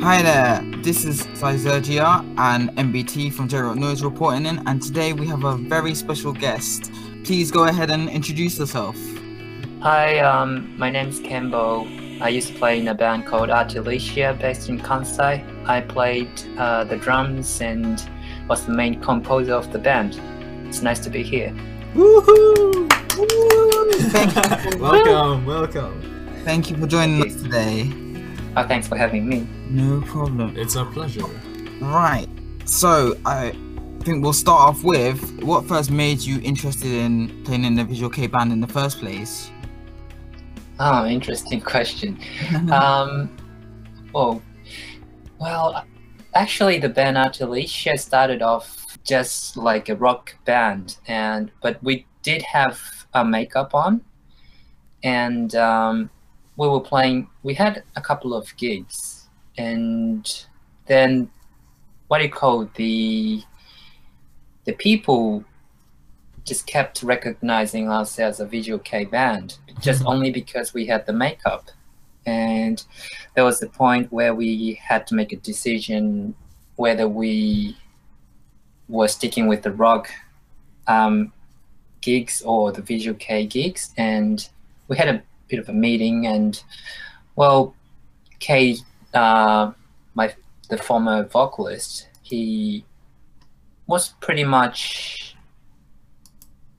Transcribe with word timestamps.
Hi 0.00 0.22
there, 0.22 0.62
this 0.80 1.04
is 1.04 1.22
Syzergia 1.34 2.24
and 2.38 2.70
MBT 2.76 3.32
from 3.32 3.48
J 3.48 3.58
Rock 3.58 3.74
Noise 3.74 4.04
reporting 4.04 4.46
in, 4.46 4.62
and 4.68 4.80
today 4.80 5.12
we 5.12 5.26
have 5.26 5.42
a 5.42 5.56
very 5.56 5.92
special 5.92 6.32
guest. 6.32 6.92
Please 7.24 7.50
go 7.50 7.64
ahead 7.64 7.90
and 7.90 8.08
introduce 8.08 8.60
yourself. 8.60 8.96
Hi, 9.80 10.20
um, 10.20 10.78
my 10.78 10.88
name's 10.88 11.18
Kembo. 11.18 12.20
I 12.20 12.28
used 12.28 12.46
to 12.46 12.54
play 12.54 12.78
in 12.78 12.86
a 12.86 12.94
band 12.94 13.26
called 13.26 13.48
Artelicia 13.48 14.38
based 14.38 14.68
in 14.68 14.78
Kansai. 14.78 15.42
I 15.66 15.80
played 15.80 16.30
uh, 16.56 16.84
the 16.84 16.96
drums 16.96 17.60
and 17.60 18.00
was 18.48 18.66
the 18.66 18.72
main 18.72 19.00
composer 19.00 19.54
of 19.54 19.72
the 19.72 19.80
band. 19.80 20.20
It's 20.68 20.80
nice 20.80 21.00
to 21.00 21.10
be 21.10 21.24
here. 21.24 21.52
Woohoo! 21.94 22.88
Woo! 23.18 23.90
Thank 24.10 24.36
you. 24.36 24.78
welcome, 24.80 25.44
welcome. 25.44 26.40
Thank 26.44 26.70
you 26.70 26.76
for 26.76 26.86
joining 26.86 27.26
us 27.26 27.42
today. 27.42 27.92
Oh, 28.56 28.64
thanks 28.64 28.86
for 28.86 28.96
having 28.96 29.28
me. 29.28 29.44
No 29.70 30.00
problem. 30.02 30.56
It's 30.56 30.76
a 30.76 30.84
pleasure. 30.84 31.26
Right, 31.80 32.28
so 32.64 33.16
I 33.24 33.54
think 34.00 34.22
we'll 34.22 34.32
start 34.32 34.68
off 34.68 34.82
with 34.82 35.42
what 35.42 35.66
first 35.66 35.90
made 35.90 36.20
you 36.20 36.40
interested 36.40 36.90
in 36.90 37.44
playing 37.44 37.64
in 37.64 37.74
the 37.74 37.84
Visual 37.84 38.10
K 38.10 38.26
band 38.26 38.52
in 38.52 38.60
the 38.60 38.66
first 38.66 38.98
place? 38.98 39.50
Oh, 40.80 41.06
interesting 41.06 41.60
question. 41.74 42.18
um, 42.72 43.36
oh, 44.14 44.40
well, 45.38 45.84
actually, 46.34 46.78
the 46.78 46.88
band 46.88 47.16
Artelicia 47.16 47.98
started 47.98 48.42
off 48.42 48.98
just 49.04 49.56
like 49.56 49.88
a 49.88 49.96
rock 49.96 50.34
band, 50.44 50.96
and 51.06 51.50
but 51.62 51.82
we 51.82 52.06
did 52.22 52.42
have 52.42 52.80
a 53.14 53.24
makeup 53.24 53.74
on, 53.74 54.02
and 55.02 55.54
um, 55.54 56.10
we 56.56 56.68
were 56.68 56.80
playing. 56.80 57.28
We 57.42 57.54
had 57.54 57.82
a 57.96 58.00
couple 58.00 58.34
of 58.34 58.56
gigs, 58.56 59.17
and 59.58 60.46
then 60.86 61.30
what 62.06 62.18
do 62.18 62.24
you 62.24 62.30
call 62.30 62.70
the 62.76 63.42
the 64.64 64.72
people 64.72 65.44
just 66.44 66.66
kept 66.66 67.02
recognizing 67.02 67.90
us 67.90 68.18
as 68.18 68.40
a 68.40 68.46
visual 68.46 68.78
K 68.78 69.04
band, 69.04 69.58
just 69.80 70.04
only 70.06 70.30
because 70.30 70.72
we 70.72 70.86
had 70.86 71.04
the 71.06 71.12
makeup. 71.12 71.70
And 72.24 72.82
there 73.34 73.44
was 73.44 73.60
the 73.60 73.68
point 73.68 74.10
where 74.10 74.34
we 74.34 74.74
had 74.74 75.06
to 75.08 75.14
make 75.14 75.32
a 75.32 75.36
decision 75.36 76.34
whether 76.76 77.08
we 77.08 77.76
were 78.88 79.08
sticking 79.08 79.46
with 79.46 79.62
the 79.62 79.72
rock 79.72 80.10
um, 80.86 81.32
gigs 82.00 82.42
or 82.42 82.72
the 82.72 82.82
visual 82.82 83.16
K 83.18 83.46
gigs. 83.46 83.92
And 83.96 84.48
we 84.88 84.96
had 84.96 85.08
a 85.08 85.22
bit 85.48 85.58
of 85.58 85.68
a 85.68 85.72
meeting, 85.72 86.26
and 86.26 86.62
well, 87.36 87.74
K, 88.38 88.76
uh, 89.14 89.72
my 90.14 90.34
the 90.68 90.78
former 90.78 91.24
vocalist, 91.24 92.08
he 92.22 92.84
was 93.86 94.10
pretty 94.20 94.44
much 94.44 95.36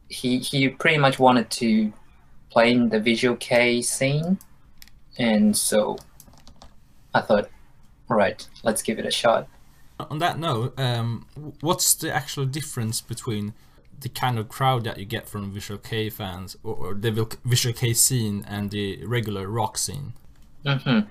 he 0.09 0.39
he 0.39 0.69
pretty 0.69 0.97
much 0.97 1.19
wanted 1.19 1.49
to 1.49 1.91
play 2.49 2.71
in 2.71 2.89
the 2.89 2.99
visual 2.99 3.35
K 3.35 3.81
scene, 3.81 4.39
and 5.17 5.55
so 5.55 5.97
I 7.13 7.21
thought, 7.21 7.49
all 8.09 8.17
right, 8.17 8.47
let's 8.63 8.81
give 8.81 8.99
it 8.99 9.05
a 9.05 9.11
shot. 9.11 9.47
On 9.99 10.19
that 10.19 10.39
note, 10.39 10.79
um, 10.79 11.25
what's 11.59 11.93
the 11.93 12.13
actual 12.13 12.45
difference 12.45 13.01
between 13.01 13.53
the 13.99 14.09
kind 14.09 14.39
of 14.39 14.47
crowd 14.47 14.85
that 14.85 14.97
you 14.97 15.05
get 15.05 15.27
from 15.27 15.51
Visual 15.51 15.77
K 15.77 16.09
fans 16.09 16.55
or, 16.63 16.75
or 16.75 16.93
the 16.93 17.11
Visual 17.43 17.75
K 17.75 17.93
scene 17.93 18.45
and 18.47 18.71
the 18.71 19.05
regular 19.05 19.47
rock 19.49 19.77
scene? 19.77 20.13
Mm-hmm. 20.65 21.09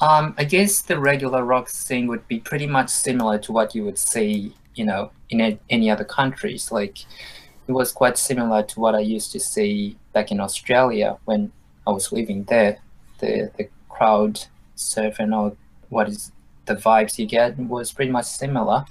Um, 0.00 0.34
I 0.36 0.44
guess 0.44 0.82
the 0.82 0.98
regular 0.98 1.44
rock 1.44 1.68
scene 1.68 2.06
would 2.08 2.26
be 2.28 2.38
pretty 2.40 2.66
much 2.66 2.90
similar 2.90 3.38
to 3.38 3.52
what 3.52 3.74
you 3.74 3.84
would 3.84 3.98
see, 3.98 4.54
you 4.74 4.84
know, 4.84 5.10
in 5.30 5.40
a, 5.40 5.58
any 5.70 5.90
other 5.90 6.04
countries. 6.04 6.70
Like 6.70 7.00
it 7.66 7.72
was 7.72 7.92
quite 7.92 8.18
similar 8.18 8.62
to 8.62 8.80
what 8.80 8.94
I 8.94 9.00
used 9.00 9.32
to 9.32 9.40
see 9.40 9.96
back 10.12 10.30
in 10.30 10.40
Australia 10.40 11.18
when 11.24 11.50
I 11.86 11.90
was 11.90 12.12
living 12.12 12.44
there. 12.44 12.78
The 13.18 13.50
the 13.56 13.68
crowd 13.88 14.44
surf 14.74 15.18
and 15.18 15.34
all 15.34 15.56
what 15.88 16.08
is 16.08 16.32
the 16.66 16.74
vibes 16.74 17.18
you 17.18 17.26
get 17.26 17.58
was 17.58 17.92
pretty 17.92 18.10
much 18.10 18.26
similar. 18.26 18.84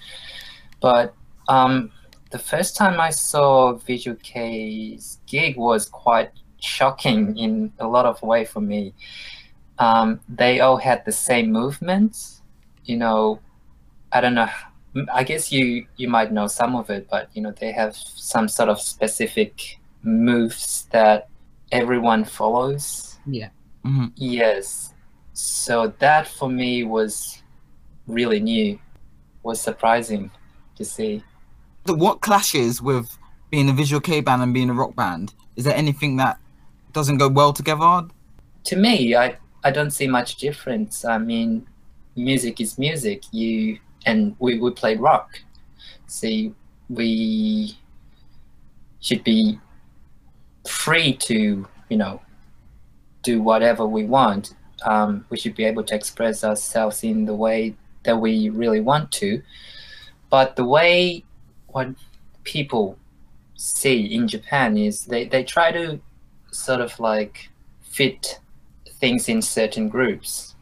But 0.82 1.14
um, 1.48 1.92
the 2.32 2.40
first 2.40 2.76
time 2.76 3.00
I 3.00 3.12
saw 3.12 3.74
Visual 3.74 4.18
K's 4.24 5.20
gig 5.28 5.58
was 5.58 5.88
quite 5.88 6.32
shocking 6.60 7.38
in 7.38 7.72
a 7.80 7.88
lot 7.88 8.06
of 8.06 8.22
way 8.22 8.46
for 8.46 8.62
me. 8.62 8.94
Um, 9.78 10.20
they 10.30 10.62
all 10.62 10.78
had 10.78 11.04
the 11.06 11.12
same 11.12 11.52
movements, 11.52 12.42
you 12.86 12.98
know. 12.98 13.40
I 14.12 14.22
don't 14.22 14.36
know 14.36 14.50
I 15.12 15.24
guess 15.24 15.52
you 15.52 15.86
you 15.98 16.08
might 16.08 16.32
know 16.32 16.48
some 16.48 16.76
of 16.76 16.90
it, 16.90 17.08
but 17.10 17.30
you 17.34 17.42
know 17.42 17.52
they 17.52 17.72
have 17.72 17.96
some 17.96 18.48
sort 18.48 18.70
of 18.70 18.80
specific 18.80 19.78
moves 20.04 20.88
that 20.92 21.28
everyone 21.72 22.24
follows. 22.24 23.20
Yeah. 23.26 23.50
Mm-hmm. 23.86 24.08
Yes. 24.16 24.94
So 25.34 25.94
that 26.00 26.28
for 26.28 26.50
me 26.50 26.84
was 26.84 27.44
really 28.08 28.40
new, 28.40 28.80
was 29.44 29.60
surprising 29.60 30.32
to 30.78 30.86
see. 30.86 31.24
What 31.88 32.22
clashes 32.22 32.82
with 32.82 33.18
being 33.52 33.70
a 33.70 33.74
visual 33.74 34.00
K 34.00 34.22
band 34.22 34.42
and 34.42 34.54
being 34.54 34.70
a 34.70 34.74
rock 34.74 34.96
band? 34.96 35.34
Is 35.58 35.66
there 35.66 35.76
anything 35.76 36.16
that 36.18 36.40
doesn't 36.94 37.18
go 37.18 37.28
well 37.28 37.52
together? 37.52 38.08
To 38.66 38.76
me, 38.78 39.16
I 39.16 39.38
I 39.66 39.72
don't 39.72 39.90
see 39.90 40.08
much 40.08 40.36
difference. 40.36 41.04
I 41.04 41.18
mean, 41.18 41.68
music 42.16 42.62
is 42.62 42.78
music. 42.78 43.24
You 43.32 43.80
and 44.06 44.36
we, 44.38 44.60
we 44.60 44.70
play 44.70 44.96
rock. 44.96 45.40
See, 46.06 46.54
we 46.88 47.76
should 49.00 49.24
be 49.24 49.60
free 50.70 51.14
to, 51.14 51.68
you 51.90 51.98
know, 51.98 52.22
do 53.24 53.42
whatever 53.42 53.88
we 53.88 54.06
want. 54.06 54.54
Um, 54.84 55.26
we 55.32 55.38
should 55.38 55.56
be 55.56 55.66
able 55.66 55.84
to 55.86 55.96
express 55.96 56.44
ourselves 56.44 57.04
in 57.04 57.26
the 57.26 57.34
way 57.34 57.76
that 58.04 58.16
we 58.16 58.50
really 58.50 58.82
want 58.82 59.12
to. 59.14 59.42
But 60.30 60.56
the 60.56 60.66
way 60.66 61.24
what 61.70 61.90
people 62.44 63.00
see 63.56 64.14
in 64.14 64.28
Japan 64.28 64.78
is 64.78 65.06
they, 65.06 65.26
they 65.26 65.44
try 65.44 65.72
to 65.72 66.00
sort 66.52 66.82
of 66.82 67.00
like 67.00 67.50
fit 67.82 68.40
things 69.00 69.30
in 69.30 69.42
certain 69.42 69.90
groups. 69.90 70.56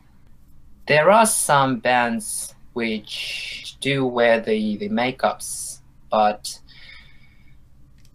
There 0.88 1.10
are 1.10 1.26
some 1.26 1.80
bands 1.80 2.54
which 2.74 3.78
do 3.80 4.06
wear 4.06 4.40
the, 4.40 4.78
the 4.78 4.90
makeups, 4.90 5.80
but 6.10 6.60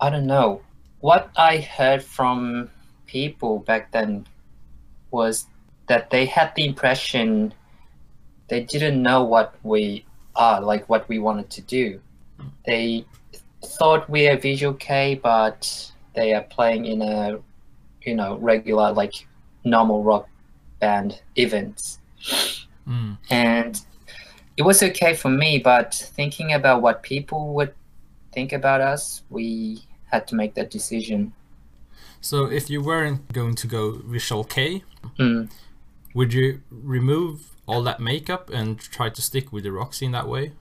I 0.01 0.11
don't 0.11 0.27
know. 0.27 0.62
What 1.01 1.31
I 1.37 1.59
heard 1.59 2.03
from 2.03 2.71
people 3.07 3.61
back 3.61 3.93
then 3.93 4.27
was 5.11 5.47
that 5.87 6.11
they 6.11 6.27
had 6.27 6.53
the 6.55 6.67
impression 6.67 7.55
they 8.49 8.62
didn't 8.65 9.03
know 9.03 9.25
what 9.25 9.55
we 9.62 10.05
are, 10.34 10.61
like 10.61 10.89
what 10.89 11.09
we 11.09 11.19
wanted 11.19 11.51
to 11.51 11.61
do. 11.62 12.01
They 12.67 13.05
thought 13.62 14.09
we 14.09 14.28
are 14.28 14.39
visual 14.39 14.75
K, 14.75 15.21
but 15.23 15.93
they 16.15 16.33
are 16.34 16.43
playing 16.43 16.87
in 16.87 17.03
a, 17.03 17.39
you 18.03 18.15
know, 18.15 18.37
regular 18.39 18.93
like 18.93 19.27
normal 19.65 20.03
rock 20.03 20.29
band 20.81 21.21
events. 21.37 21.99
Mm. 22.87 23.19
And 23.31 23.81
it 24.57 24.63
was 24.63 24.83
okay 24.83 25.15
for 25.15 25.29
me, 25.29 25.59
but 25.59 25.95
thinking 25.95 26.53
about 26.53 26.83
what 26.83 27.03
people 27.03 27.55
would 27.55 27.75
think 28.33 28.53
about 28.53 28.81
us, 28.81 29.23
we 29.31 29.83
had 30.07 30.27
to 30.29 30.35
make 30.35 30.55
that 30.55 30.71
decision. 30.71 31.33
So, 32.21 32.47
if 32.47 32.69
you 32.69 32.83
weren't 32.83 33.33
going 33.33 33.55
to 33.57 33.67
go 33.67 34.03
Visual 34.05 34.43
K, 34.43 34.83
mm. 35.19 35.49
would 36.15 36.33
you 36.33 36.61
remove 36.71 37.54
all 37.66 37.83
that 37.83 38.01
makeup 38.01 38.51
and 38.51 38.81
try 38.81 39.09
to 39.11 39.22
stick 39.22 39.53
with 39.53 39.65
the 39.65 39.71
rock 39.71 39.95
scene 39.95 40.13
that 40.13 40.27
way? 40.27 40.53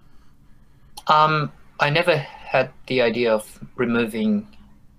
Um, 1.08 1.52
I 1.80 1.90
never 1.90 2.18
had 2.18 2.72
the 2.88 3.02
idea 3.02 3.34
of 3.34 3.60
removing 3.76 4.48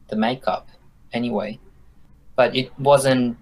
the 0.08 0.16
makeup 0.16 0.68
anyway, 1.12 1.58
but 2.34 2.56
it 2.56 2.72
wasn't 2.78 3.36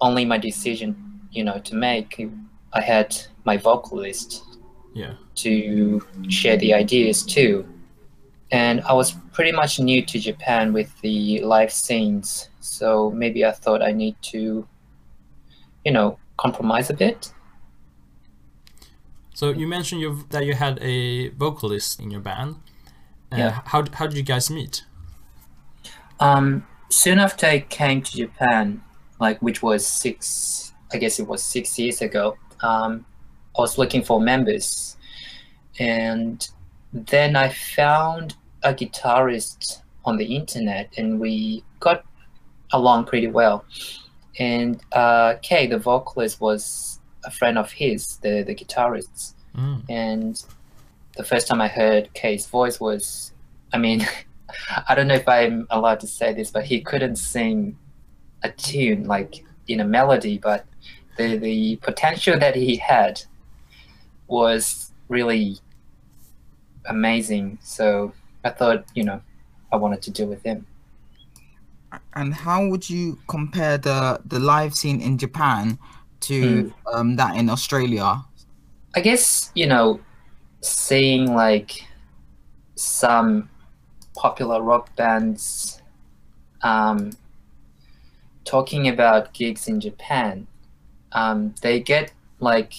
only 0.00 0.24
my 0.24 0.38
decision, 0.38 1.20
you 1.30 1.44
know, 1.44 1.58
to 1.60 1.74
make. 1.74 2.28
I 2.72 2.80
had 2.80 3.16
my 3.44 3.56
vocalist 3.56 4.52
yeah. 4.94 5.14
to 5.36 6.04
share 6.28 6.56
the 6.56 6.74
ideas 6.74 7.22
too. 7.22 7.66
And 8.50 8.82
i 8.82 8.92
was 8.92 9.12
pretty 9.32 9.52
much 9.52 9.80
new 9.80 10.04
to 10.04 10.18
japan 10.18 10.72
with 10.72 11.00
the 11.00 11.40
live 11.40 11.72
scenes. 11.72 12.48
So 12.60 13.10
maybe 13.10 13.44
i 13.44 13.52
thought 13.52 13.82
i 13.82 13.92
need 13.92 14.16
to 14.32 14.66
you 15.84 15.92
know 15.92 16.18
compromise 16.36 16.90
a 16.90 16.94
bit. 16.94 17.32
So 19.34 19.50
you 19.50 19.66
mentioned 19.66 20.00
you 20.00 20.24
that 20.30 20.44
you 20.44 20.54
had 20.54 20.78
a 20.82 21.28
vocalist 21.30 22.00
in 22.00 22.10
your 22.10 22.20
band. 22.20 22.56
Uh, 23.32 23.36
yeah. 23.36 23.60
how, 23.64 23.82
how 23.94 24.06
did 24.06 24.16
you 24.16 24.22
guys 24.22 24.50
meet? 24.50 24.84
Um 26.20 26.66
soon 26.90 27.18
after 27.18 27.46
i 27.46 27.58
came 27.58 28.02
to 28.02 28.12
japan 28.14 28.82
like 29.22 29.40
which 29.40 29.62
was 29.62 29.86
six 29.86 30.72
i 30.92 30.98
guess 30.98 31.18
it 31.18 31.26
was 31.26 31.42
six 31.42 31.78
years 31.78 32.02
ago 32.02 32.36
um 32.62 33.04
I 33.56 33.60
was 33.60 33.76
looking 33.76 34.02
for 34.02 34.20
members, 34.20 34.96
and 35.78 36.48
then 36.92 37.36
I 37.36 37.50
found 37.50 38.34
a 38.62 38.72
guitarist 38.72 39.82
on 40.04 40.16
the 40.16 40.24
internet, 40.24 40.90
and 40.96 41.20
we 41.20 41.62
got 41.80 42.04
along 42.72 43.04
pretty 43.04 43.26
well. 43.26 43.64
And 44.38 44.80
uh, 44.92 45.34
Kay, 45.42 45.66
the 45.66 45.78
vocalist, 45.78 46.40
was 46.40 47.00
a 47.24 47.30
friend 47.30 47.58
of 47.58 47.70
his, 47.70 48.16
the 48.18 48.42
the 48.42 48.54
guitarist. 48.54 49.34
Mm. 49.54 49.84
And 49.90 50.44
the 51.16 51.24
first 51.24 51.46
time 51.46 51.60
I 51.60 51.68
heard 51.68 52.12
Kay's 52.14 52.46
voice 52.46 52.80
was, 52.80 53.32
I 53.74 53.78
mean, 53.78 54.06
I 54.88 54.94
don't 54.94 55.08
know 55.08 55.14
if 55.14 55.28
I'm 55.28 55.66
allowed 55.68 56.00
to 56.00 56.06
say 56.06 56.32
this, 56.32 56.50
but 56.50 56.64
he 56.64 56.80
couldn't 56.80 57.16
sing 57.16 57.76
a 58.42 58.50
tune 58.50 59.04
like 59.04 59.44
in 59.68 59.80
a 59.80 59.84
melody, 59.84 60.38
but 60.38 60.66
the 61.16 61.36
the 61.36 61.76
potential 61.76 62.38
that 62.38 62.54
he 62.56 62.76
had 62.76 63.22
was 64.26 64.92
really 65.08 65.58
amazing. 66.86 67.58
So 67.62 68.12
I 68.44 68.50
thought, 68.50 68.84
you 68.94 69.04
know, 69.04 69.20
I 69.72 69.76
wanted 69.76 70.02
to 70.02 70.10
do 70.10 70.26
with 70.26 70.42
him. 70.42 70.66
And 72.14 72.32
how 72.32 72.66
would 72.66 72.88
you 72.88 73.18
compare 73.28 73.78
the 73.78 74.20
the 74.24 74.38
live 74.38 74.74
scene 74.74 75.00
in 75.00 75.18
Japan 75.18 75.78
to 76.20 76.72
um, 76.92 77.16
that 77.16 77.36
in 77.36 77.50
Australia? 77.50 78.24
I 78.94 79.00
guess, 79.00 79.50
you 79.54 79.66
know, 79.66 80.00
seeing 80.60 81.34
like 81.34 81.86
some 82.74 83.48
popular 84.16 84.62
rock 84.62 84.94
bands 84.96 85.82
um, 86.62 87.10
talking 88.44 88.88
about 88.88 89.32
gigs 89.32 89.68
in 89.68 89.80
Japan, 89.80 90.46
um, 91.12 91.54
they 91.62 91.80
get 91.80 92.12
like, 92.40 92.72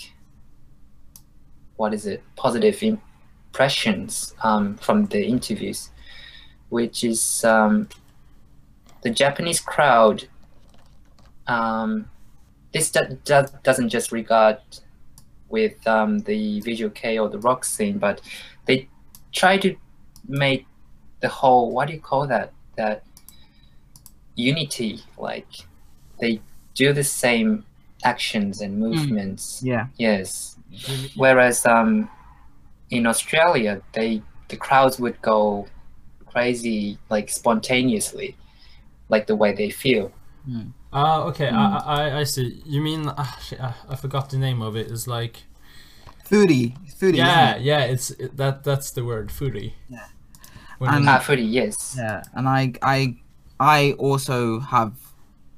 what 1.78 1.94
is 1.94 2.06
it, 2.06 2.24
positive 2.36 2.82
impressions 2.84 4.34
um, 4.44 4.76
from 4.78 5.06
the 5.08 5.26
interviews, 5.26 5.90
which 6.70 7.04
is 7.04 7.44
um, 7.44 7.88
the 9.02 9.10
Japanese 9.10 9.60
crowd. 9.60 10.28
Um, 11.48 12.10
this 12.74 12.90
do- 12.90 13.20
do- 13.24 13.46
doesn't 13.64 13.90
just 13.90 14.12
regard 14.12 14.58
with 15.50 15.86
um, 15.88 16.20
the 16.20 16.62
visual 16.62 16.90
K 16.90 17.20
or 17.20 17.30
the 17.30 17.40
rock 17.40 17.64
scene, 17.64 18.00
but 18.00 18.22
they 18.66 18.90
try 19.32 19.58
to 19.58 19.76
make 20.28 20.66
the 21.22 21.30
whole 21.30 21.72
what 21.72 21.88
do 21.88 21.94
you 21.94 22.00
call 22.00 22.28
that 22.28 22.52
that 22.76 23.04
unity 24.36 25.00
like 25.18 25.48
they 26.20 26.40
do 26.76 26.92
the 26.94 27.04
same 27.04 27.64
actions 28.04 28.62
and 28.62 28.78
movements 28.78 29.62
Yeah. 29.64 29.88
yes 29.98 30.58
whereas 31.16 31.66
um 31.66 32.10
in 32.90 33.06
australia 33.08 33.82
they 33.94 34.22
the 34.50 34.58
crowds 34.58 35.00
would 35.00 35.22
go 35.22 35.68
crazy 36.26 36.98
like 37.10 37.30
spontaneously 37.30 38.36
like 39.10 39.28
the 39.28 39.36
way 39.36 39.54
they 39.54 39.70
feel 39.70 40.12
Ah, 40.96 41.24
okay. 41.24 41.50
Hmm. 41.50 41.56
I, 41.56 41.78
I 41.88 42.20
I 42.20 42.24
see. 42.24 42.62
You 42.68 42.80
mean 42.82 43.10
shit, 43.42 43.60
I, 43.60 43.74
I 43.90 43.96
forgot 43.96 44.30
the 44.30 44.38
name 44.38 44.62
of 44.62 44.76
it. 44.76 44.92
It's 44.92 45.08
like 45.08 45.42
Furi. 46.30 46.76
Furi. 47.00 47.16
yeah, 47.18 47.56
it? 47.56 47.62
yeah. 47.64 47.80
It's 47.86 48.12
it, 48.12 48.38
that 48.38 48.64
that's 48.64 48.92
the 48.92 49.04
word, 49.04 49.30
furi. 49.30 49.74
Yeah. 49.90 50.06
When 50.78 50.94
And- 50.94 51.06
you- 51.06 51.10
ah 51.10 51.20
furi 51.20 51.48
yes 51.50 51.96
Yeah. 51.98 52.22
And 52.36 52.46
I 52.48 52.74
I 52.84 53.16
I 53.64 53.94
also 53.94 54.60
have 54.60 54.94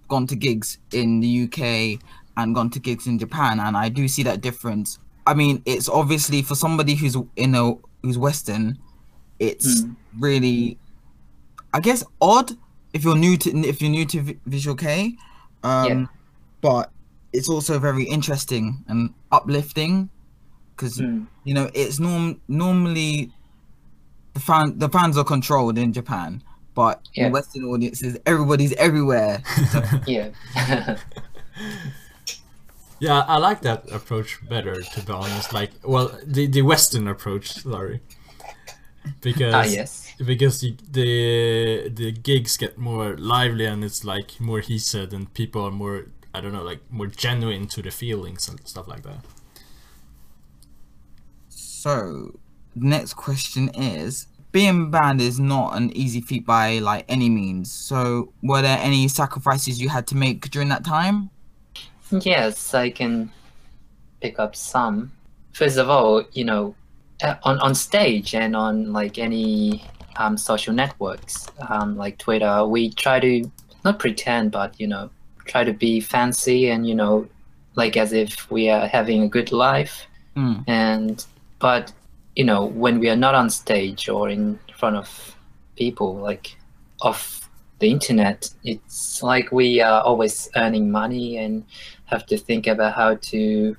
gone 0.08 0.28
to 0.28 0.36
gigs 0.36 0.78
in 0.94 1.20
the 1.22 1.28
UK 1.46 2.00
and 2.38 2.54
gone 2.54 2.70
to 2.72 2.80
gigs 2.80 3.08
in 3.08 3.18
Japan 3.18 3.60
and 3.60 3.76
I 3.76 3.90
do 3.90 4.08
see 4.08 4.24
that 4.24 4.42
difference. 4.42 5.00
I 5.26 5.34
mean, 5.34 5.64
it's 5.66 5.90
obviously 5.90 6.44
for 6.44 6.54
somebody 6.56 6.94
who's 6.96 7.18
in 7.36 7.56
a 7.56 7.74
who's 8.04 8.18
Western, 8.18 8.78
it's 9.40 9.82
Hmm. 9.82 9.94
really 10.20 10.78
I 11.74 11.80
guess 11.80 12.04
odd 12.22 12.52
if 12.94 13.04
you're 13.04 13.18
new 13.18 13.36
to 13.38 13.50
if 13.68 13.82
you're 13.82 13.92
new 13.92 14.06
to 14.06 14.36
Visual 14.46 14.76
K. 14.76 15.16
Um 15.64 15.88
Yeah. 15.88 16.06
but 16.62 16.92
it's 17.34 17.50
also 17.50 17.80
very 17.80 18.04
interesting 18.04 18.84
and 18.88 19.14
uplifting 19.32 20.10
because 20.76 20.96
Mm. 21.02 21.26
you 21.44 21.54
know 21.54 21.70
it's 21.74 22.00
norm 22.00 22.40
normally 22.48 23.32
the 24.36 24.40
fan 24.40 24.78
the 24.78 24.90
fans 24.90 25.18
are 25.18 25.24
controlled 25.36 25.78
in 25.78 25.92
Japan, 25.92 26.44
but 26.76 27.02
Yeah. 27.14 27.28
in 27.28 27.32
Western 27.32 27.64
audiences 27.66 28.18
everybody's 28.26 28.74
everywhere. 28.74 29.42
So, 29.72 29.82
yeah 30.08 30.30
yeah, 33.00 33.20
I 33.28 33.38
like 33.38 33.62
that 33.62 33.92
approach 33.92 34.40
better. 34.48 34.82
To 34.82 35.02
be 35.02 35.12
honest, 35.12 35.54
like 35.54 35.72
well, 35.84 36.18
the 36.26 36.48
the 36.48 36.62
Western 36.62 37.08
approach. 37.08 37.52
Sorry, 37.54 38.02
because 39.22 39.54
ah 39.54 39.64
yes 39.64 40.14
because 40.26 40.64
you, 40.64 40.76
the 40.92 41.90
the 41.90 42.12
gigs 42.12 42.58
get 42.58 42.78
more 42.78 43.18
lively 43.18 43.66
and 43.66 43.84
it's 43.84 44.06
like 44.06 44.40
more 44.40 44.62
he 44.62 44.78
said 44.80 45.12
and 45.14 45.34
people 45.34 45.62
are 45.66 45.72
more 45.72 46.08
I 46.34 46.40
don't 46.42 46.54
know 46.54 46.64
like 46.64 46.80
more 46.90 47.08
genuine 47.08 47.68
to 47.68 47.82
the 47.82 47.92
feelings 47.92 48.48
and 48.48 48.66
stuff 48.68 48.88
like 48.88 49.04
that. 49.04 49.20
so 51.50 52.40
next 52.76 53.14
question 53.14 53.70
is 53.70 54.28
being 54.56 54.90
banned 54.90 55.20
is 55.20 55.38
not 55.38 55.76
an 55.76 55.92
easy 55.98 56.22
feat 56.22 56.46
by 56.46 56.80
like 56.80 57.04
any 57.10 57.28
means. 57.28 57.70
So 57.70 58.32
were 58.42 58.62
there 58.62 58.80
any 58.80 59.10
sacrifices 59.10 59.82
you 59.82 59.90
had 59.90 60.08
to 60.08 60.16
make 60.16 60.50
during 60.50 60.70
that 60.70 60.86
time? 60.86 61.30
Yes, 62.10 62.74
I 62.74 62.90
can 62.90 63.30
pick 64.22 64.40
up 64.40 64.56
some. 64.56 65.12
First 65.52 65.78
of 65.78 65.90
all, 65.90 66.24
you 66.32 66.46
know, 66.46 66.74
uh, 67.22 67.36
on 67.44 67.60
on 67.60 67.76
stage 67.76 68.34
and 68.34 68.56
on 68.56 68.94
like 68.94 69.20
any 69.20 69.84
um, 70.16 70.38
social 70.38 70.74
networks, 70.74 71.48
um, 71.68 71.98
like 71.98 72.18
Twitter, 72.18 72.66
we 72.66 72.92
try 72.92 73.20
to 73.20 73.52
not 73.84 74.00
pretend, 74.00 74.54
but 74.54 74.80
you 74.80 74.88
know, 74.88 75.10
try 75.44 75.66
to 75.66 75.74
be 75.74 76.00
fancy 76.00 76.70
and 76.70 76.88
you 76.88 76.96
know, 76.96 77.28
like 77.76 77.98
as 77.98 78.14
if 78.14 78.50
we 78.50 78.70
are 78.70 78.88
having 78.88 79.22
a 79.24 79.28
good 79.28 79.52
life. 79.52 80.08
Hmm. 80.34 80.60
And 80.66 81.26
but 81.60 81.92
you 82.36 82.44
know, 82.44 82.66
when 82.66 83.00
we 83.00 83.10
are 83.10 83.16
not 83.16 83.36
on 83.36 83.50
stage 83.50 84.10
or 84.10 84.30
in 84.30 84.60
front 84.78 84.96
of 84.96 85.36
people, 85.76 86.16
like 86.16 86.58
off 87.02 87.50
the 87.80 87.90
internet, 87.90 88.50
it's 88.64 89.24
like 89.24 89.52
we 89.52 89.82
are 89.82 90.02
always 90.02 90.50
earning 90.56 90.92
money 90.92 91.38
and 91.38 91.66
have 92.06 92.26
to 92.28 92.38
think 92.38 92.68
about 92.68 92.94
how 92.94 93.16
to 93.16 93.76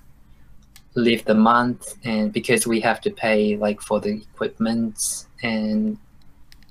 live 0.94 1.24
the 1.26 1.34
month 1.34 1.94
and 2.04 2.32
because 2.32 2.66
we 2.66 2.80
have 2.80 3.00
to 3.02 3.10
pay 3.10 3.56
like 3.56 3.80
for 3.82 4.00
the 4.00 4.16
equipment 4.16 5.26
and 5.42 5.98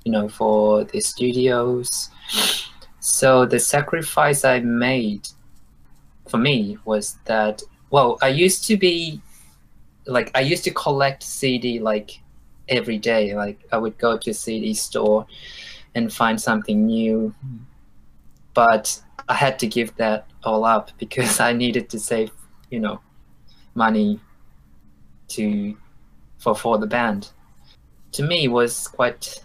you 0.04 0.12
know 0.12 0.28
for 0.28 0.84
the 0.84 1.00
studios. 1.00 2.10
So 3.00 3.46
the 3.46 3.60
sacrifice 3.60 4.44
i 4.44 4.58
made 4.58 5.28
for 6.28 6.38
me 6.38 6.76
was 6.84 7.18
that 7.26 7.62
well 7.90 8.18
i 8.20 8.28
used 8.28 8.66
to 8.66 8.76
be 8.76 9.20
like 10.06 10.30
i 10.34 10.40
used 10.40 10.64
to 10.64 10.70
collect 10.70 11.22
cd 11.22 11.78
like 11.78 12.20
every 12.68 12.98
day 12.98 13.34
like 13.34 13.58
i 13.72 13.78
would 13.78 13.96
go 13.98 14.16
to 14.16 14.32
cd 14.32 14.74
store 14.74 15.26
and 15.94 16.12
find 16.12 16.40
something 16.40 16.86
new 16.86 17.34
but 18.56 19.02
I 19.28 19.34
had 19.34 19.58
to 19.60 19.66
give 19.66 19.94
that 19.96 20.26
all 20.42 20.64
up 20.64 20.90
because 20.98 21.40
I 21.48 21.52
needed 21.52 21.88
to 21.90 22.00
save, 22.00 22.30
you 22.70 22.80
know, 22.80 23.00
money 23.74 24.18
to 25.28 25.76
for 26.38 26.54
for 26.54 26.78
the 26.78 26.86
band. 26.86 27.30
To 28.12 28.22
me, 28.22 28.48
was 28.48 28.88
quite 28.88 29.42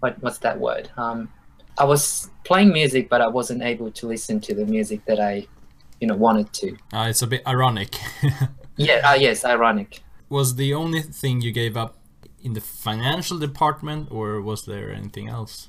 what 0.00 0.20
what's 0.20 0.38
that 0.38 0.58
word? 0.58 0.90
Um, 0.96 1.28
I 1.78 1.84
was 1.84 2.30
playing 2.44 2.72
music, 2.72 3.08
but 3.08 3.20
I 3.20 3.28
wasn't 3.28 3.62
able 3.62 3.90
to 3.92 4.06
listen 4.06 4.40
to 4.40 4.54
the 4.54 4.64
music 4.64 5.04
that 5.04 5.20
I, 5.20 5.46
you 6.00 6.08
know, 6.08 6.16
wanted 6.16 6.52
to. 6.54 6.76
Uh, 6.92 7.06
it's 7.08 7.22
a 7.22 7.26
bit 7.26 7.46
ironic. 7.46 7.96
Yeah. 8.76 9.00
Ah, 9.04 9.14
yes. 9.14 9.44
Ironic. 9.44 10.02
was 10.28 10.56
the 10.56 10.74
only 10.74 11.02
thing 11.02 11.40
you 11.40 11.52
gave 11.52 11.76
up 11.76 11.96
in 12.42 12.52
the 12.52 12.60
financial 12.60 13.38
department, 13.38 14.08
or 14.10 14.40
was 14.40 14.66
there 14.66 14.92
anything 14.92 15.28
else? 15.28 15.68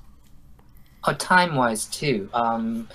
Oh, 1.05 1.13
time 1.13 1.55
wise 1.55 1.85
too. 1.85 2.29
Um, 2.33 2.87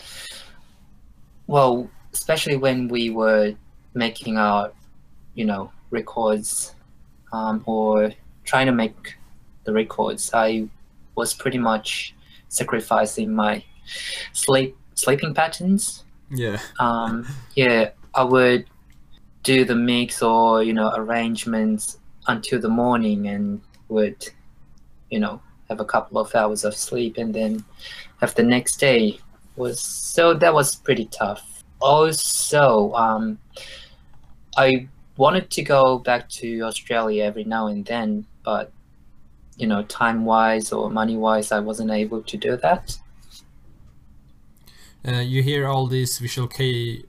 well, 1.46 1.90
especially 2.12 2.56
when 2.56 2.88
we 2.88 3.10
were 3.10 3.54
making 3.94 4.36
our, 4.36 4.72
you 5.34 5.44
know, 5.44 5.72
records, 5.90 6.74
um, 7.32 7.62
or 7.66 8.12
trying 8.44 8.66
to 8.66 8.72
make 8.72 9.16
the 9.64 9.72
records, 9.72 10.30
I 10.34 10.68
was 11.14 11.34
pretty 11.34 11.58
much 11.58 12.14
sacrificing 12.48 13.34
my 13.34 13.64
sleep 14.32 14.76
sleeping 14.94 15.34
patterns. 15.34 16.04
Yeah. 16.30 16.58
Um, 16.78 17.26
yeah, 17.54 17.90
I 18.14 18.24
would 18.24 18.66
do 19.42 19.64
the 19.64 19.74
mix 19.74 20.22
or 20.22 20.62
you 20.62 20.72
know 20.72 20.92
arrangements 20.94 21.98
until 22.28 22.60
the 22.60 22.68
morning 22.68 23.28
and 23.28 23.60
would, 23.88 24.28
you 25.10 25.18
know, 25.18 25.40
have 25.68 25.80
a 25.80 25.84
couple 25.84 26.18
of 26.18 26.34
hours 26.34 26.64
of 26.64 26.74
sleep 26.74 27.16
and 27.18 27.34
then 27.34 27.64
have 28.20 28.34
the 28.34 28.42
next 28.42 28.76
day 28.76 29.18
was 29.56 29.80
so 29.80 30.34
that 30.34 30.54
was 30.54 30.76
pretty 30.76 31.06
tough. 31.06 31.64
Also, 31.80 32.92
um, 32.94 33.38
I 34.56 34.88
wanted 35.16 35.50
to 35.50 35.62
go 35.62 35.98
back 35.98 36.28
to 36.40 36.60
Australia 36.62 37.24
every 37.24 37.44
now 37.44 37.66
and 37.66 37.84
then, 37.84 38.24
but 38.44 38.72
you 39.56 39.66
know, 39.66 39.82
time 39.84 40.24
wise 40.24 40.72
or 40.72 40.90
money 40.90 41.16
wise, 41.16 41.52
I 41.52 41.58
wasn't 41.58 41.90
able 41.90 42.22
to 42.22 42.36
do 42.36 42.56
that. 42.56 42.98
Uh, 45.06 45.18
you 45.18 45.42
hear 45.42 45.66
all 45.66 45.86
these 45.86 46.18
Visual 46.18 46.48
K 46.48 47.02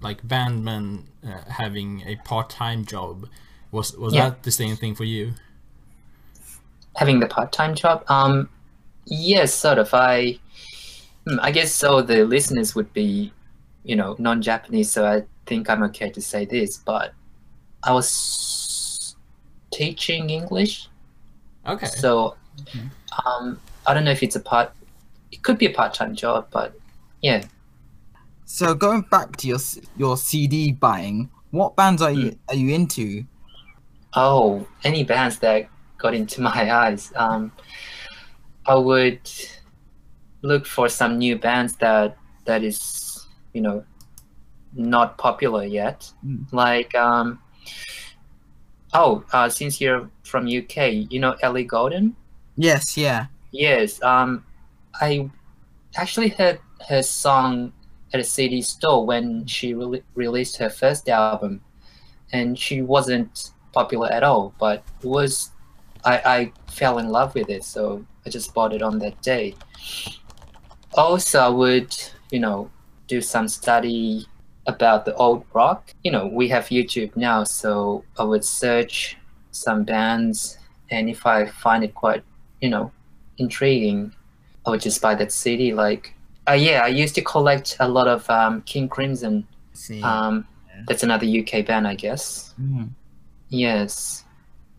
like 0.00 0.26
bandman 0.26 1.08
uh, 1.26 1.42
having 1.48 2.02
a 2.06 2.16
part-time 2.24 2.84
job. 2.84 3.28
Was 3.72 3.96
was 3.96 4.14
Yeah. 4.14 4.30
that 4.30 4.42
the 4.42 4.50
same 4.50 4.76
thing 4.76 4.94
for 4.94 5.04
you? 5.04 5.34
Having 6.96 7.20
the 7.20 7.26
part 7.26 7.52
time 7.52 7.74
job, 7.74 8.04
um, 8.08 8.48
yes, 9.04 9.52
sort 9.54 9.78
of. 9.78 9.92
I, 9.92 10.38
hmm, 11.26 11.38
I 11.40 11.50
guess 11.50 11.72
so. 11.72 12.00
The 12.00 12.24
listeners 12.24 12.74
would 12.74 12.92
be, 12.92 13.32
you 13.84 13.96
know, 13.96 14.16
non 14.18 14.40
Japanese, 14.40 14.90
so 14.90 15.04
I 15.06 15.24
think 15.46 15.68
I'm 15.68 15.82
okay 15.84 16.10
to 16.10 16.20
say 16.20 16.44
this, 16.46 16.78
but 16.78 17.12
I 17.82 17.92
was 17.92 19.16
teaching 19.70 20.30
English 20.30 20.88
Okay. 21.66 21.86
So, 21.86 22.36
um, 23.24 23.60
I 23.86 23.94
don't 23.94 24.04
know 24.04 24.10
if 24.12 24.22
it's 24.22 24.36
a 24.36 24.40
part. 24.40 24.72
It 25.32 25.42
could 25.42 25.58
be 25.58 25.66
a 25.66 25.72
part-time 25.72 26.14
job, 26.14 26.46
but 26.50 26.78
yeah. 27.22 27.44
So 28.46 28.74
going 28.74 29.02
back 29.02 29.36
to 29.38 29.48
your 29.48 29.58
your 29.96 30.16
CD 30.16 30.70
buying, 30.70 31.28
what 31.50 31.74
bands 31.74 32.00
are 32.00 32.12
you 32.12 32.38
are 32.48 32.54
you 32.54 32.72
into? 32.72 33.24
Oh, 34.14 34.66
any 34.84 35.02
bands 35.02 35.40
that 35.40 35.68
got 35.98 36.14
into 36.14 36.40
my 36.50 36.72
eyes. 36.72 37.12
Um, 37.16 37.50
I 38.64 38.76
would 38.76 39.20
look 40.42 40.64
for 40.64 40.88
some 40.88 41.18
new 41.18 41.36
bands 41.36 41.74
that 41.78 42.16
that 42.44 42.62
is 42.62 43.26
you 43.52 43.60
know 43.62 43.84
not 44.72 45.18
popular 45.18 45.64
yet. 45.64 46.10
Mm. 46.24 46.46
Like 46.52 46.94
um, 46.94 47.40
oh, 48.94 49.24
uh, 49.32 49.48
since 49.48 49.80
you're 49.80 50.08
from 50.22 50.46
UK, 50.46 51.10
you 51.10 51.18
know 51.18 51.34
Ellie 51.42 51.64
Goulding. 51.64 52.14
Yes, 52.56 52.96
yeah. 52.96 53.26
Yes, 53.50 54.00
um, 54.02 54.44
I 55.00 55.30
actually 55.96 56.28
heard 56.28 56.60
her 56.88 57.02
song 57.02 57.72
at 58.16 58.20
a 58.20 58.24
CD 58.24 58.62
store 58.62 59.04
when 59.04 59.46
she 59.46 59.74
re- 59.74 60.02
released 60.14 60.56
her 60.56 60.70
first 60.70 61.08
album, 61.08 61.60
and 62.32 62.58
she 62.58 62.80
wasn't 62.80 63.52
popular 63.72 64.10
at 64.10 64.22
all. 64.22 64.54
But 64.58 64.82
was, 65.02 65.50
I, 66.04 66.16
I 66.36 66.52
fell 66.72 66.98
in 66.98 67.08
love 67.10 67.34
with 67.34 67.50
it, 67.50 67.62
so 67.62 68.04
I 68.24 68.30
just 68.30 68.54
bought 68.54 68.72
it 68.72 68.82
on 68.82 68.98
that 69.00 69.20
day. 69.20 69.54
Also, 70.94 71.38
I 71.40 71.48
would, 71.48 71.94
you 72.30 72.40
know, 72.40 72.70
do 73.06 73.20
some 73.20 73.48
study 73.48 74.26
about 74.66 75.04
the 75.04 75.14
old 75.16 75.44
rock. 75.52 75.92
You 76.02 76.10
know, 76.10 76.26
we 76.26 76.48
have 76.48 76.64
YouTube 76.66 77.14
now, 77.16 77.44
so 77.44 78.02
I 78.18 78.24
would 78.24 78.44
search 78.44 79.18
some 79.50 79.84
bands, 79.84 80.58
and 80.90 81.10
if 81.10 81.26
I 81.26 81.46
find 81.46 81.84
it 81.84 81.94
quite, 81.94 82.24
you 82.62 82.70
know, 82.70 82.90
intriguing, 83.36 84.14
I 84.66 84.70
would 84.70 84.80
just 84.80 85.02
buy 85.02 85.14
that 85.16 85.32
CD. 85.32 85.74
Like, 85.74 86.15
uh, 86.48 86.52
yeah, 86.52 86.82
I 86.84 86.88
used 86.88 87.14
to 87.16 87.22
collect 87.22 87.76
a 87.80 87.88
lot 87.88 88.08
of 88.08 88.28
um, 88.30 88.62
King 88.62 88.88
Crimson. 88.88 89.46
See. 89.72 90.02
Um, 90.02 90.46
Yeah. 90.68 90.82
that's 90.88 91.02
another 91.02 91.26
UK 91.26 91.66
band, 91.66 91.86
I 91.88 91.94
guess. 91.94 92.54
Mm. 92.60 92.90
Yes. 93.48 94.24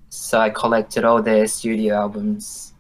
So 0.10 0.40
I 0.40 0.50
collected 0.50 1.04
all 1.06 1.22
their 1.22 1.48
studio 1.48 1.96
albums. 1.96 2.74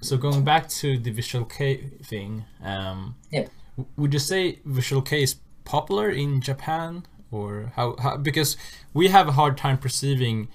So 0.00 0.16
going 0.16 0.44
back 0.44 0.68
to 0.80 0.98
the 0.98 1.10
Visual 1.10 1.44
K 1.44 1.90
thing, 2.04 2.44
um, 2.62 3.16
Yeah. 3.30 3.46
would 3.96 4.12
you 4.12 4.20
say 4.20 4.60
Visual 4.64 5.02
K 5.02 5.22
is 5.22 5.36
popular 5.64 6.08
in 6.10 6.40
Japan, 6.40 7.04
or 7.30 7.72
how, 7.76 7.96
how? 7.98 8.16
Because 8.16 8.56
we 8.94 9.08
have 9.08 9.26
a 9.28 9.32
hard 9.32 9.56
time 9.56 9.78
perceiving 9.78 10.48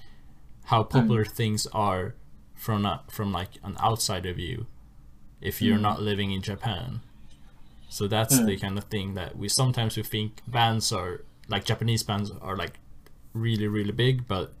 how 0.66 0.82
popular 0.84 1.24
things 1.24 1.66
are 1.72 2.14
from 2.54 2.86
a, 2.86 3.02
from 3.10 3.32
like 3.32 3.50
an 3.62 3.76
outsider 3.78 4.32
view, 4.32 4.66
if 5.40 5.60
you're 5.60 5.78
not 5.78 6.00
living 6.00 6.30
in 6.30 6.40
Japan. 6.40 7.00
So 7.92 8.08
that's 8.08 8.42
the 8.46 8.56
kind 8.56 8.78
of 8.78 8.84
thing 8.84 9.12
that 9.14 9.36
we 9.36 9.50
sometimes 9.50 9.98
we 9.98 10.02
think 10.02 10.40
bands 10.46 10.92
are 10.92 11.24
like 11.46 11.66
Japanese 11.66 12.02
bands 12.02 12.32
are 12.40 12.56
like 12.56 12.80
really 13.34 13.66
really 13.66 13.92
big, 13.92 14.26
but 14.26 14.54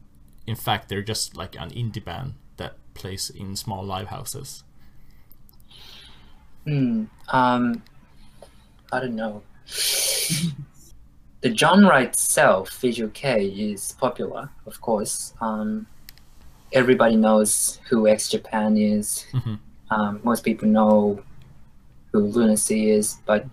in 0.46 0.54
fact 0.54 0.90
they're 0.90 1.02
just 1.02 1.34
like 1.34 1.56
an 1.58 1.70
indie 1.70 2.04
band 2.04 2.34
that 2.58 2.74
plays 2.92 3.30
in 3.30 3.56
small 3.56 3.82
live 3.82 4.08
houses. 4.08 4.64
Hmm. 6.66 7.04
Um, 7.28 7.82
I 8.92 9.00
don't 9.00 9.16
know. 9.16 9.42
the 11.40 11.56
genre 11.56 12.02
itself, 12.02 12.70
Visual 12.82 13.10
K, 13.14 13.46
is 13.46 13.92
popular, 13.92 14.50
of 14.66 14.78
course. 14.82 15.32
Um, 15.40 15.86
everybody 16.70 17.16
knows 17.16 17.80
who 17.88 18.06
X 18.06 18.28
Japan 18.28 18.76
is. 18.76 19.24
Mhm. 19.32 19.58
Um, 19.90 20.20
most 20.22 20.44
people 20.44 20.68
know 20.68 21.22
who 22.12 22.20
LUNA 22.20 22.56
SEA 22.56 22.90
is, 22.90 23.18
but 23.26 23.46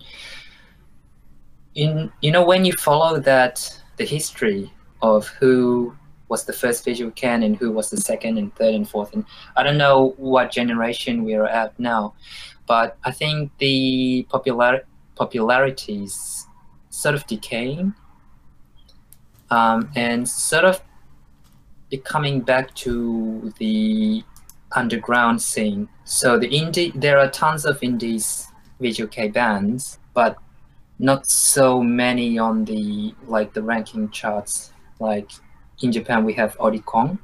in 1.74 2.12
you 2.20 2.32
know 2.32 2.44
when 2.44 2.64
you 2.64 2.72
follow 2.74 3.18
that 3.20 3.82
the 3.96 4.04
history 4.04 4.72
of 5.02 5.26
who 5.28 5.94
was 6.28 6.44
the 6.44 6.52
first 6.52 6.84
visual 6.84 7.10
can 7.12 7.42
and 7.42 7.56
who 7.56 7.72
was 7.72 7.90
the 7.90 7.96
second 7.96 8.38
and 8.38 8.54
third 8.54 8.74
and 8.74 8.88
fourth 8.88 9.12
and 9.14 9.24
I 9.56 9.62
don't 9.62 9.78
know 9.78 10.14
what 10.16 10.52
generation 10.52 11.24
we 11.24 11.34
are 11.34 11.46
at 11.46 11.78
now, 11.78 12.14
but 12.66 12.96
I 13.04 13.10
think 13.10 13.50
the 13.58 14.26
popular 14.28 14.82
popularity 15.16 16.04
is 16.04 16.46
sort 16.90 17.14
of 17.14 17.26
decaying 17.26 17.94
um, 19.50 19.90
and 19.96 20.28
sort 20.28 20.64
of 20.64 20.80
becoming 21.90 22.40
back 22.40 22.72
to 22.74 23.52
the 23.58 24.22
underground 24.72 25.42
scene. 25.42 25.88
So 26.04 26.38
the 26.38 26.48
indie, 26.48 26.92
there 26.94 27.18
are 27.18 27.28
tons 27.28 27.64
of 27.64 27.82
indies 27.82 28.46
visual 28.80 29.08
K 29.08 29.28
bands, 29.28 29.98
but 30.14 30.36
not 30.98 31.26
so 31.26 31.82
many 31.82 32.38
on 32.38 32.64
the 32.64 33.14
like 33.26 33.52
the 33.52 33.62
ranking 33.62 34.10
charts. 34.10 34.72
Like 34.98 35.30
in 35.82 35.92
Japan, 35.92 36.24
we 36.24 36.34
have 36.34 36.56
Oricon. 36.58 37.18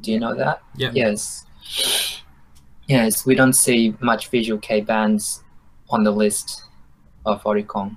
Do 0.00 0.12
you 0.12 0.20
know 0.20 0.34
that? 0.34 0.62
Yeah. 0.76 0.90
Yes. 0.92 1.46
Yes, 2.86 3.26
we 3.26 3.34
don't 3.34 3.54
see 3.54 3.94
much 4.00 4.28
visual 4.28 4.60
K 4.60 4.80
bands 4.80 5.42
on 5.90 6.04
the 6.04 6.12
list 6.12 6.64
of 7.24 7.42
Oricon. 7.42 7.96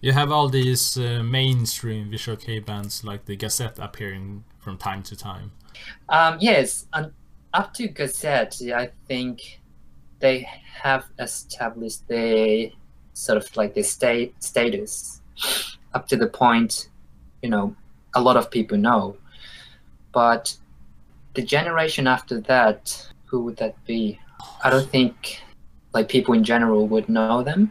You 0.00 0.12
have 0.12 0.30
all 0.30 0.48
these 0.48 0.98
uh, 0.98 1.22
mainstream 1.22 2.10
Visual 2.10 2.36
K 2.36 2.58
bands 2.58 3.04
like 3.04 3.24
the 3.24 3.36
Gazette 3.36 3.78
appearing 3.78 4.44
from 4.58 4.76
time 4.76 5.02
to 5.04 5.16
time. 5.16 5.52
Um, 6.08 6.36
yes, 6.40 6.86
and 6.92 7.12
up 7.54 7.72
to 7.74 7.88
Gazette, 7.88 8.60
I 8.74 8.90
think 9.06 9.60
they 10.24 10.48
have 10.82 11.04
established 11.18 12.08
their 12.08 12.70
sort 13.12 13.36
of 13.36 13.56
like 13.58 13.74
their 13.74 13.84
state 13.84 14.32
status 14.42 15.20
up 15.92 16.08
to 16.08 16.16
the 16.16 16.26
point, 16.26 16.88
you 17.42 17.50
know, 17.50 17.76
a 18.14 18.20
lot 18.20 18.34
of 18.38 18.50
people 18.50 18.78
know. 18.78 19.18
But 20.12 20.56
the 21.34 21.42
generation 21.42 22.06
after 22.06 22.40
that, 22.52 23.06
who 23.26 23.44
would 23.44 23.58
that 23.58 23.76
be? 23.84 24.18
I 24.64 24.70
don't 24.70 24.88
think 24.88 25.42
like 25.92 26.08
people 26.08 26.32
in 26.32 26.42
general 26.42 26.88
would 26.88 27.08
know 27.10 27.42
them. 27.42 27.70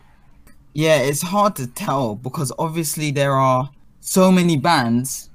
Yeah, 0.74 0.98
it's 0.98 1.24
hard 1.24 1.56
to 1.56 1.66
tell 1.66 2.16
because 2.16 2.52
obviously 2.60 3.10
there 3.10 3.34
are 3.34 3.68
so 4.00 4.32
many 4.32 4.58
bands, 4.58 5.32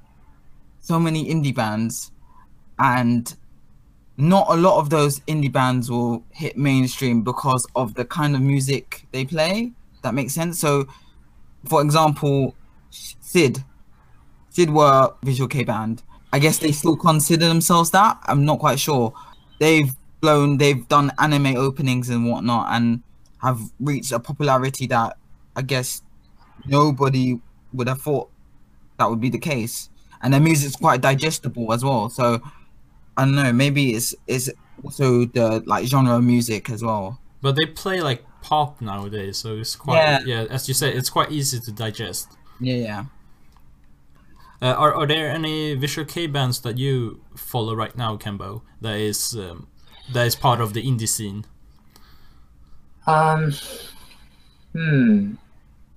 so 0.79 0.97
many 0.97 1.29
indie 1.33 1.53
bands, 1.53 2.11
and 2.79 3.35
not 4.19 4.47
a 4.49 4.55
lot 4.55 4.77
of 4.79 4.89
those 4.89 5.21
indie 5.21 5.51
bands 5.51 5.89
will 5.89 6.25
hit 6.31 6.57
mainstream 6.57 7.21
because 7.23 7.65
of 7.73 7.93
the 7.93 8.03
kind 8.03 8.35
of 8.35 8.41
music 8.41 9.05
they 9.13 9.23
play. 9.23 9.71
That 10.03 10.13
makes 10.13 10.33
sense. 10.33 10.59
So, 10.59 10.87
for 11.65 11.81
example, 11.81 12.53
Sid, 12.89 13.63
Sid 14.49 14.69
were 14.71 15.13
visual 15.23 15.47
K 15.47 15.63
band. 15.63 16.03
I 16.33 16.39
guess 16.39 16.57
they 16.57 16.73
still 16.73 16.97
consider 16.97 17.47
themselves 17.47 17.91
that. 17.91 18.19
I'm 18.25 18.43
not 18.43 18.59
quite 18.59 18.77
sure. 18.77 19.13
They've 19.57 19.89
blown, 20.19 20.57
they've 20.57 20.85
done 20.89 21.13
anime 21.17 21.55
openings 21.55 22.09
and 22.09 22.29
whatnot, 22.29 22.67
and 22.71 23.01
have 23.41 23.61
reached 23.79 24.11
a 24.11 24.19
popularity 24.19 24.85
that 24.87 25.15
I 25.55 25.61
guess 25.61 26.01
nobody 26.65 27.39
would 27.71 27.87
have 27.87 28.01
thought 28.01 28.29
that 28.97 29.09
would 29.09 29.21
be 29.21 29.29
the 29.29 29.39
case. 29.39 29.89
And 30.21 30.33
their 30.33 30.41
music's 30.41 30.75
quite 30.75 30.99
digestible 30.99 31.71
as 31.71 31.85
well. 31.85 32.09
So 32.09 32.41
I 33.19 33.25
don't 33.25 33.35
know, 33.35 33.53
maybe 33.53 33.93
it's 33.95 34.15
it's 34.27 34.49
also 34.83 35.25
the 35.25 35.63
like 35.65 35.85
genre 35.85 36.17
of 36.17 36.23
music 36.23 36.69
as 36.69 36.83
well. 36.83 37.19
But 37.41 37.55
they 37.55 37.65
play 37.65 38.01
like 38.01 38.23
pop 38.41 38.81
nowadays, 38.81 39.37
so 39.37 39.57
it's 39.57 39.75
quite 39.75 39.97
Yeah. 39.97 40.19
yeah. 40.25 40.45
as 40.49 40.67
you 40.67 40.73
said, 40.73 40.95
it's 40.95 41.09
quite 41.09 41.31
easy 41.31 41.59
to 41.59 41.71
digest. 41.71 42.37
Yeah, 42.59 42.75
yeah. 42.75 43.05
Uh, 44.61 44.73
are 44.73 44.93
are 44.93 45.07
there 45.07 45.29
any 45.29 45.75
Visual 45.75 46.05
K 46.05 46.27
bands 46.27 46.59
that 46.61 46.77
you 46.77 47.21
follow 47.35 47.73
right 47.75 47.95
now, 47.97 48.17
Kembo? 48.17 48.61
That 48.81 48.97
is 48.97 49.35
um, 49.35 49.67
that 50.13 50.25
is 50.27 50.35
part 50.35 50.59
of 50.59 50.73
the 50.73 50.83
indie 50.83 51.07
scene. 51.07 51.45
Um, 53.07 53.53
hmm. 54.73 55.35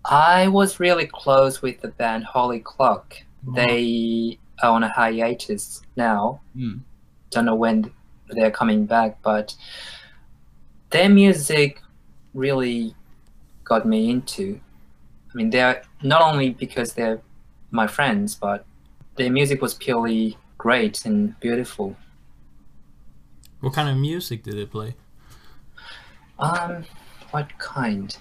I 0.04 0.48
was 0.48 0.80
really 0.80 1.06
close 1.06 1.62
with 1.62 1.80
the 1.80 1.88
band 1.88 2.24
Holy 2.24 2.60
Clock 2.60 3.22
they 3.46 4.38
are 4.62 4.70
on 4.70 4.84
a 4.84 4.88
hiatus 4.88 5.82
now. 5.96 6.40
Mm. 6.56 6.80
Don't 7.32 7.46
know 7.46 7.56
when 7.56 7.90
they're 8.28 8.50
coming 8.50 8.86
back, 8.86 9.20
but 9.22 9.56
their 10.90 11.08
music 11.08 11.82
really 12.34 12.94
got 13.64 13.86
me 13.86 14.10
into. 14.10 14.60
I 15.30 15.34
mean, 15.34 15.50
they're 15.50 15.82
not 16.02 16.22
only 16.22 16.50
because 16.50 16.92
they're 16.92 17.20
my 17.70 17.86
friends, 17.86 18.34
but 18.34 18.64
their 19.16 19.30
music 19.30 19.60
was 19.60 19.74
purely 19.74 20.36
great 20.58 21.04
and 21.04 21.38
beautiful. 21.40 21.96
What 23.60 23.72
kind 23.72 23.88
of 23.88 23.96
music 23.96 24.42
did 24.42 24.56
they 24.56 24.66
play? 24.66 24.94
Um, 26.38 26.84
what 27.30 27.56
kind? 27.58 28.16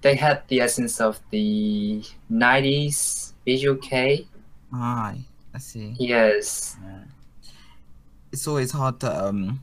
They 0.00 0.14
had 0.14 0.42
the 0.48 0.60
essence 0.60 1.00
of 1.00 1.20
the 1.30 2.02
90s 2.30 3.32
Visual 3.44 3.76
K. 3.76 4.26
Aye, 4.72 5.24
I 5.54 5.58
see. 5.58 5.94
Yes. 5.98 6.76
It's 8.32 8.48
always 8.48 8.72
hard 8.72 9.00
to 9.00 9.26
um 9.26 9.60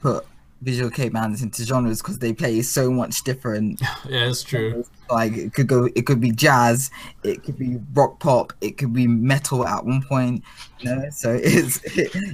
put 0.00 0.26
visual 0.64 0.90
K 0.90 1.08
bands 1.10 1.42
into 1.42 1.64
genres 1.64 2.00
because 2.00 2.18
they 2.18 2.32
play 2.32 2.62
so 2.62 2.90
much 2.90 3.22
different. 3.22 3.80
yeah, 4.08 4.28
it's 4.28 4.42
true. 4.42 4.84
Like 5.10 5.32
it 5.34 5.52
could 5.52 5.66
go, 5.66 5.88
it 5.94 6.06
could 6.06 6.20
be 6.20 6.32
jazz, 6.32 6.90
it 7.22 7.44
could 7.44 7.58
be 7.58 7.78
rock 7.92 8.18
pop, 8.18 8.52
it 8.60 8.78
could 8.78 8.92
be 8.92 9.06
metal 9.06 9.66
at 9.66 9.84
one 9.84 10.02
point. 10.02 10.42
You 10.80 10.96
know, 10.96 11.10
so 11.10 11.32
it's 11.42 11.80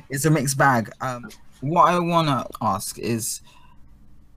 it's 0.08 0.24
a 0.24 0.30
mixed 0.30 0.56
bag. 0.56 0.90
Um, 1.00 1.28
what 1.60 1.88
I 1.88 1.98
wanna 1.98 2.46
ask 2.62 2.98
is, 2.98 3.42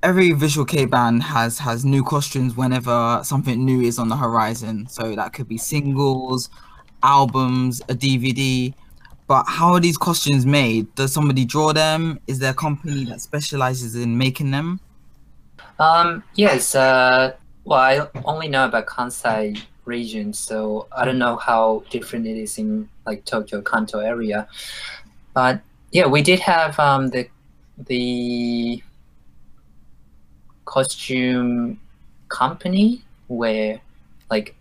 every 0.02 0.32
visual 0.32 0.66
K 0.66 0.86
band 0.86 1.24
has 1.24 1.60
has 1.60 1.86
new 1.86 2.04
costumes 2.04 2.58
whenever 2.58 3.22
something 3.24 3.64
new 3.64 3.82
is 3.82 4.00
on 4.00 4.10
the 4.10 4.18
horizon. 4.18 4.88
So 4.88 5.16
that 5.16 5.34
could 5.34 5.48
be 5.48 5.58
singles, 5.58 6.50
albums, 7.04 7.82
a 7.82 7.94
DVD. 7.94 8.74
But 9.34 9.48
how 9.48 9.74
are 9.74 9.80
these 9.80 9.98
costumes 9.98 10.46
made? 10.46 10.94
Does 10.94 11.12
somebody 11.12 11.44
draw 11.44 11.74
them? 11.74 12.20
Is 12.28 12.38
there 12.38 12.52
a 12.52 12.54
company 12.54 13.06
that 13.06 13.20
specializes 13.20 13.96
in 13.96 14.16
making 14.16 14.52
them? 14.52 14.80
Um, 15.80 16.24
yes. 16.36 16.75
Uh, 16.75 17.34
well, 17.66 17.80
I 17.80 18.08
only 18.25 18.48
know 18.48 18.66
about 18.66 18.86
Kansai 18.86 19.60
region, 19.86 20.34
so 20.34 20.86
I 20.96 21.04
don't 21.04 21.18
know 21.18 21.38
how 21.38 21.84
different 21.90 22.28
it 22.28 22.38
is 22.38 22.60
in 22.60 22.88
like 23.08 23.25
Tokyo, 23.25 23.63
Kanto 23.63 23.98
area. 23.98 24.48
But 25.34 25.62
yeah, 25.92 26.06
we 26.06 26.22
did 26.22 26.40
have 26.42 26.80
um, 26.80 27.10
the 27.10 27.28
the 27.75 28.84
costume 30.66 31.80
company 32.28 33.02
where 33.30 33.82
like 34.30 34.54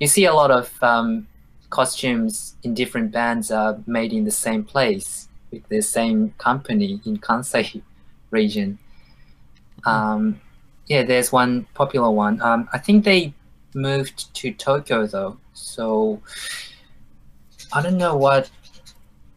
you 0.00 0.08
see 0.08 0.24
a 0.24 0.34
lot 0.34 0.50
of 0.50 0.82
um, 0.82 1.28
costumes 1.70 2.56
in 2.62 2.74
different 2.74 3.12
bands 3.12 3.50
are 3.50 3.78
made 3.86 4.12
in 4.12 4.24
the 4.24 4.30
same 4.30 4.64
place 4.64 5.28
with 5.50 5.66
the 5.68 5.80
same 5.80 6.34
company 6.38 7.00
in 7.04 7.16
Kansai 7.18 7.82
region. 8.30 8.78
Um, 9.84 10.40
yeah, 10.86 11.04
there's 11.04 11.32
one 11.32 11.66
popular 11.74 12.10
one. 12.10 12.42
Um, 12.42 12.68
I 12.72 12.78
think 12.78 13.04
they 13.04 13.32
moved 13.74 14.34
to 14.34 14.52
Tokyo 14.52 15.06
though, 15.06 15.38
so 15.54 16.20
I 17.72 17.80
don't 17.80 17.96
know 17.96 18.16
what 18.16 18.50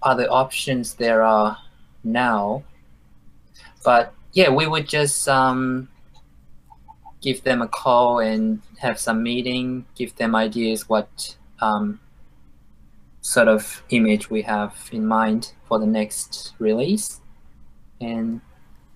other 0.01 0.27
options 0.29 0.95
there 0.95 1.21
are 1.21 1.57
now. 2.03 2.63
But 3.85 4.13
yeah, 4.33 4.49
we 4.49 4.67
would 4.67 4.87
just 4.87 5.29
um, 5.29 5.87
give 7.21 7.43
them 7.43 7.61
a 7.61 7.67
call 7.67 8.19
and 8.19 8.61
have 8.79 8.99
some 8.99 9.21
meeting, 9.23 9.85
give 9.95 10.15
them 10.15 10.35
ideas 10.35 10.89
what 10.89 11.35
um, 11.61 11.99
sort 13.23 13.47
of 13.47 13.81
image 13.89 14.29
we 14.29 14.41
have 14.43 14.75
in 14.91 15.07
mind 15.07 15.53
for 15.63 15.79
the 15.79 15.85
next 15.87 16.53
release. 16.59 17.21
And 18.01 18.41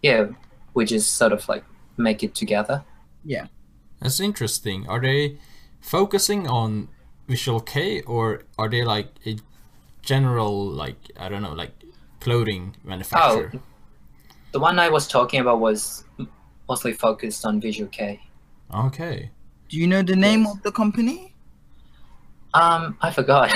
yeah, 0.03 0.27
we 0.73 0.83
just 0.85 1.13
sort 1.15 1.31
of 1.31 1.47
like 1.47 1.63
make 1.95 2.23
it 2.23 2.35
together. 2.35 2.83
Yeah. 3.23 3.47
That's 4.01 4.19
interesting. 4.19 4.85
Are 4.87 4.99
they 4.99 5.37
focusing 5.79 6.47
on 6.47 6.89
Visual 7.27 7.61
K 7.61 8.01
or 8.01 8.43
are 8.59 8.69
they 8.69 8.83
like 8.83 9.07
a 9.25 9.37
general 10.01 10.65
like 10.69 10.97
I 11.17 11.29
don't 11.29 11.41
know 11.41 11.53
like 11.53 11.71
clothing 12.19 12.75
manufacturer? 12.83 13.51
Oh, 13.55 13.59
the 14.51 14.59
one 14.59 14.77
I 14.77 14.89
was 14.89 15.07
talking 15.07 15.39
about 15.39 15.59
was 15.61 16.03
mostly 16.67 16.91
focused 16.91 17.45
on 17.45 17.61
Visual 17.61 17.89
K. 17.89 18.19
Okay. 18.73 19.31
Do 19.69 19.77
you 19.77 19.87
know 19.87 20.01
the 20.03 20.15
name 20.15 20.43
Yes. 20.43 20.51
of 20.55 20.63
the 20.63 20.71
company? 20.71 21.33
Um, 22.53 22.97
I 23.01 23.11
forgot. 23.11 23.51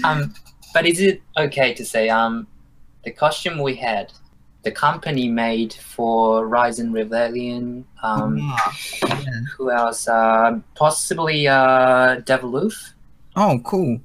um, 0.04 0.34
but 0.72 0.86
is 0.86 1.00
it 1.00 1.22
okay 1.36 1.74
to 1.74 1.84
say 1.84 2.08
um, 2.08 2.46
the 3.04 3.10
costume 3.10 3.58
we 3.60 3.74
had, 3.76 4.12
the 4.62 4.70
company 4.70 5.28
made 5.28 5.72
for 5.74 6.46
Rides 6.46 6.78
In 6.78 6.92
ReVellion? 6.92 7.84
Um, 8.02 8.38
Ah, 8.42 8.76
yeah. 9.02 9.18
who 9.56 9.70
else? 9.70 10.08
Uh, 10.08 10.58
possibly 10.74 11.46
uh, 11.48 12.20
Deviloof. 12.22 12.92
Oh, 13.36 13.60
cool. 13.64 14.00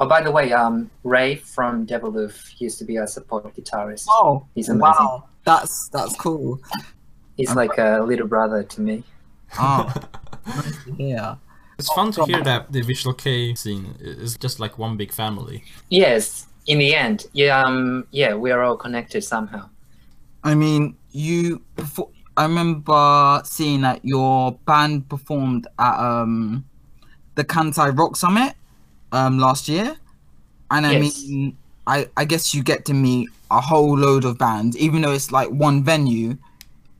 Oh, 0.00 0.06
by 0.08 0.20
the 0.22 0.30
way, 0.32 0.52
um, 0.52 0.90
Ray 1.04 1.36
from 1.36 1.86
Deviloof 1.86 2.60
used 2.60 2.78
to 2.78 2.84
be 2.84 2.98
our 2.98 3.06
support 3.06 3.54
guitarist. 3.54 4.06
Oh, 4.08 4.46
He's 4.54 4.68
amazing. 4.68 4.80
wow. 4.82 5.24
That's 5.44 5.88
that's 5.88 6.14
cool. 6.16 6.60
He's 7.36 7.54
like 7.56 7.76
a 7.78 8.00
little 8.06 8.28
brother 8.28 8.62
to 8.62 8.80
me. 8.80 9.02
Oh, 9.58 9.92
nice 10.46 10.84
to 10.84 10.92
hear. 10.94 11.38
It's 11.78 11.88
fun 11.90 12.12
to 12.12 12.22
hear 12.22 12.42
that 12.42 12.72
the 12.72 12.82
Visual 12.82 13.14
K 13.14 13.54
scene 13.54 13.96
is 14.00 14.36
just 14.36 14.60
like 14.60 14.78
one 14.78 14.96
big 14.96 15.12
family. 15.12 15.64
Yes, 15.90 16.46
in 16.66 16.78
the 16.78 16.94
end, 16.94 17.26
yeah, 17.32 17.60
um, 17.62 18.06
yeah, 18.10 18.34
we 18.34 18.50
are 18.50 18.62
all 18.62 18.76
connected 18.76 19.22
somehow. 19.22 19.68
I 20.44 20.54
mean, 20.54 20.96
you. 21.12 21.62
Before, 21.76 22.08
I 22.36 22.44
remember 22.44 23.42
seeing 23.44 23.82
that 23.82 24.00
your 24.04 24.52
band 24.66 25.08
performed 25.08 25.66
at 25.78 25.98
um 25.98 26.64
the 27.34 27.44
Kansai 27.44 27.96
Rock 27.96 28.16
Summit 28.16 28.54
um 29.12 29.38
last 29.38 29.68
year, 29.68 29.96
and 30.70 30.86
I 30.86 30.92
Yes. 30.92 31.24
mean, 31.24 31.56
I 31.86 32.08
I 32.16 32.24
guess 32.24 32.54
you 32.54 32.62
get 32.62 32.84
to 32.86 32.94
meet 32.94 33.28
a 33.50 33.60
whole 33.60 33.96
load 33.98 34.24
of 34.24 34.38
bands, 34.38 34.76
even 34.76 35.02
though 35.02 35.12
it's 35.12 35.30
like 35.30 35.50
one 35.50 35.84
venue, 35.84 36.36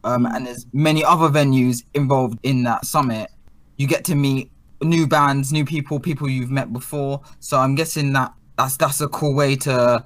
um, 0.05 0.27
and 0.27 0.47
there's 0.47 0.67
many 0.73 1.05
other 1.05 1.29
venues 1.29 1.85
involved 1.95 2.39
in 2.43 2.63
that 2.65 2.85
summit. 2.85 3.31
You 3.77 3.87
get 3.87 4.05
to 4.07 4.15
meet 4.15 4.51
new 4.83 5.07
bands, 5.07 5.53
new 5.53 5.65
people, 5.65 6.01
people 6.01 6.29
you've 6.29 6.51
met 6.51 6.73
before. 6.73 7.21
So 7.41 7.59
I'm 7.59 7.75
guessing 7.75 8.13
that 8.15 8.33
that's 8.59 8.77
that's 8.77 9.01
a 9.01 9.09
cool 9.09 9.35
way 9.35 9.57
to 9.57 10.05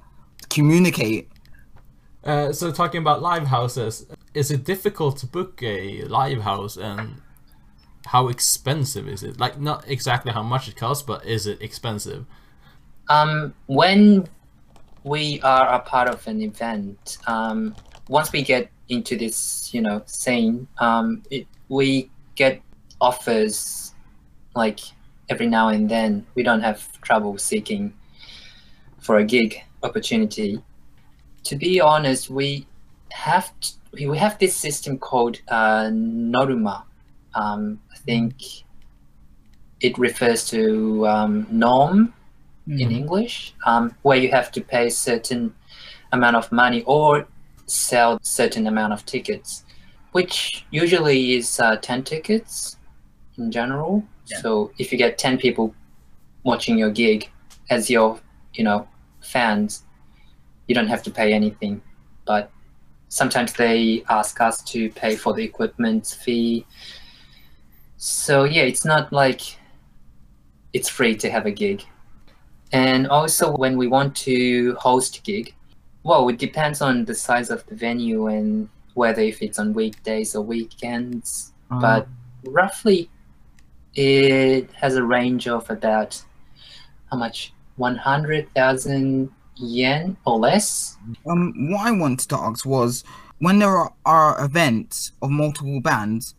communicate. 0.49 1.29
Uh, 2.23 2.51
so 2.51 2.71
talking 2.71 3.01
about 3.01 3.21
live 3.21 3.47
houses, 3.47 4.05
is 4.33 4.51
it 4.51 4.63
difficult 4.63 5.17
to 5.17 5.25
book 5.25 5.61
a 5.63 6.03
live 6.03 6.41
house 6.41 6.77
and 6.77 7.21
how 8.05 8.27
expensive 8.27 9.07
is 9.07 9.23
it? 9.23 9.39
Like 9.39 9.59
not 9.59 9.87
exactly 9.87 10.31
how 10.31 10.43
much 10.43 10.67
it 10.67 10.75
costs, 10.75 11.03
but 11.03 11.25
is 11.25 11.47
it 11.47 11.61
expensive? 11.61 12.25
Um, 13.09 13.53
when 13.67 14.27
we 15.03 15.39
are 15.41 15.73
a 15.73 15.79
part 15.79 16.09
of 16.09 16.25
an 16.27 16.41
event, 16.41 17.17
um, 17.27 17.75
once 18.09 18.31
we 18.31 18.41
get 18.41 18.69
into 18.89 19.17
this, 19.17 19.73
you 19.73 19.81
know, 19.81 20.01
scene, 20.05 20.67
um, 20.79 21.23
it, 21.29 21.47
we 21.69 22.09
get 22.35 22.61
offers 23.01 23.93
like 24.55 24.79
every 25.29 25.47
now 25.47 25.69
and 25.69 25.89
then. 25.89 26.25
We 26.35 26.43
don't 26.43 26.61
have 26.61 27.01
trouble 27.01 27.37
seeking 27.37 27.93
for 28.99 29.17
a 29.17 29.23
gig 29.23 29.61
opportunity. 29.83 30.61
To 31.45 31.55
be 31.55 31.79
honest, 31.79 32.29
we 32.29 32.67
have 33.11 33.51
t- 33.59 33.75
we 34.07 34.17
have 34.17 34.37
this 34.39 34.55
system 34.55 34.97
called 34.97 35.39
uh, 35.47 35.89
Noruma. 35.91 36.83
Um, 37.33 37.79
I 37.91 37.97
think 37.97 38.35
it 39.79 39.97
refers 39.97 40.45
to 40.49 41.07
um, 41.07 41.47
norm 41.49 42.13
in 42.67 42.91
English, 42.91 43.53
um, 43.65 43.95
where 44.01 44.17
you 44.17 44.29
have 44.29 44.51
to 44.51 44.61
pay 44.61 44.87
a 44.87 44.91
certain 44.91 45.53
amount 46.11 46.35
of 46.35 46.51
money 46.51 46.83
or 46.85 47.27
sell 47.67 48.19
certain 48.21 48.67
amount 48.67 48.93
of 48.93 49.05
tickets, 49.05 49.63
which 50.13 50.65
usually 50.71 51.33
is 51.33 51.59
uh, 51.59 51.77
10 51.77 52.03
tickets 52.03 52.77
in 53.37 53.51
general. 53.51 54.03
Yeah. 54.25 54.39
So 54.39 54.71
if 54.77 54.91
you 54.91 54.97
get 54.97 55.17
10 55.17 55.37
people 55.37 55.75
watching 56.43 56.77
your 56.77 56.89
gig 56.89 57.29
as 57.69 57.89
your, 57.89 58.19
you 58.53 58.63
know, 58.63 58.87
fans, 59.21 59.83
you 60.67 60.75
don't 60.75 60.87
have 60.87 61.03
to 61.03 61.11
pay 61.11 61.33
anything. 61.33 61.81
But 62.25 62.51
sometimes 63.09 63.53
they 63.53 64.03
ask 64.09 64.39
us 64.41 64.61
to 64.63 64.89
pay 64.91 65.15
for 65.15 65.33
the 65.33 65.43
equipment 65.43 66.07
fee. 66.07 66.65
So 67.97 68.43
yeah, 68.45 68.63
it's 68.63 68.85
not 68.85 69.11
like 69.11 69.41
it's 70.73 70.89
free 70.89 71.15
to 71.15 71.29
have 71.29 71.45
a 71.45 71.51
gig. 71.51 71.83
And 72.73 73.07
also, 73.07 73.55
when 73.55 73.77
we 73.77 73.87
want 73.87 74.15
to 74.17 74.75
host 74.75 75.23
gig, 75.23 75.55
well, 76.07 76.29
it 76.29 76.39
depends 76.39 76.81
on 76.81 77.03
the 77.03 77.13
size 77.13 77.49
of 77.49 77.65
the 77.67 77.75
venue 77.75 78.27
and 78.27 78.69
whether 78.93 79.21
if 79.21 79.41
it's 79.41 79.59
on 79.59 79.73
weekdays 79.73 80.35
or 80.35 80.41
weekends. 80.41 81.53
Um, 81.69 81.81
But 81.81 82.07
roughly, 82.45 83.09
it 83.93 84.71
has 84.71 84.95
a 84.95 85.03
range 85.03 85.47
of 85.49 85.69
about 85.69 86.23
how 87.11 87.17
much 87.17 87.51
100,000 87.75 89.29
yen 89.57 90.15
or 90.25 90.37
less. 90.39 90.97
Um, 91.29 91.53
what 91.71 91.81
I 91.87 91.91
wanted 91.91 92.29
to 92.29 92.37
ask 92.37 92.65
was 92.65 93.03
when 93.39 93.59
there 93.59 93.75
are, 93.75 93.93
are 94.05 94.43
events 94.45 95.11
of 95.21 95.29
multiple 95.29 95.81
bands, 95.81 96.35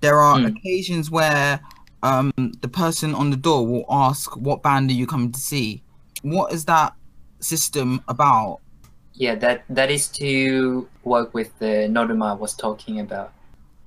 there 0.00 0.18
are 0.18 0.38
Hmm. 0.38 0.46
occasions 0.46 1.10
where 1.10 1.60
um 2.02 2.32
the 2.62 2.68
person 2.68 3.14
on 3.14 3.30
the 3.30 3.36
door 3.36 3.66
will 3.66 3.84
ask, 3.90 4.34
"What 4.36 4.62
band 4.62 4.90
are 4.90 4.94
you 4.94 5.06
coming 5.06 5.32
to 5.32 5.40
see?" 5.40 5.82
What 6.22 6.52
is 6.52 6.64
that 6.66 6.94
system 7.40 8.00
about? 8.08 8.60
Yeah, 9.14 9.34
that 9.36 9.64
that 9.68 9.90
is 9.90 10.08
to 10.08 10.88
work 11.04 11.34
with 11.34 11.58
the 11.58 11.88
Noruma 11.90 12.38
was 12.38 12.54
talking 12.54 13.00
about. 13.00 13.32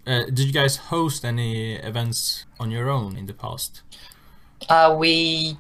Uh, 0.05 0.25
did 0.25 0.39
you 0.39 0.51
guys 0.51 0.75
host 0.75 1.23
any 1.23 1.75
events 1.75 2.45
on 2.59 2.69
your 2.71 2.89
own 2.89 3.15
in 3.15 3.25
the 3.25 3.33
past? 3.33 3.81
Uh, 4.69 4.95
we 4.97 5.57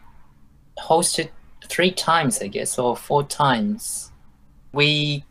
hosted 0.77 1.29
three 1.67 1.91
times, 1.91 2.41
I 2.41 2.47
guess, 2.47 2.77
or 2.77 2.95
four 2.95 3.23
times. 3.23 4.11
We 4.73 5.23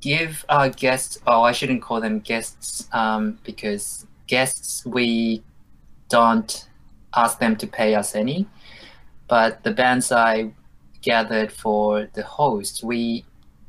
give 0.00 0.44
our 0.48 0.68
guests, 0.70 1.18
oh, 1.26 1.42
I 1.42 1.52
shouldn't 1.52 1.82
call 1.82 2.00
them 2.00 2.20
guests, 2.20 2.88
um, 2.92 3.38
because 3.44 4.06
guests, 4.26 4.84
we 4.86 5.42
don't 6.08 6.68
ask 7.14 7.38
them 7.38 7.56
to 7.56 7.66
pay 7.66 7.94
us 7.94 8.14
any. 8.14 8.46
But 9.28 9.62
the 9.64 9.70
bands 9.70 10.12
I 10.12 10.52
gathered 11.02 11.52
for 11.52 12.08
the 12.14 12.22
host, 12.22 12.84
we, 12.84 13.24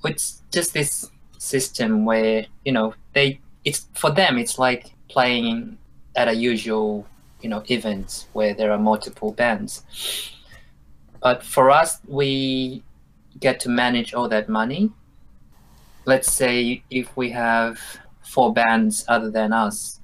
it's 0.06 0.41
just 0.52 0.74
this 0.74 1.10
system 1.38 2.06
where, 2.06 2.46
you 2.63 2.72
know, 2.72 2.94
they, 3.13 3.39
it's 3.63 3.88
for 3.94 4.12
them, 4.12 4.38
it's 4.38 4.58
like 4.60 4.91
playing 5.10 5.78
at 6.15 6.28
a 6.28 6.34
usual 6.34 7.06
you 7.46 7.50
know 7.50 7.63
events 7.70 8.28
where 8.34 8.56
there 8.56 8.72
are 8.72 8.80
multiple 8.80 9.32
bands. 9.32 9.84
But 11.22 11.44
for 11.44 11.70
us 11.70 12.00
we 12.08 12.84
get 13.39 13.60
to 13.62 13.70
manage 13.70 14.15
all 14.15 14.28
that 14.30 14.50
money. 14.50 14.91
Let's 16.06 16.32
say 16.32 16.84
if 16.89 17.15
we 17.15 17.30
have 17.30 17.80
four 18.24 18.52
bands 18.52 19.06
other 19.08 19.30
than 19.30 19.54
us. 19.54 20.00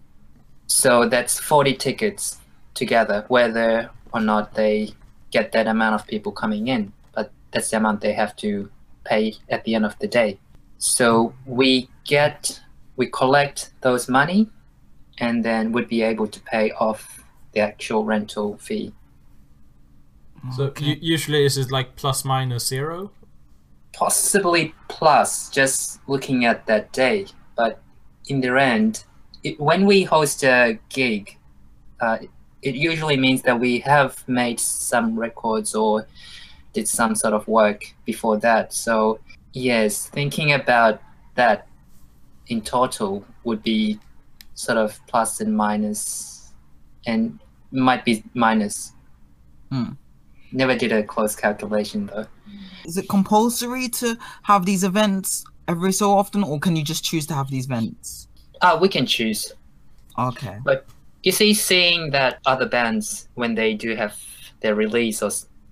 So 0.67 1.09
that's 1.09 1.39
40 1.39 1.73
tickets 1.75 2.37
together 2.75 3.25
whether 3.27 3.89
or 4.13 4.21
not 4.21 4.53
they 4.53 4.93
get 5.31 5.51
that 5.53 5.65
amount 5.65 5.95
of 5.95 6.05
people 6.05 6.31
coming 6.31 6.67
in. 6.67 6.93
But 7.15 7.31
that's 7.49 7.71
the 7.71 7.77
amount 7.77 8.01
they 8.01 8.13
have 8.13 8.35
to 8.37 8.69
pay 9.03 9.33
at 9.49 9.63
the 9.63 9.75
end 9.75 9.85
of 9.85 9.97
the 9.99 10.07
day 10.07 10.37
so 10.77 11.33
we 11.45 11.89
get 12.05 12.61
we 12.97 13.07
collect 13.07 13.71
those 13.81 14.09
money 14.09 14.49
and 15.19 15.43
then 15.45 15.71
we'd 15.71 15.87
be 15.87 16.01
able 16.01 16.27
to 16.27 16.39
pay 16.41 16.71
off 16.71 17.23
the 17.53 17.59
actual 17.59 18.03
rental 18.03 18.57
fee. 18.57 18.91
So 20.55 20.63
Okay. 20.65 20.85
u- 20.85 20.97
usually 21.01 21.45
is 21.45 21.57
it 21.57 21.69
like 21.71 21.95
plus 21.95 22.25
minus 22.25 22.65
zero? 22.67 23.11
Possibly 23.93 24.73
plus, 24.87 25.49
just 25.49 25.99
looking 26.07 26.45
at 26.45 26.65
that 26.65 26.91
day. 26.91 27.27
But 27.55 27.81
in 28.27 28.41
the 28.41 28.49
end, 28.59 29.03
it, 29.43 29.59
when 29.59 29.85
we 29.85 30.03
host 30.03 30.43
a 30.43 30.79
gig, 30.89 31.37
uh, 31.99 32.17
it 32.61 32.75
usually 32.75 33.17
means 33.17 33.41
that 33.43 33.59
we 33.59 33.79
have 33.79 34.27
made 34.27 34.59
some 34.59 35.19
records 35.19 35.75
or 35.75 36.07
did 36.73 36.87
some 36.87 37.15
sort 37.15 37.33
of 37.33 37.47
work 37.47 37.83
before 38.05 38.37
that. 38.37 38.73
So, 38.73 39.19
yes, 39.53 40.07
thinking 40.07 40.53
about 40.53 41.01
that 41.35 41.67
in 42.47 42.61
total 42.61 43.25
would 43.43 43.63
be 43.63 43.99
sort 44.53 44.77
of 44.77 44.99
plus 45.07 45.41
and 45.41 45.55
minus, 45.55 46.53
and 47.05 47.39
might 47.71 48.05
be 48.05 48.23
minus. 48.33 48.93
Hmm. 49.71 49.93
Never 50.51 50.75
did 50.75 50.91
a 50.91 51.03
close 51.03 51.35
calculation 51.35 52.07
though. 52.07 52.27
Is 52.85 52.97
it 52.97 53.07
compulsory 53.07 53.87
to 53.89 54.17
have 54.43 54.65
these 54.65 54.83
events 54.83 55.45
every 55.67 55.93
so 55.93 56.11
often, 56.11 56.43
or 56.43 56.59
can 56.59 56.75
you 56.75 56.83
just 56.83 57.03
choose 57.03 57.25
to 57.27 57.33
have 57.33 57.49
these 57.49 57.65
events? 57.65 58.27
Uh, 58.61 58.77
we 58.79 58.89
can 58.89 59.05
choose. 59.05 59.53
Okay. 60.17 60.57
But 60.63 60.85
you 61.23 61.31
see, 61.31 61.53
seeing 61.53 62.09
that 62.11 62.39
other 62.45 62.67
bands, 62.67 63.29
when 63.35 63.55
they 63.55 63.73
do 63.73 63.95
have 63.95 64.17
their 64.59 64.75
release 64.75 65.21
or 65.21 65.31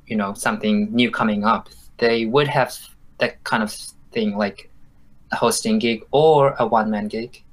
you 0.10 0.18
know 0.18 0.34
something 0.34 0.94
new 0.94 1.12
coming 1.12 1.44
up, 1.46 1.70
they 1.98 2.26
would 2.26 2.48
have 2.48 2.76
that 3.20 3.44
kind 3.44 3.64
of 3.64 3.72
thing 4.12 4.36
like 4.36 4.70
a 5.32 5.36
hosting 5.36 5.80
gig 5.80 6.04
or 6.12 6.56
a 6.60 6.66
one 6.66 6.90
man 6.90 7.08
gig. 7.08 7.44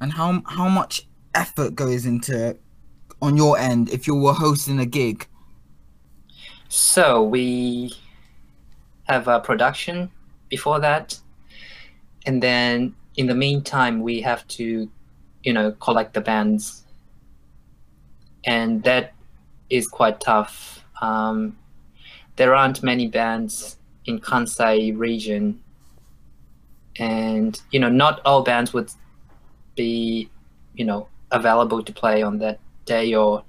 And 0.00 0.12
how 0.12 0.42
how 0.46 0.68
much 0.68 1.06
effort 1.34 1.74
goes 1.74 2.06
into 2.06 2.56
on 3.20 3.36
your 3.36 3.58
end 3.58 3.90
if 3.90 4.06
you 4.06 4.14
were 4.14 4.32
hosting 4.32 4.80
a 4.80 4.86
gig? 4.86 5.26
So 6.68 7.22
we 7.22 7.94
have 9.04 9.28
a 9.28 9.38
production 9.38 10.10
before 10.48 10.80
that, 10.80 11.18
and 12.26 12.42
then 12.42 12.94
in 13.16 13.26
the 13.26 13.34
meantime, 13.34 14.00
we 14.00 14.20
have 14.22 14.46
to, 14.48 14.90
you 15.42 15.52
know, 15.52 15.72
collect 15.72 16.14
the 16.14 16.20
bands, 16.20 16.84
and 18.44 18.82
that 18.84 19.12
is 19.70 19.86
quite 19.86 20.20
tough. 20.20 20.84
Um, 21.00 21.56
there 22.36 22.54
aren't 22.54 22.82
many 22.82 23.06
bands 23.08 23.78
in 24.06 24.18
Kansai 24.18 24.96
region, 24.96 25.60
and 26.98 27.60
you 27.70 27.80
know, 27.80 27.88
not 27.88 28.20
all 28.24 28.42
bands 28.42 28.72
would 28.72 28.90
be, 29.76 30.30
you 30.74 30.84
know, 30.84 31.08
available 31.30 31.82
to 31.82 31.92
play 31.92 32.22
on 32.22 32.38
that 32.38 32.58
day 32.84 33.14
or 33.14 33.42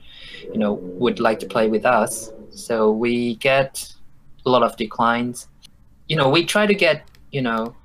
you 0.52 0.58
know 0.58 0.74
would 0.74 1.20
like 1.20 1.40
to 1.40 1.46
play 1.46 1.68
with 1.70 1.86
us 1.86 2.32
so 2.52 2.90
we 2.90 3.36
get 3.36 3.94
a 4.46 4.50
lot 4.50 4.64
of 4.64 4.76
declines 4.78 5.48
you 6.08 6.16
know 6.16 6.30
we 6.30 6.46
try 6.46 6.66
to 6.66 6.74
get 6.74 7.04
you 7.32 7.42
know 7.42 7.76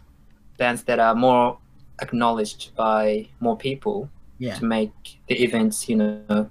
bands 0.58 0.84
that 0.84 1.00
are 1.00 1.14
more 1.14 1.58
acknowledged 2.00 2.72
by 2.76 3.26
more 3.40 3.56
people 3.56 4.08
Yeah. 4.38 4.54
to 4.58 4.64
make 4.64 4.92
the 5.26 5.42
events 5.42 5.88
you 5.88 5.96
know 5.96 6.48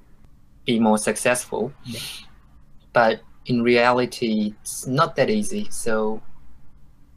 be 0.66 0.80
more 0.80 0.98
successful 0.98 1.72
Yeah. 1.86 2.00
but 2.92 3.22
in 3.50 3.62
reality 3.62 4.54
it's 4.62 4.88
not 4.88 5.16
that 5.16 5.30
easy 5.30 5.68
so 5.70 6.22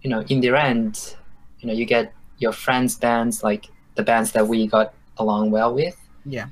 you 0.02 0.10
know 0.10 0.20
in 0.28 0.40
the 0.40 0.48
end 0.48 1.14
you 1.60 1.68
know 1.68 1.74
you 1.74 1.84
get 1.84 2.12
your 2.38 2.52
friends 2.52 2.96
bands 2.96 3.42
like 3.44 3.68
the 3.94 4.02
bands 4.02 4.32
that 4.32 4.46
we 4.46 4.66
got 4.66 4.92
along 5.18 5.50
well 5.50 5.72
with 5.74 5.96
Yeah. 6.24 6.46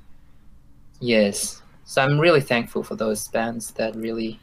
Yes. 1.00 1.62
So 1.84 2.02
I'm 2.02 2.18
really 2.18 2.40
thankful 2.40 2.82
for 2.82 2.94
those 2.94 3.28
bands 3.28 3.72
that 3.72 3.96
really, 3.96 4.38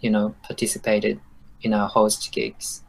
you 0.00 0.10
know, 0.10 0.34
participated 0.42 1.20
in 1.62 1.72
our 1.72 1.88
host 1.88 2.32
gigs. 2.32 2.82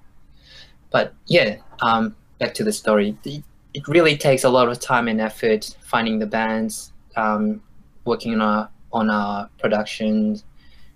But 0.91 1.13
yeah, 1.27 1.57
um, 1.81 2.15
back 2.39 2.53
to 2.55 2.63
the 2.63 2.73
story. 2.73 3.17
It, 3.23 3.43
it 3.73 3.87
really 3.87 4.17
takes 4.17 4.43
a 4.43 4.49
lot 4.49 4.69
of 4.69 4.79
time 4.79 5.07
and 5.07 5.21
effort 5.21 5.75
finding 5.81 6.19
the 6.19 6.25
bands, 6.25 6.93
um, 7.15 7.61
working 8.05 8.33
on 8.33 8.41
our 8.41 8.69
on 8.91 9.09
our 9.09 9.49
production. 9.59 10.41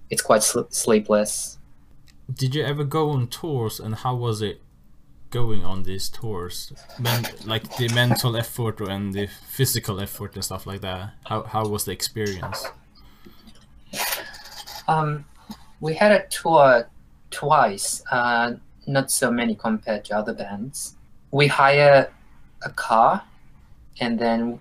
It's 0.09 0.21
quite 0.21 0.43
sl- 0.43 0.69
sleepless. 0.69 1.57
Did 2.33 2.55
you 2.55 2.63
ever 2.63 2.83
go 2.83 3.09
on 3.09 3.27
tours 3.27 3.79
and 3.79 3.95
how 3.95 4.15
was 4.15 4.41
it 4.41 4.61
going 5.29 5.63
on 5.63 5.83
these 5.83 6.09
tours? 6.09 6.73
Men- 6.99 7.27
like 7.45 7.77
the 7.77 7.89
mental 7.93 8.35
effort 8.35 8.81
and 8.81 9.13
the 9.13 9.27
physical 9.27 9.99
effort 9.99 10.35
and 10.35 10.43
stuff 10.43 10.65
like 10.65 10.81
that. 10.81 11.13
How 11.25 11.43
how 11.43 11.67
was 11.67 11.85
the 11.85 11.91
experience? 11.91 12.67
Um, 14.87 15.25
we 15.79 15.93
had 15.93 16.11
a 16.11 16.27
tour 16.27 16.89
twice, 17.29 18.03
uh, 18.11 18.53
not 18.87 19.11
so 19.11 19.29
many 19.31 19.55
compared 19.55 20.05
to 20.05 20.17
other 20.17 20.33
bands. 20.33 20.95
We 21.31 21.45
hire 21.47 22.11
a 22.63 22.69
car, 22.71 23.23
and 23.99 24.17
then 24.17 24.59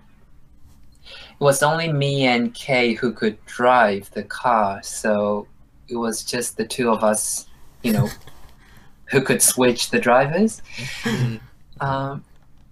it 1.39 1.43
was 1.43 1.63
only 1.63 1.91
me 1.91 2.25
and 2.25 2.53
Kay 2.53 2.93
who 2.93 3.11
could 3.13 3.43
drive 3.45 4.09
the 4.11 4.23
car, 4.23 4.81
so 4.83 5.47
it 5.87 5.95
was 5.95 6.23
just 6.23 6.57
the 6.57 6.65
two 6.65 6.89
of 6.89 7.03
us, 7.03 7.47
you 7.83 7.93
know, 7.93 8.09
who 9.05 9.21
could 9.21 9.41
switch 9.41 9.89
the 9.89 9.99
drivers. 9.99 10.61
Um, 11.81 12.25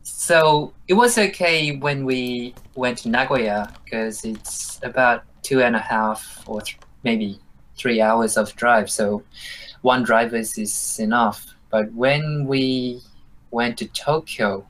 so 0.03 0.73
it 0.87 0.93
was 0.93 1.17
okay 1.17 1.77
when 1.77 2.05
we 2.05 2.55
went 2.75 2.97
to 2.99 3.09
Nagoya 3.09 3.73
because 3.83 4.25
it's 4.25 4.79
about 4.83 5.23
two 5.43 5.61
and 5.61 5.75
a 5.75 5.79
half 5.79 6.43
or 6.45 6.61
th- 6.61 6.77
maybe 7.03 7.39
three 7.77 8.01
hours 8.01 8.37
of 8.37 8.55
drive. 8.55 8.89
So 8.89 9.23
one 9.81 10.03
driver 10.03 10.35
is, 10.35 10.57
is 10.57 10.99
enough. 10.99 11.45
But 11.69 11.91
when 11.93 12.45
we 12.47 13.01
went 13.51 13.77
to 13.77 13.87
Tokyo, 13.87 14.67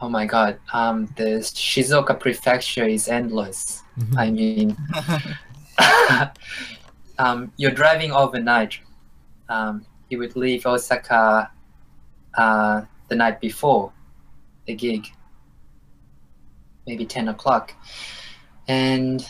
oh 0.00 0.08
my 0.08 0.26
god, 0.26 0.58
um, 0.72 1.06
the 1.16 1.40
Shizuoka 1.40 2.18
prefecture 2.18 2.84
is 2.84 3.08
endless. 3.08 3.82
I 4.16 4.30
mean, 4.30 4.76
um, 7.18 7.52
you're 7.56 7.70
driving 7.70 8.12
overnight. 8.12 8.78
Um, 9.48 9.86
you 10.10 10.18
would 10.18 10.36
leave 10.36 10.66
Osaka 10.66 11.50
uh, 12.36 12.82
the 13.08 13.14
night 13.14 13.40
before 13.40 13.92
the 14.66 14.74
gig, 14.74 15.06
maybe 16.86 17.06
10 17.06 17.28
o'clock. 17.28 17.72
and 18.68 19.28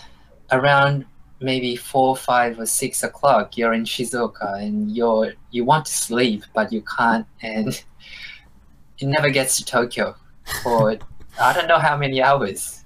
around 0.52 1.04
maybe 1.40 1.76
four, 1.76 2.16
five, 2.16 2.58
or 2.58 2.66
six 2.66 3.02
o'clock, 3.02 3.56
you're 3.56 3.72
in 3.72 3.84
Shizuoka 3.84 4.62
and 4.62 4.96
you're 4.96 5.34
you 5.50 5.64
want 5.64 5.84
to 5.86 5.92
sleep 5.92 6.44
but 6.54 6.72
you 6.72 6.82
can't, 6.96 7.26
and 7.42 7.68
it 8.98 9.06
never 9.06 9.28
gets 9.30 9.58
to 9.58 9.64
Tokyo 9.64 10.16
for 10.62 10.96
I 11.38 11.52
don't 11.52 11.68
know 11.68 11.78
how 11.78 11.96
many 11.96 12.22
hours. 12.22 12.84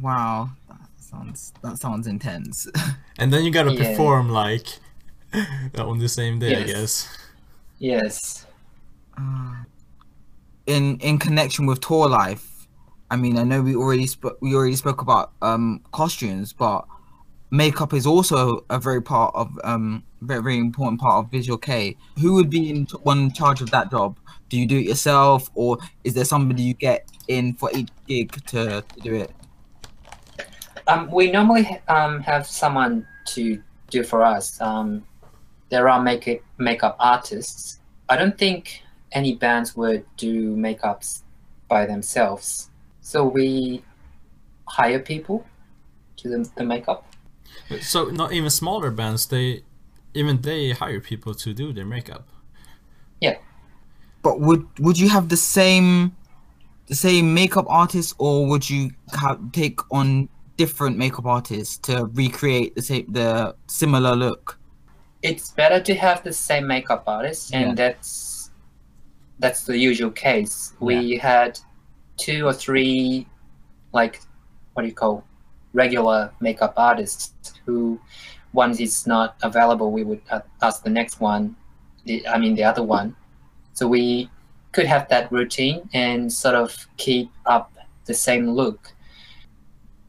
Wow, 0.00 0.50
that 0.68 0.80
sounds 0.98 1.52
that 1.62 1.78
sounds 1.78 2.06
intense. 2.06 2.68
And 3.16 3.32
then 3.32 3.44
you 3.44 3.52
gotta 3.52 3.70
Yeah. 3.70 3.78
perform 3.78 4.28
like 4.28 4.66
on 5.78 5.98
the 6.00 6.08
same 6.08 6.40
day, 6.40 6.56
I 6.56 6.64
guess. 6.64 7.08
Yes. 7.78 8.44
in 10.66 10.98
in 10.98 11.18
connection 11.18 11.66
with 11.66 11.80
tour 11.80 12.08
life, 12.08 12.66
I 13.10 13.16
mean, 13.16 13.38
I 13.38 13.44
know 13.44 13.62
we 13.62 13.76
already 13.76 14.06
spoke 14.06 14.38
we 14.40 14.54
already 14.54 14.76
spoke 14.76 15.00
about 15.02 15.32
um 15.42 15.80
costumes, 15.92 16.52
but 16.52 16.86
makeup 17.54 17.92
is 17.94 18.04
also 18.04 18.64
a 18.68 18.78
very 18.80 19.00
part 19.00 19.32
of 19.36 19.48
um 19.62 20.02
very 20.22 20.42
very 20.42 20.58
important 20.58 21.00
part 21.00 21.24
of 21.24 21.30
Visual 21.30 21.56
K. 21.56 21.96
Who 22.20 22.34
would 22.34 22.50
be 22.50 22.68
in 22.68 22.86
one 23.02 23.32
charge 23.32 23.60
of 23.60 23.70
that 23.70 23.90
job? 23.90 24.18
Do 24.48 24.58
you 24.58 24.66
do 24.66 24.78
it 24.78 24.86
yourself, 24.86 25.50
or 25.54 25.78
is 26.02 26.14
there 26.14 26.24
somebody 26.24 26.62
you 26.62 26.74
get 26.74 27.08
in 27.28 27.54
for 27.54 27.70
each 27.72 27.88
gig 28.08 28.32
to, 28.46 28.82
to 28.82 29.00
do 29.00 29.14
it? 29.14 29.30
Um, 30.86 31.10
we 31.10 31.30
normally 31.30 31.80
um, 31.88 32.20
have 32.20 32.46
someone 32.46 33.06
to 33.26 33.62
do 33.88 34.02
for 34.02 34.22
us. 34.22 34.60
Um, 34.60 35.04
there 35.70 35.88
are 35.88 36.02
make 36.02 36.42
makeup 36.58 36.96
artists. 36.98 37.80
I 38.08 38.16
don't 38.16 38.36
think 38.36 38.82
any 39.12 39.34
bands 39.36 39.76
would 39.76 40.04
do 40.16 40.54
makeups 40.56 41.22
by 41.68 41.86
themselves. 41.86 42.70
So 43.00 43.24
we 43.24 43.82
hire 44.66 44.98
people 44.98 45.46
to 46.16 46.28
do 46.28 46.44
the 46.56 46.64
makeup. 46.64 47.13
So 47.80 48.06
not 48.06 48.32
even 48.32 48.50
smaller 48.50 48.90
bands, 48.90 49.26
they 49.26 49.62
even 50.14 50.40
they 50.42 50.70
hire 50.70 51.00
people 51.00 51.34
to 51.34 51.52
do 51.52 51.72
their 51.72 51.84
makeup. 51.84 52.28
Yeah. 53.20 53.38
But 54.22 54.40
would 54.40 54.66
would 54.78 54.98
you 54.98 55.08
have 55.08 55.28
the 55.28 55.36
same 55.36 56.16
the 56.86 56.94
same 56.94 57.34
makeup 57.34 57.66
artist, 57.68 58.14
or 58.18 58.46
would 58.46 58.68
you 58.68 58.90
have, 59.18 59.52
take 59.52 59.80
on 59.90 60.28
different 60.56 60.98
makeup 60.98 61.26
artists 61.26 61.78
to 61.78 62.06
recreate 62.12 62.74
the 62.74 62.82
same 62.82 63.06
the 63.12 63.54
similar 63.66 64.14
look? 64.14 64.58
It's 65.22 65.50
better 65.50 65.80
to 65.80 65.94
have 65.94 66.22
the 66.22 66.32
same 66.32 66.66
makeup 66.66 67.04
artist, 67.06 67.54
and 67.54 67.70
Yeah. 67.70 67.74
that's 67.74 68.50
that's 69.38 69.64
the 69.64 69.76
usual 69.76 70.10
case. 70.10 70.74
We 70.80 71.16
had 71.18 71.58
two 72.16 72.46
or 72.46 72.52
three, 72.52 73.26
like 73.92 74.20
what 74.74 74.82
do 74.82 74.88
you 74.88 74.94
call, 74.94 75.24
regular 75.72 76.32
makeup 76.40 76.74
artists 76.76 77.33
who, 77.66 78.00
once 78.52 78.80
it's 78.80 79.06
not 79.06 79.36
available, 79.42 79.90
we 79.90 80.04
would 80.04 80.20
ask 80.62 80.82
the 80.82 80.90
next 80.90 81.20
one. 81.20 81.56
The, 82.04 82.26
I 82.28 82.38
mean 82.38 82.54
the 82.54 82.64
other 82.64 82.82
one. 82.82 83.16
So 83.72 83.88
we 83.88 84.30
could 84.72 84.86
have 84.86 85.08
that 85.08 85.30
routine 85.32 85.88
and 85.92 86.32
sort 86.32 86.54
of 86.54 86.86
keep 86.96 87.30
up 87.46 87.72
the 88.04 88.14
same 88.14 88.50
look. 88.50 88.92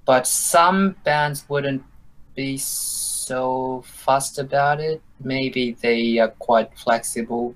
But 0.05 0.27
some 0.27 0.95
bands 1.03 1.45
wouldn't 1.49 1.83
be 2.35 2.57
so 2.57 3.83
fast 3.85 4.37
about 4.37 4.79
it. 4.79 5.01
Maybe 5.19 5.71
they 5.81 6.19
are 6.19 6.29
quite 6.29 6.77
flexible. 6.77 7.55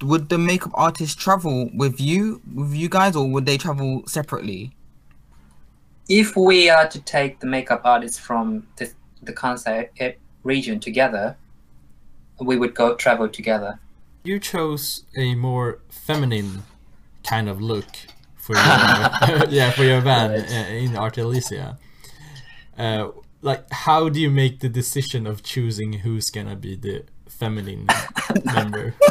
Would 0.00 0.28
the 0.28 0.38
makeup 0.38 0.70
artist 0.74 1.18
travel 1.18 1.70
with 1.74 2.00
you 2.00 2.40
with 2.54 2.72
you 2.72 2.88
guys, 2.88 3.16
or 3.16 3.28
would 3.28 3.46
they 3.46 3.58
travel 3.58 4.04
separately? 4.06 4.72
If 6.08 6.36
we 6.36 6.70
are 6.70 6.88
to 6.88 7.00
take 7.00 7.40
the 7.40 7.46
makeup 7.46 7.82
artists 7.84 8.18
from 8.18 8.66
the, 8.76 8.90
the 9.22 9.32
Kansai 9.32 9.88
region 10.42 10.80
together, 10.80 11.36
we 12.40 12.56
would 12.56 12.74
go 12.74 12.94
travel 12.94 13.28
together. 13.28 13.78
You 14.24 14.38
chose 14.38 15.04
a 15.16 15.34
more 15.34 15.80
feminine 15.90 16.62
kind 17.24 17.48
of 17.48 17.60
look 17.60 17.86
for 18.36 18.54
your 18.54 18.64
yeah 19.50 19.70
for 19.72 19.84
your 19.84 20.00
band 20.00 20.32
Right. 20.32 20.50
uh, 20.52 20.72
in 20.84 20.90
Artelicia. 20.92 21.76
Uh, 22.78 23.08
like, 23.42 23.64
how 23.70 24.08
do 24.08 24.20
you 24.20 24.30
make 24.30 24.60
the 24.60 24.68
decision 24.68 25.26
of 25.26 25.42
choosing 25.42 25.92
who's 25.94 26.30
gonna 26.30 26.56
be 26.56 26.74
the 26.76 27.04
feminine 27.28 27.86
member? 28.44 28.94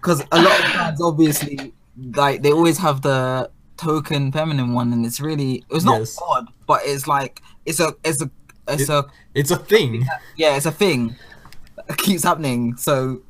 Because 0.00 0.22
a 0.32 0.40
lot 0.42 0.58
of 0.60 0.72
bands, 0.74 1.00
obviously, 1.00 1.72
like 2.14 2.42
they 2.42 2.52
always 2.52 2.78
have 2.78 3.02
the 3.02 3.50
token 3.78 4.30
feminine 4.32 4.72
one, 4.74 4.92
and 4.92 5.06
it's 5.06 5.20
really 5.20 5.64
it's 5.70 5.84
not 5.84 6.00
Yes. 6.00 6.18
odd, 6.22 6.48
but 6.66 6.80
it's 6.84 7.06
like 7.06 7.40
it's 7.64 7.80
a 7.80 7.94
it's 8.04 8.20
a 8.22 8.30
it's 8.68 8.82
It- 8.82 8.88
a 8.90 9.06
It's 9.34 9.50
a 9.50 9.56
thing. 9.56 10.04
yeah, 10.36 10.56
it's 10.56 10.66
a 10.66 10.72
thing 10.72 11.16
that 11.86 11.96
keeps 11.98 12.24
happening. 12.24 12.76
So 12.76 13.22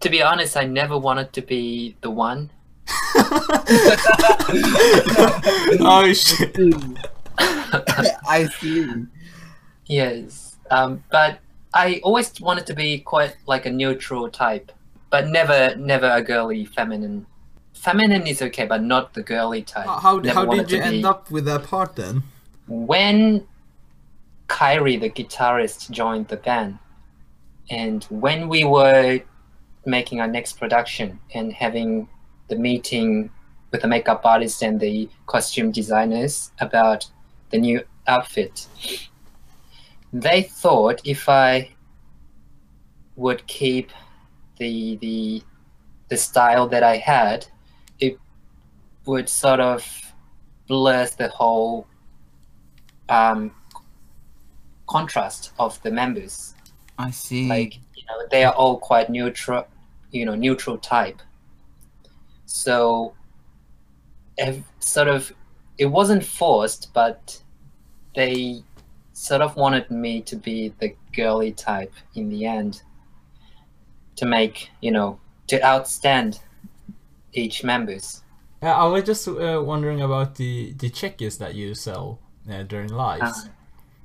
To 0.00 0.08
be 0.10 0.22
honest, 0.22 0.56
I 0.56 0.64
never 0.64 0.96
wanted 0.98 1.32
to 1.34 1.42
be 1.42 1.94
the 2.00 2.10
one. 2.10 2.50
oh 5.80 6.12
shit! 6.12 6.56
I 7.38 8.48
see. 8.60 8.86
Yes, 9.86 10.56
um, 10.70 11.02
but 11.10 11.38
I 11.74 12.00
always 12.02 12.32
wanted 12.40 12.66
to 12.66 12.74
be 12.74 12.98
quite 13.00 13.36
like 13.46 13.66
a 13.66 13.70
neutral 13.70 14.28
type, 14.30 14.72
but 15.10 15.28
never, 15.28 15.74
never 15.76 16.06
a 16.10 16.22
girly 16.22 16.64
feminine. 16.64 17.26
Feminine 17.80 18.26
is 18.26 18.42
okay, 18.42 18.66
but 18.66 18.82
not 18.82 19.14
the 19.14 19.22
girly 19.22 19.62
type. 19.62 19.86
How, 19.86 19.98
how, 19.98 20.18
Never 20.18 20.40
how 20.40 20.44
did 20.44 20.70
you 20.70 20.80
end 20.80 21.02
be- 21.02 21.04
up 21.04 21.30
with 21.30 21.46
that 21.46 21.64
part 21.64 21.96
then? 21.96 22.22
when 22.66 23.46
Kyrie, 24.48 24.96
the 24.96 25.10
guitarist, 25.10 25.90
joined 25.90 26.28
the 26.28 26.36
band, 26.36 26.78
and 27.70 28.04
when 28.04 28.48
we 28.48 28.64
were 28.64 29.20
making 29.86 30.20
our 30.20 30.28
next 30.28 30.58
production 30.58 31.18
and 31.34 31.52
having 31.52 32.06
the 32.48 32.56
meeting 32.56 33.30
with 33.70 33.80
the 33.80 33.88
makeup 33.88 34.20
artist 34.24 34.62
and 34.62 34.78
the 34.78 35.08
costume 35.26 35.72
designers 35.72 36.52
about 36.60 37.06
the 37.50 37.58
new 37.58 37.82
outfit, 38.06 38.66
they 40.12 40.42
thought 40.42 41.00
if 41.04 41.28
I 41.28 41.70
would 43.16 43.46
keep 43.46 43.90
the 44.58 44.96
the 44.96 45.42
the 46.08 46.16
style 46.16 46.66
that 46.68 46.82
I 46.82 46.96
had, 46.98 47.46
would 49.10 49.28
sort 49.28 49.58
of 49.58 49.84
blur 50.68 51.04
the 51.18 51.28
whole 51.28 51.84
um, 53.08 53.50
contrast 54.88 55.52
of 55.58 55.82
the 55.82 55.90
members. 55.90 56.54
I 56.96 57.10
see. 57.10 57.48
Like 57.48 57.74
you 57.96 58.04
know, 58.08 58.26
they 58.30 58.44
are 58.44 58.52
all 58.52 58.78
quite 58.78 59.10
neutral, 59.10 59.66
you 60.12 60.24
know, 60.24 60.36
neutral 60.36 60.78
type. 60.78 61.20
So, 62.46 63.14
ev- 64.38 64.64
sort 64.78 65.08
of, 65.08 65.32
it 65.76 65.86
wasn't 65.86 66.24
forced, 66.24 66.92
but 66.94 67.42
they 68.14 68.62
sort 69.12 69.42
of 69.42 69.56
wanted 69.56 69.90
me 69.90 70.20
to 70.22 70.36
be 70.36 70.72
the 70.78 70.94
girly 71.12 71.50
type 71.50 71.92
in 72.14 72.28
the 72.28 72.46
end, 72.46 72.82
to 74.14 74.24
make 74.24 74.70
you 74.80 74.92
know, 74.92 75.18
to 75.48 75.58
outstand 75.60 76.38
each 77.32 77.64
members. 77.64 78.22
Uh, 78.62 78.66
I 78.66 78.86
was 78.86 79.04
just 79.04 79.26
uh, 79.26 79.62
wondering 79.64 80.02
about 80.02 80.34
the 80.34 80.74
the 80.74 80.90
chekis 80.90 81.38
that 81.38 81.54
you 81.54 81.74
sell 81.74 82.18
uh, 82.50 82.62
during 82.64 82.92
lives. 82.92 83.46
Ah. 83.46 83.48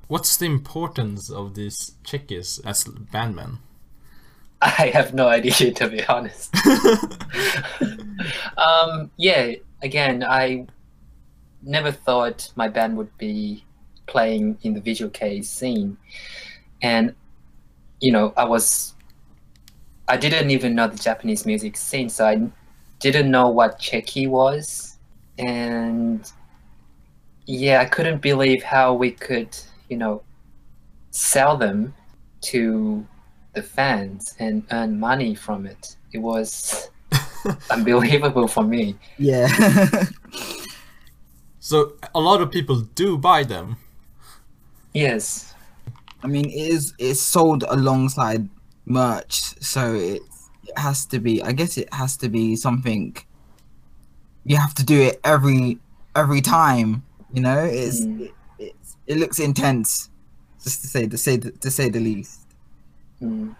What's 0.07 0.37
the 0.37 0.45
importance 0.45 1.29
of 1.29 1.55
these 1.55 1.95
chekis 2.05 2.65
as 2.65 2.85
bandmen? 2.85 3.57
I 4.61 4.91
have 4.93 5.13
no 5.13 5.27
idea 5.27 5.71
to 5.73 5.89
be 5.89 6.05
honest. 6.05 6.55
um, 8.57 9.11
yeah, 9.17 9.55
again, 9.81 10.23
I 10.23 10.67
never 11.61 11.91
thought 11.91 12.49
my 12.55 12.69
band 12.69 12.95
would 12.97 13.15
be 13.17 13.65
playing 14.07 14.57
in 14.61 14.73
the 14.73 14.79
visual 14.79 15.11
K 15.11 15.41
scene, 15.41 15.97
and 16.81 17.13
you 17.99 18.13
know, 18.13 18.33
I 18.37 18.45
was, 18.45 18.93
I 20.07 20.15
didn't 20.15 20.51
even 20.51 20.75
know 20.75 20.87
the 20.87 20.97
Japanese 20.97 21.45
music 21.45 21.75
scene, 21.75 22.07
so 22.07 22.25
I 22.25 22.49
didn't 22.99 23.29
know 23.31 23.49
what 23.49 23.79
cheki 23.79 24.27
was, 24.27 24.97
and 25.37 26.31
yeah, 27.45 27.81
I 27.81 27.85
couldn't 27.85 28.21
believe 28.21 28.63
how 28.63 28.93
we 28.93 29.11
could, 29.11 29.55
you 29.89 29.97
know, 29.97 30.23
sell 31.11 31.57
them 31.57 31.93
to 32.41 33.05
the 33.53 33.61
fans 33.61 34.35
and 34.39 34.63
earn 34.71 34.99
money 34.99 35.35
from 35.35 35.65
it. 35.65 35.95
It 36.11 36.19
was 36.19 36.89
unbelievable 37.69 38.47
for 38.47 38.63
me. 38.63 38.95
yeah. 39.17 40.05
So 41.65 41.93
a 42.13 42.19
lot 42.19 42.41
of 42.41 42.51
people 42.51 42.81
do 42.81 43.17
buy 43.17 43.41
them. 43.41 43.77
Yes. 44.93 45.55
I 46.21 46.27
mean, 46.27 46.45
it 46.45 46.53
is 46.53 46.93
it's 46.99 47.19
sold 47.19 47.63
alongside 47.67 48.47
merch, 48.85 49.59
so 49.63 49.95
it, 49.95 50.21
it 50.67 50.77
has 50.77 51.05
to 51.07 51.19
be. 51.19 51.41
I 51.43 51.51
guess 51.51 51.77
it 51.77 51.93
has 51.93 52.17
to 52.17 52.29
be 52.29 52.55
something. 52.55 53.15
You 54.45 54.57
have 54.57 54.73
to 54.75 54.83
do 54.85 55.01
it 55.01 55.19
every 55.23 55.79
every 56.15 56.41
time 56.41 57.03
You 57.33 57.41
know, 57.41 57.59
it's 57.65 57.99
Mm. 58.01 58.21
it, 58.21 58.31
it's 58.59 58.97
it 59.07 59.17
looks 59.17 59.39
intense, 59.39 60.09
just 60.63 60.81
to 60.81 60.87
say 60.87 61.07
to 61.07 61.17
say 61.17 61.37
the, 61.37 61.51
to 61.51 61.69
say 61.69 61.89
the 61.89 61.99
least. 61.99 62.39
Mm. 63.21 63.55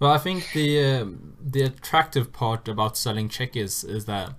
Well, 0.00 0.10
I 0.10 0.18
think 0.18 0.50
the 0.52 0.68
um 0.84 1.36
the 1.40 1.62
attractive 1.62 2.32
part 2.32 2.68
about 2.68 2.96
selling 2.96 3.28
chekis 3.28 3.84
is 3.88 4.04
that 4.06 4.30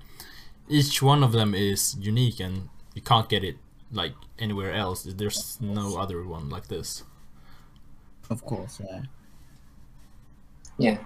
each 0.67 1.01
one 1.01 1.23
of 1.23 1.31
them 1.31 1.53
is 1.55 1.95
unique 1.99 2.39
and 2.45 2.69
you 2.95 3.01
can't 3.01 3.29
get 3.29 3.43
it 3.43 3.57
like 3.91 4.15
anywhere 4.39 4.73
else. 4.73 5.03
There's 5.03 5.57
no 5.61 5.97
other 5.97 6.19
one 6.27 6.49
like 6.49 6.67
this. 6.67 7.03
Of 8.29 8.43
course, 8.45 8.81
yeah. 8.83 9.01
Yeah. 10.77 10.97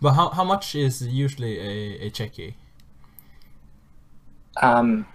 But 0.00 0.12
how, 0.12 0.30
how 0.30 0.44
much 0.44 0.74
is 0.74 1.02
usually 1.06 1.58
a, 1.58 2.06
a 2.06 2.10
cheki? 2.10 2.54
Um, 4.60 5.06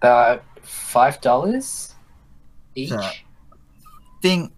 about 0.00 0.42
five 0.62 1.20
dollars 1.20 1.94
each. 2.74 2.88
Sure. 2.90 3.02
Think 4.22 4.52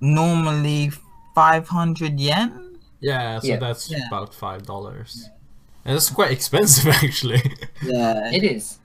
normally 0.00 0.90
five 1.34 1.68
hundred 1.68 2.18
yen. 2.20 2.78
Yeah, 3.00 3.38
so 3.40 3.46
Yeah. 3.48 3.56
that's 3.56 3.90
Yeah. 3.90 4.06
about 4.08 4.34
five 4.34 4.64
dollars. 4.66 5.28
And 5.84 5.94
that's 5.96 6.10
quite 6.10 6.30
expensive 6.30 6.88
actually. 7.02 7.42
Yeah, 7.82 8.30
It 8.32 8.44
is. 8.44 8.78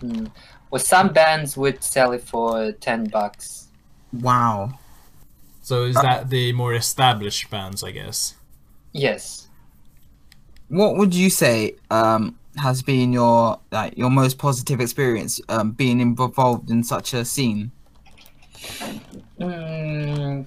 Mm. 0.00 0.30
Well, 0.70 0.80
some 0.80 1.12
bands 1.12 1.56
would 1.56 1.82
sell 1.82 2.12
it 2.12 2.22
for 2.22 2.72
ten 2.72 3.04
bucks. 3.04 3.68
wow. 4.12 4.78
so 5.62 5.84
is 5.84 5.94
that 5.96 6.28
the 6.28 6.52
more 6.52 6.74
established 6.74 7.48
bands, 7.50 7.82
I 7.84 7.92
guess? 7.92 8.34
Yes. 8.92 9.48
What 10.68 10.96
would 10.96 11.14
you 11.14 11.30
say 11.30 11.76
um 11.90 12.38
has 12.56 12.82
been 12.82 13.12
your 13.12 13.58
like 13.70 13.96
your 13.96 14.10
most 14.10 14.38
positive 14.38 14.80
experience 14.80 15.40
um 15.48 15.72
being 15.72 16.00
involved 16.00 16.70
in 16.70 16.84
such 16.84 17.14
a 17.14 17.24
scene? 17.24 17.72
Mm, 19.40 20.46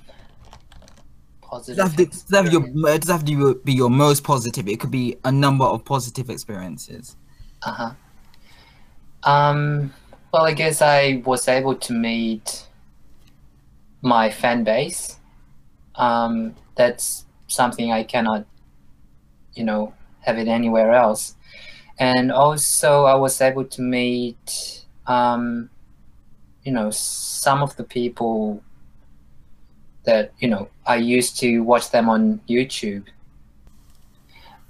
positive. 1.41 1.77
doesn't 1.77 1.99
have 1.99 2.27
to, 2.27 2.35
have, 2.35 2.53
your, 2.53 2.89
it 2.89 3.01
doesn't 3.01 3.15
have 3.15 3.25
to 3.25 3.55
be 3.63 3.73
your 3.73 3.89
most 3.89 4.23
positive. 4.23 4.67
It 4.67 4.79
could 4.79 4.91
be 4.91 5.17
a 5.23 5.31
number 5.31 5.65
of 5.65 5.83
positive 5.83 6.29
experiences. 6.29 7.15
Uh-huh. 7.63 7.91
Um, 9.23 9.93
well, 10.31 10.45
I 10.45 10.53
guess 10.53 10.81
I 10.81 11.21
was 11.25 11.47
able 11.47 11.75
to 11.75 11.93
meet 11.93 12.67
my 14.01 14.29
fan 14.29 14.63
base. 14.63 15.19
Um, 15.95 16.55
that's 16.75 17.24
something 17.47 17.91
I 17.91 18.03
cannot, 18.03 18.45
you 19.53 19.63
know, 19.63 19.93
have 20.21 20.37
it 20.37 20.47
anywhere 20.47 20.91
else. 20.91 21.35
And 21.99 22.31
also, 22.31 23.05
I 23.05 23.15
was 23.15 23.39
able 23.39 23.65
to 23.65 23.81
meet, 23.81 24.85
um, 25.07 25.69
you 26.63 26.71
know, 26.71 26.91
some 26.91 27.63
of 27.63 27.75
the 27.77 27.83
people 27.83 28.61
that, 30.03 30.33
you 30.39 30.47
know, 30.47 30.69
I 30.85 30.97
used 30.97 31.39
to 31.39 31.59
watch 31.59 31.91
them 31.91 32.09
on 32.09 32.41
YouTube. 32.49 33.05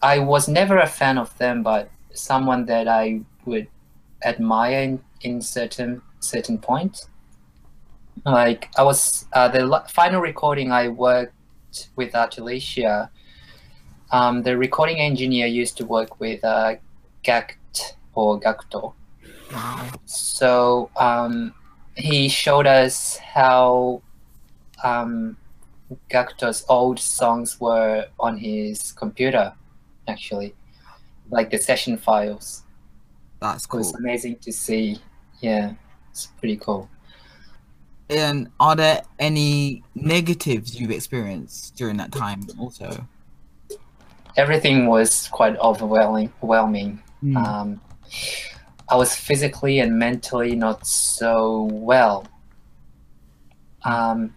I 0.01 0.19
was 0.19 0.47
never 0.47 0.77
a 0.77 0.87
fan 0.87 1.17
of 1.17 1.35
them, 1.37 1.63
but 1.63 1.89
someone 2.13 2.65
that 2.65 2.87
I 2.87 3.21
would 3.45 3.67
admire 4.23 4.81
in, 4.81 5.01
in 5.21 5.41
certain 5.41 6.01
certain 6.19 6.57
point. 6.57 7.05
Like 8.25 8.69
I 8.77 8.83
was 8.83 9.25
uh, 9.33 9.47
the 9.47 9.83
final 9.89 10.21
recording 10.21 10.71
I 10.71 10.87
worked 11.75 11.89
with 11.95 12.13
Artelicia. 12.13 13.09
Um, 14.11 14.43
the 14.43 14.57
recording 14.57 14.99
engineer 14.99 15.47
used 15.47 15.77
to 15.77 15.85
work 15.85 16.19
with 16.19 16.43
uh, 16.43 16.75
Gackt 17.23 17.93
or 18.13 18.39
Gacto. 18.39 18.93
Wow. 19.51 19.89
So 20.05 20.89
um, 20.97 21.53
he 21.95 22.29
showed 22.29 22.67
us 22.67 23.17
how 23.17 24.01
um, 24.83 25.37
Gacto's 26.09 26.65
old 26.69 26.99
songs 26.99 27.59
were 27.59 28.05
on 28.19 28.37
his 28.37 28.91
computer, 28.93 29.53
actually, 30.07 30.53
like 31.29 31.49
the 31.49 31.57
session 31.57 31.97
files. 31.97 32.63
That's 33.41 33.65
It 33.65 33.69
cool. 33.69 33.79
was 33.79 33.93
amazing 33.95 34.37
to 34.39 34.51
see. 34.51 34.99
Yeah, 35.41 35.73
it's 36.11 36.27
pretty 36.39 36.57
cool. 36.57 36.89
And 38.09 38.49
are 38.59 38.75
there 38.75 39.01
any 39.17 39.83
negatives 39.95 40.79
you've 40.79 40.91
experienced 40.91 41.75
during 41.75 41.97
that 41.97 42.11
time 42.11 42.45
also? 42.59 43.07
Everything 44.37 44.87
was 44.87 45.27
quite 45.29 45.57
overwhelming. 45.57 46.31
overwhelming. 46.41 47.01
Mm. 47.23 47.37
Um, 47.37 47.81
I 48.87 48.95
was 48.95 49.15
physically 49.15 49.79
and 49.79 49.97
mentally 49.97 50.55
not 50.55 50.85
so 50.85 51.63
well. 51.71 52.27
Um, 53.83 54.33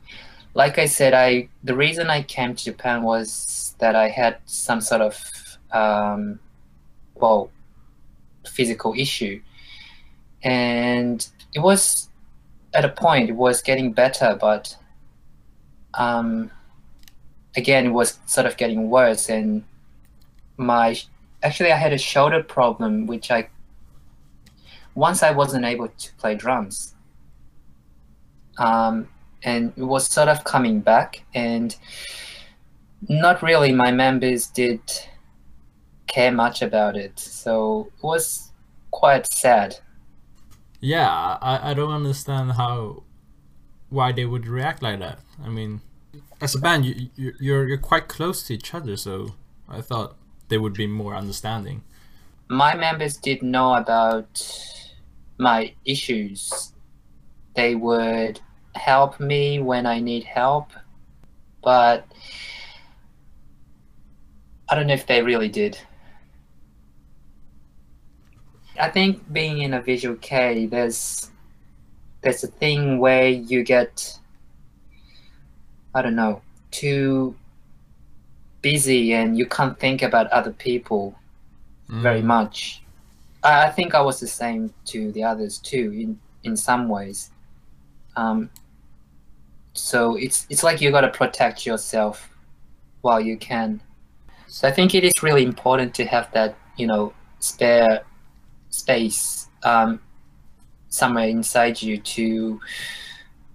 like 0.54 0.78
I 0.78 0.87
said, 0.87 1.14
I 1.14 1.48
the 1.62 1.74
reason 1.74 2.09
I 2.09 2.22
came 2.22 2.54
to 2.54 2.64
Japan 2.64 3.02
was 3.02 3.74
that 3.78 3.94
I 3.94 4.09
had 4.09 4.38
some 4.46 4.81
sort 4.81 5.02
of 5.02 5.59
um, 5.72 6.40
well 7.14 7.50
physical 8.46 8.94
issue, 8.96 9.40
and 10.42 11.26
it 11.54 11.61
was 11.61 12.09
at 12.74 12.85
a 12.85 12.88
point 12.88 13.31
it 13.31 13.37
was 13.37 13.62
getting 13.62 13.92
better, 13.92 14.37
but 14.40 14.76
um, 15.94 16.50
again 17.57 17.87
it 17.87 17.90
was 17.90 18.18
sort 18.26 18.46
of 18.46 18.57
getting 18.57 18.90
worse, 18.90 19.28
and 19.28 19.64
my 20.57 20.98
actually 21.42 21.72
I 21.72 21.76
had 21.76 21.92
a 21.92 21.98
shoulder 21.98 22.42
problem, 22.42 23.07
which 23.07 23.31
I 23.31 23.48
once 24.94 25.22
I 25.22 25.31
wasn't 25.31 25.64
able 25.64 25.88
to 25.88 26.14
play 26.16 26.35
drums. 26.35 26.94
Um, 28.59 29.09
and 29.44 29.72
it 29.76 29.85
was 29.85 30.09
sort 30.09 30.28
of 30.28 30.42
coming 30.42 30.81
back, 30.81 31.22
and 31.33 31.76
not 33.09 33.40
really 33.42 33.72
my 33.72 33.92
members 33.92 34.48
did 34.48 34.81
care 36.09 36.33
much 36.33 36.62
about 36.62 36.96
it, 36.96 37.18
so 37.18 37.88
it 37.96 38.02
was 38.02 38.50
quite 38.90 39.33
sad. 39.33 39.76
Yeah, 40.80 41.38
I, 41.40 41.70
I 41.70 41.74
don't 41.74 41.92
understand 41.92 42.52
how 42.52 43.02
why 43.90 44.12
they 44.12 44.24
would 44.24 44.46
react 44.46 44.82
like 44.82 45.00
that. 45.00 45.20
I 45.44 45.48
mean, 45.48 45.80
as 46.40 46.54
a 46.54 46.60
band, 46.60 46.84
you, 46.86 47.10
you 47.16 47.32
you're 47.40 47.68
you're 47.68 47.78
quite 47.78 48.08
close 48.08 48.42
to 48.44 48.54
each 48.54 48.74
other, 48.74 48.96
so 48.96 49.34
I 49.68 49.80
thought 49.80 50.16
they 50.48 50.58
would 50.58 50.74
be 50.74 50.86
more 50.86 51.14
understanding. 51.16 51.82
my 52.48 52.74
members 52.76 53.16
did 53.16 53.42
know 53.42 53.74
about 53.74 54.42
my 55.38 55.74
issues. 55.84 56.72
They 57.54 57.74
would 57.74 58.40
help 58.74 59.20
me 59.20 59.60
when 59.60 59.86
I 59.86 60.00
need 60.00 60.24
help, 60.24 60.72
but 61.62 62.06
I 64.68 64.74
don't 64.74 64.86
know 64.86 64.94
if 64.94 65.06
they 65.06 65.22
really 65.22 65.48
did. 65.48 65.78
I 68.80 68.88
think 68.90 69.30
being 69.32 69.62
in 69.62 69.74
a 69.74 69.82
visual 69.82 70.16
K, 70.16 70.66
there's 70.66 71.30
there's 72.22 72.42
a 72.44 72.48
thing 72.48 72.98
where 72.98 73.28
you 73.28 73.62
get 73.64 74.18
I 75.94 76.02
don't 76.02 76.16
know 76.16 76.42
too 76.70 77.34
busy 78.62 79.14
and 79.14 79.38
you 79.38 79.46
can't 79.46 79.78
think 79.78 80.02
about 80.02 80.26
other 80.28 80.52
people 80.52 81.14
very 81.88 82.20
Mm. 82.20 82.24
much. 82.26 82.82
I, 83.42 83.66
I 83.66 83.70
think 83.70 83.94
I 83.94 84.00
was 84.02 84.20
the 84.20 84.26
same 84.26 84.72
to 84.86 85.10
the 85.12 85.22
others 85.24 85.58
too, 85.58 85.92
in 85.92 86.18
in 86.44 86.56
some 86.56 86.88
ways. 86.88 87.30
Um, 88.16 88.50
so 89.72 90.16
it's 90.16 90.46
it's 90.50 90.62
like 90.62 90.80
you 90.80 90.90
got 90.90 91.02
to 91.02 91.08
protect 91.08 91.64
yourself 91.66 92.28
while 93.02 93.20
you 93.20 93.37
can. 93.37 93.81
So 94.48 94.66
I 94.68 94.72
think 94.72 94.94
it 94.94 95.04
is 95.04 95.12
really 95.22 95.44
important 95.44 95.94
to 95.94 96.04
have 96.04 96.31
that 96.33 96.56
you 96.76 96.87
know 96.87 97.12
spare 97.40 98.02
space 98.79 99.48
um, 99.62 100.00
somewhere 100.88 101.29
inside 101.29 101.83
you 101.83 101.98
to 101.98 102.60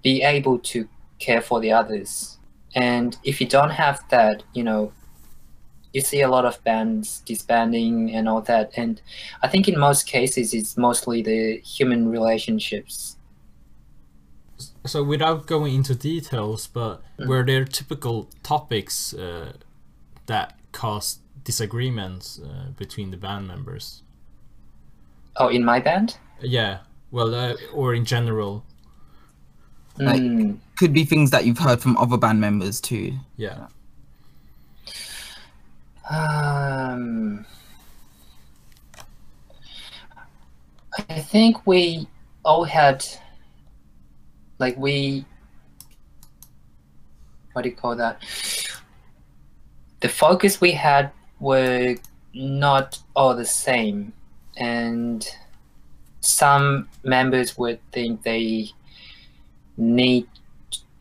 be 0.03 0.21
able 0.23 0.59
to 0.59 0.87
care 1.19 1.41
for 1.41 1.59
the 1.61 1.71
others. 1.71 2.37
And 2.75 3.17
if 3.23 3.39
you 3.39 3.47
don't 3.47 3.69
have 3.71 4.01
that, 4.09 4.43
you 4.53 4.63
know, 4.63 4.91
you 5.93 6.01
see 6.01 6.21
a 6.21 6.27
lot 6.27 6.45
of 6.45 6.61
bands 6.63 7.21
disbanding 7.25 8.13
and 8.15 8.27
all 8.27 8.41
that 8.41 8.71
and 8.75 8.99
i 9.43 9.47
think 9.47 9.67
in 9.67 9.79
most 9.79 10.07
cases 10.07 10.53
it's 10.53 10.75
mostly 10.75 11.21
the 11.21 11.59
human 11.59 12.09
relationships 12.09 13.17
So 14.85 15.03
without 15.03 15.47
going 15.47 15.73
into 15.75 15.95
details, 15.95 16.67
but 16.67 17.01
Mm. 17.17 17.27
were 17.27 17.43
there 17.43 17.65
typical 17.65 18.29
topics 18.43 19.13
uh, 19.13 19.53
that 20.25 20.59
caused 20.71 21.19
disagreements 21.43 22.39
uh, 22.39 22.71
between 22.77 23.11
the 23.11 23.17
band 23.17 23.47
members? 23.47 24.02
Oh 25.37 25.47
in 25.49 25.63
my 25.65 25.79
band 25.79 26.17
Yeah, 26.41 26.79
well, 27.11 27.33
uh, 27.33 27.53
or 27.73 27.93
in 27.93 28.05
general. 28.05 28.63
Like- 29.97 30.21
Mm, 30.21 30.57
Could 30.77 30.91
be 30.93 31.05
things 31.05 31.29
that 31.31 31.45
you've 31.45 31.59
heard 31.59 31.79
from 31.81 31.95
other 31.97 32.17
band 32.17 32.41
members 32.41 32.81
too. 32.81 33.13
Yeah. 33.37 33.67
um, 36.11 37.45
i 41.09 41.19
think 41.19 41.65
we 41.65 42.05
all 42.43 42.63
had 42.65 43.05
like 44.59 44.75
we 44.77 45.23
what 47.53 47.61
do 47.61 47.69
you 47.69 47.75
call 47.75 47.95
that 47.95 48.21
the 50.01 50.09
focus 50.09 50.59
we 50.59 50.71
had 50.73 51.09
were 51.39 51.95
not 52.33 52.99
all 53.15 53.33
the 53.35 53.45
same 53.45 54.11
and 54.57 55.27
some 56.21 56.87
members 57.03 57.57
would 57.57 57.79
think 57.91 58.23
they 58.23 58.69
need 59.77 60.27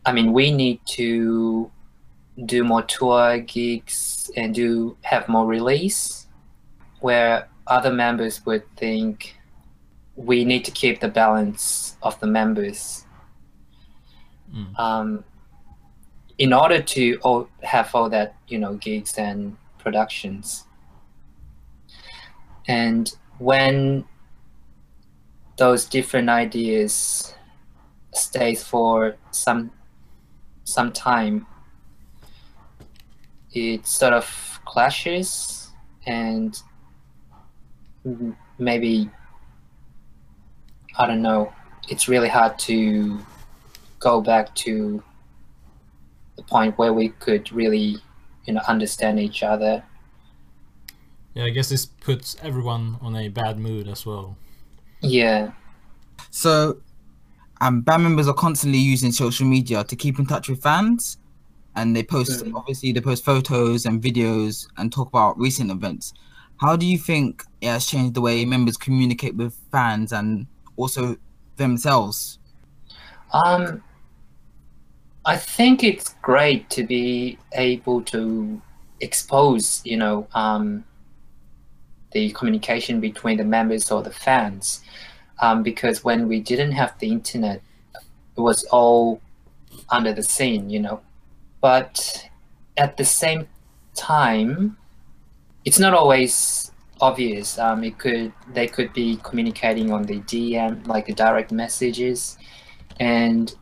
i 0.05 0.11
mean 0.11 0.33
we 0.33 0.51
need 0.51 0.79
to 0.85 1.69
do 2.45 2.63
more 2.63 2.81
tour 2.81 3.37
gigs 3.39 4.31
and 4.35 4.55
do 4.55 4.97
have 5.01 5.27
more 5.29 5.45
release 5.45 6.27
where 7.01 7.47
other 7.67 7.93
members 7.93 8.45
would 8.45 8.63
think 8.75 9.35
we 10.15 10.43
need 10.43 10.65
to 10.65 10.71
keep 10.71 10.99
the 10.99 11.07
balance 11.07 11.95
of 12.01 12.19
the 12.19 12.27
members 12.27 13.05
Mm. 14.53 14.79
um, 14.79 15.23
in 16.37 16.53
order 16.53 16.79
to 16.79 17.17
all, 17.23 17.47
have 17.63 17.93
all 17.95 18.07
that 18.09 18.35
you 18.47 18.59
know 18.59 18.75
gigs 18.75 19.17
and 19.17 19.57
productions 19.79 20.65
and 22.67 23.15
when 23.39 24.05
those 25.57 25.85
different 25.85 26.29
ideas 26.29 27.33
stays 28.13 28.63
for 28.63 29.15
some 29.31 29.71
some 30.63 30.91
time 30.91 31.45
it 33.53 33.85
sort 33.85 34.13
of 34.13 34.59
clashes 34.65 35.69
and 36.05 36.61
maybe 38.57 39.09
I 40.97 41.07
don't 41.07 41.21
know. 41.21 41.51
It's 41.89 42.07
really 42.07 42.29
hard 42.29 42.59
to 42.59 43.19
go 43.99 44.21
back 44.21 44.53
to 44.55 45.03
the 46.35 46.43
point 46.43 46.77
where 46.77 46.93
we 46.93 47.09
could 47.09 47.51
really, 47.51 47.97
you 48.45 48.53
know, 48.53 48.61
understand 48.67 49.19
each 49.19 49.43
other. 49.43 49.83
Yeah, 51.33 51.45
I 51.45 51.49
guess 51.49 51.69
this 51.69 51.85
puts 51.85 52.35
everyone 52.43 52.97
on 53.01 53.15
a 53.15 53.27
bad 53.27 53.57
mood 53.59 53.87
as 53.87 54.05
well. 54.05 54.37
Yeah, 55.01 55.51
So, 56.29 56.77
um, 57.61 57.81
band 57.81 58.03
members 58.03 58.27
are 58.27 58.33
constantly 58.33 58.79
using 58.79 59.11
social 59.11 59.45
media 59.45 59.83
to 59.83 59.95
keep 59.95 60.17
in 60.19 60.25
touch 60.25 60.49
with 60.49 60.61
fans, 60.61 61.17
and 61.75 61.95
they 61.95 62.03
post 62.03 62.45
Mhm. 62.45 62.55
obviously 62.55 62.91
they 62.91 63.01
post 63.01 63.25
photos 63.25 63.85
and 63.85 64.01
videos 64.01 64.67
and 64.77 64.91
talk 64.91 65.07
about 65.09 65.37
recent 65.37 65.71
events. 65.71 66.13
How 66.57 66.75
do 66.75 66.85
you 66.85 66.97
think 66.97 67.43
it 67.61 67.67
has 67.67 67.85
changed 67.85 68.13
the 68.13 68.21
way 68.21 68.45
members 68.45 68.77
communicate 68.77 69.35
with 69.35 69.55
fans 69.71 70.13
and 70.13 70.45
also 70.77 71.17
themselves? 71.57 72.39
Um, 73.33 73.81
I 75.25 75.37
think 75.37 75.83
it's 75.83 76.15
great 76.21 76.69
to 76.71 76.83
be 76.83 77.37
able 77.53 78.01
to 78.03 78.61
expose, 79.01 79.81
you 79.83 79.97
know, 79.97 80.27
um, 80.33 80.83
the 82.13 82.31
communication 82.31 82.99
between 82.99 83.37
the 83.37 83.43
members 83.43 83.91
or 83.91 84.01
the 84.01 84.11
fans, 84.11 84.81
um, 85.41 85.63
because 85.63 86.03
when 86.03 86.27
we 86.27 86.39
didn't 86.39 86.71
have 86.71 86.97
the 86.99 87.09
internet, 87.11 87.61
it 88.37 88.41
was 88.41 88.63
all 88.65 89.21
under 89.89 90.13
the 90.13 90.23
scene, 90.23 90.69
you 90.69 90.79
know. 90.79 91.01
But 91.61 92.29
at 92.77 92.97
the 92.97 93.05
same 93.05 93.47
time, 93.95 94.77
it's 95.65 95.79
not 95.79 95.93
always 95.93 96.71
obvious. 97.01 97.57
Um, 97.59 97.83
it 97.83 97.97
could 97.97 98.33
they 98.53 98.67
could 98.67 98.93
be 98.93 99.19
communicating 99.23 99.91
on 99.91 100.03
the 100.03 100.19
DM, 100.21 100.87
like 100.87 101.05
the 101.07 101.13
direct 101.13 101.51
messages, 101.51 102.37
and 102.99 103.53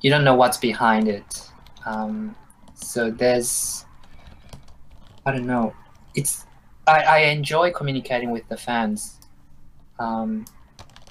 you 0.00 0.10
don't 0.10 0.24
know 0.24 0.34
what's 0.34 0.58
behind 0.58 1.08
it. 1.08 1.48
Um, 1.86 2.34
so 2.74 3.10
there's, 3.10 3.86
I 5.24 5.32
don't 5.32 5.46
know. 5.46 5.74
It's 6.14 6.44
I, 6.86 7.00
I 7.02 7.18
enjoy 7.18 7.70
communicating 7.72 8.30
with 8.30 8.48
the 8.48 8.56
fans, 8.56 9.20
um, 9.98 10.44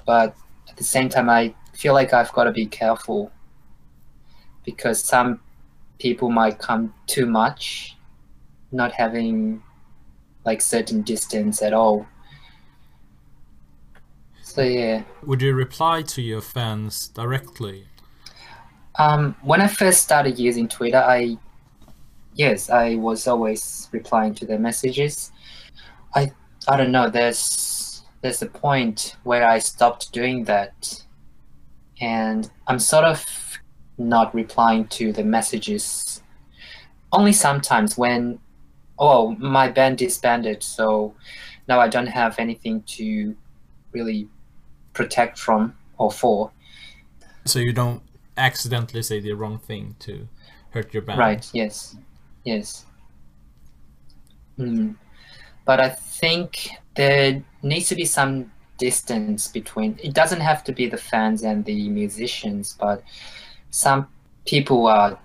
but 0.06 0.34
at 0.68 0.76
the 0.76 0.84
same 0.84 1.08
time 1.08 1.30
I 1.30 1.54
feel 1.72 1.94
like 1.94 2.12
I've 2.12 2.32
got 2.32 2.44
to 2.44 2.52
be 2.52 2.66
careful 2.66 3.32
because 4.64 5.02
some 5.02 5.40
people 5.98 6.30
might 6.30 6.58
come 6.58 6.92
too 7.06 7.26
much, 7.26 7.96
not 8.70 8.92
having 8.92 9.62
like 10.44 10.60
certain 10.60 11.02
distance 11.02 11.62
at 11.62 11.72
all. 11.72 12.06
So 14.42 14.62
yeah. 14.62 15.02
Would 15.24 15.40
you 15.40 15.54
reply 15.54 16.02
to 16.02 16.20
your 16.20 16.40
fans 16.42 17.08
directly? 17.08 17.86
Um, 18.98 19.34
when 19.42 19.62
I 19.62 19.68
first 19.68 20.02
started 20.02 20.38
using 20.38 20.68
Twitter, 20.68 20.98
I 20.98 21.38
yes, 22.34 22.68
I 22.68 22.96
was 22.96 23.26
always 23.26 23.88
replying 23.92 24.34
to 24.36 24.46
their 24.46 24.58
messages. 24.58 25.32
I 26.14 26.32
I 26.68 26.76
don't 26.76 26.92
know. 26.92 27.10
There's 27.10 28.02
there's 28.20 28.42
a 28.42 28.46
point 28.46 29.16
where 29.24 29.46
I 29.48 29.58
stopped 29.58 30.12
doing 30.12 30.44
that, 30.44 31.04
and 32.00 32.50
I'm 32.66 32.78
sort 32.78 33.04
of 33.04 33.24
not 33.98 34.34
replying 34.34 34.86
to 34.88 35.12
the 35.12 35.24
messages. 35.24 36.22
Only 37.12 37.32
sometimes 37.32 37.98
when 37.98 38.38
oh 38.98 39.34
my 39.38 39.68
band 39.68 39.98
disbanded, 39.98 40.62
so 40.62 41.14
now 41.68 41.80
I 41.80 41.88
don't 41.88 42.06
have 42.06 42.38
anything 42.38 42.82
to 42.98 43.36
really 43.92 44.28
protect 44.92 45.38
from 45.38 45.74
or 45.98 46.10
for. 46.10 46.50
So 47.44 47.58
you 47.58 47.72
don't 47.72 48.02
accidentally 48.36 49.02
say 49.02 49.20
the 49.20 49.32
wrong 49.32 49.58
thing 49.58 49.96
to 50.00 50.28
hurt 50.70 50.92
your 50.94 51.02
band. 51.02 51.18
Right. 51.18 51.50
Yes. 51.52 51.96
Yes. 52.44 52.86
Mm. 54.58 54.96
But 55.64 55.80
I 55.80 55.90
think 55.90 56.70
there 56.94 57.42
needs 57.62 57.88
to 57.88 57.94
be 57.94 58.04
some 58.04 58.50
distance 58.78 59.48
between. 59.48 59.98
It 60.02 60.14
doesn't 60.14 60.40
have 60.40 60.64
to 60.64 60.72
be 60.72 60.88
the 60.88 60.96
fans 60.96 61.42
and 61.42 61.64
the 61.64 61.88
musicians, 61.88 62.76
but 62.78 63.02
some 63.70 64.08
people 64.44 64.86
are 64.86 65.18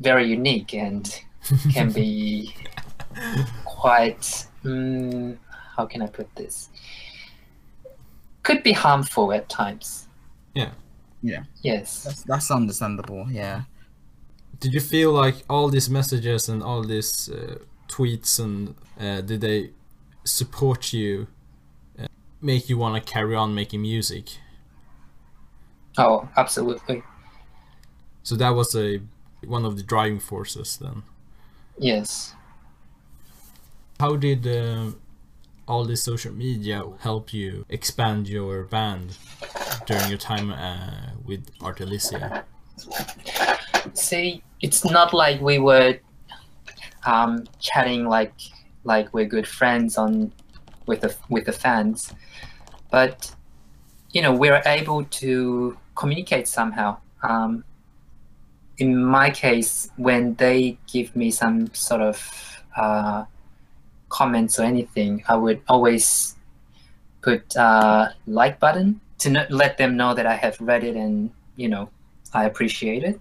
very 0.00 0.28
unique 0.28 0.74
and 0.74 1.04
can 1.72 1.92
be 1.92 2.54
quite. 3.64 4.46
Mm, 4.64 5.38
how 5.76 5.86
can 5.86 6.02
I 6.02 6.06
put 6.06 6.34
this? 6.34 6.68
Could 8.42 8.62
be 8.62 8.72
harmful 8.72 9.32
at 9.32 9.48
times. 9.48 10.08
Yeah. 10.54 10.70
Yeah. 11.22 11.44
Yes. 11.62 12.04
That's, 12.04 12.22
that's 12.22 12.50
understandable. 12.50 13.26
Yeah. 13.30 13.62
Did 14.60 14.72
you 14.72 14.80
feel 14.80 15.12
like 15.12 15.36
all 15.50 15.68
these 15.68 15.90
messages 15.90 16.48
and 16.48 16.62
all 16.62 16.82
these 16.82 17.28
uh, 17.28 17.58
tweets 17.88 18.40
and 18.40 18.74
uh, 18.98 19.20
did 19.20 19.40
they 19.40 19.70
support 20.26 20.92
you, 20.92 21.28
uh, 21.98 22.06
make 22.40 22.68
you 22.68 22.76
want 22.76 22.94
to 22.94 23.12
carry 23.12 23.34
on 23.34 23.54
making 23.54 23.82
music? 23.82 24.38
Oh, 25.98 26.28
absolutely. 26.36 27.02
So 28.22 28.34
that 28.36 28.50
was 28.50 28.74
a 28.74 29.00
one 29.44 29.64
of 29.64 29.76
the 29.76 29.82
driving 29.82 30.18
forces 30.18 30.76
then. 30.76 31.02
Yes. 31.78 32.34
How 34.00 34.16
did 34.16 34.46
uh, 34.46 34.90
all 35.68 35.84
this 35.84 36.02
social 36.02 36.32
media 36.32 36.82
help 37.00 37.32
you 37.32 37.64
expand 37.68 38.28
your 38.28 38.64
band 38.64 39.16
during 39.86 40.08
your 40.08 40.18
time 40.18 40.50
uh, 40.52 41.10
with 41.24 41.50
Artelicia? 41.60 42.44
See, 43.94 44.42
it's 44.60 44.84
not 44.84 45.14
like 45.14 45.40
we 45.40 45.58
were 45.58 45.98
um, 47.04 47.44
chatting 47.60 48.06
like 48.06 48.34
like 48.86 49.12
we're 49.12 49.26
good 49.26 49.46
friends 49.46 49.98
on 49.98 50.32
with 50.86 51.00
the 51.00 51.14
with 51.28 51.44
the 51.44 51.52
fans, 51.52 52.12
but 52.90 53.34
you 54.12 54.22
know 54.22 54.32
we're 54.32 54.62
able 54.64 55.04
to 55.04 55.76
communicate 55.94 56.48
somehow. 56.48 56.96
Um, 57.22 57.64
in 58.78 59.04
my 59.04 59.30
case, 59.30 59.90
when 59.96 60.34
they 60.34 60.78
give 60.86 61.14
me 61.16 61.30
some 61.30 61.72
sort 61.74 62.02
of 62.02 62.62
uh, 62.76 63.24
comments 64.08 64.58
or 64.58 64.62
anything, 64.64 65.24
I 65.28 65.36
would 65.36 65.60
always 65.68 66.36
put 67.22 67.56
uh, 67.56 68.08
like 68.26 68.60
button 68.60 69.00
to 69.18 69.46
let 69.50 69.78
them 69.78 69.96
know 69.96 70.14
that 70.14 70.26
I 70.26 70.36
have 70.36 70.60
read 70.60 70.84
it 70.84 70.94
and 70.94 71.30
you 71.56 71.68
know 71.68 71.90
I 72.32 72.44
appreciate 72.44 73.02
it. 73.02 73.20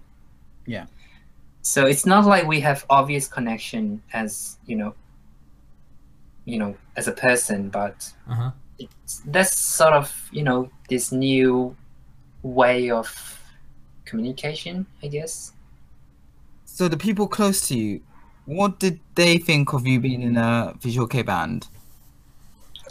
Yeah. 0.66 0.86
So 1.62 1.88
it's 1.88 2.06
not 2.06 2.26
like 2.26 2.46
we 2.46 2.60
have 2.60 2.86
obvious 2.90 3.28
connection 3.28 4.02
as 4.14 4.58
you 4.66 4.76
know, 4.76 4.94
you 6.46 6.60
know, 6.60 6.76
as 6.96 7.08
a 7.08 7.12
person, 7.12 7.70
but 7.70 8.12
Uh-huh. 8.30 8.52
it's, 8.80 9.22
that's 9.26 9.58
sort 9.58 9.94
of 9.94 10.30
you 10.32 10.44
know 10.44 10.70
this 10.90 11.12
new 11.12 11.76
way 12.44 12.90
of 12.92 13.08
communication, 14.06 14.86
I 15.04 15.08
guess. 15.08 15.52
So 16.66 16.88
the 16.88 16.98
people 16.98 17.28
close 17.28 17.68
to 17.70 17.78
you, 17.78 18.02
what 18.46 18.80
did 18.80 19.00
they 19.16 19.38
think 19.38 19.74
of 19.74 19.88
you 19.88 20.00
being 20.00 20.22
in 20.22 20.38
a 20.38 20.74
visual 20.82 21.08
K 21.08 21.22
band? 21.24 21.68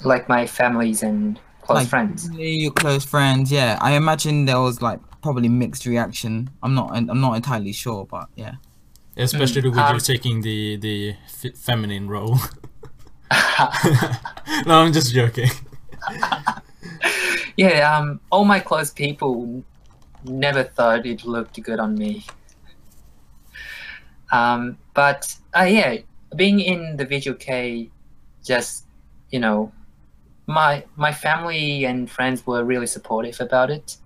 Like 0.05 0.29
my 0.29 0.47
families 0.47 1.03
and 1.03 1.39
close 1.63 1.79
Like, 1.81 1.89
friends. 1.89 2.29
Your 2.33 2.73
close 2.73 3.05
friends, 3.05 3.53
yeah. 3.53 3.79
I 3.81 3.93
imagine 3.93 4.47
there 4.47 4.61
was 4.61 4.83
like 4.83 5.01
probably 5.23 5.49
mixed 5.49 5.87
reaction. 5.87 6.51
I'm 6.63 6.75
not 6.75 6.91
I'm 6.97 7.21
not 7.21 7.37
entirely 7.37 7.73
sure, 7.73 8.05
but 8.07 8.29
yeah. 8.37 8.55
Especially 9.17 9.63
with 9.69 9.79
Um, 9.79 9.95
you 9.95 10.01
taking 10.01 10.41
the 10.41 10.77
the 10.77 11.15
f- 11.27 11.57
feminine 11.57 12.09
role. 12.09 12.39
no, 14.67 14.81
I'm 14.81 14.93
just 14.93 15.13
joking. 15.13 15.51
yeah, 17.57 17.97
um, 17.97 18.21
all 18.31 18.45
my 18.45 18.61
close 18.61 18.91
people 18.91 19.63
never 20.25 20.63
thought 20.65 21.07
it 21.07 21.25
looked 21.25 21.61
good 21.63 21.79
on 21.79 21.95
me. 21.97 22.25
Um, 24.33 24.79
but 24.95 25.35
uh, 25.57 25.65
yeah, 25.65 25.99
being 26.37 26.61
in 26.61 26.97
the 26.97 27.05
visual 27.05 27.37
K, 27.37 27.91
just 28.43 28.85
you 29.31 29.39
know, 29.39 29.73
my 30.47 30.85
my 30.97 31.13
family 31.13 31.85
and 31.85 32.11
friends 32.11 32.47
were 32.47 32.65
really 32.65 32.87
supportive 32.87 33.41
about 33.41 33.71
it. 33.71 33.97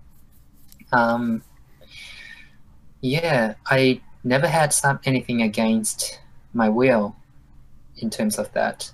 Um, 0.91 1.43
yeah, 3.01 3.55
I 3.65 4.01
never 4.23 4.47
had 4.47 4.73
some 4.73 4.99
anything 5.05 5.41
against 5.41 6.19
my 6.53 6.69
will 6.69 7.15
in 7.97 8.09
terms 8.09 8.37
of 8.37 8.51
that. 8.53 8.91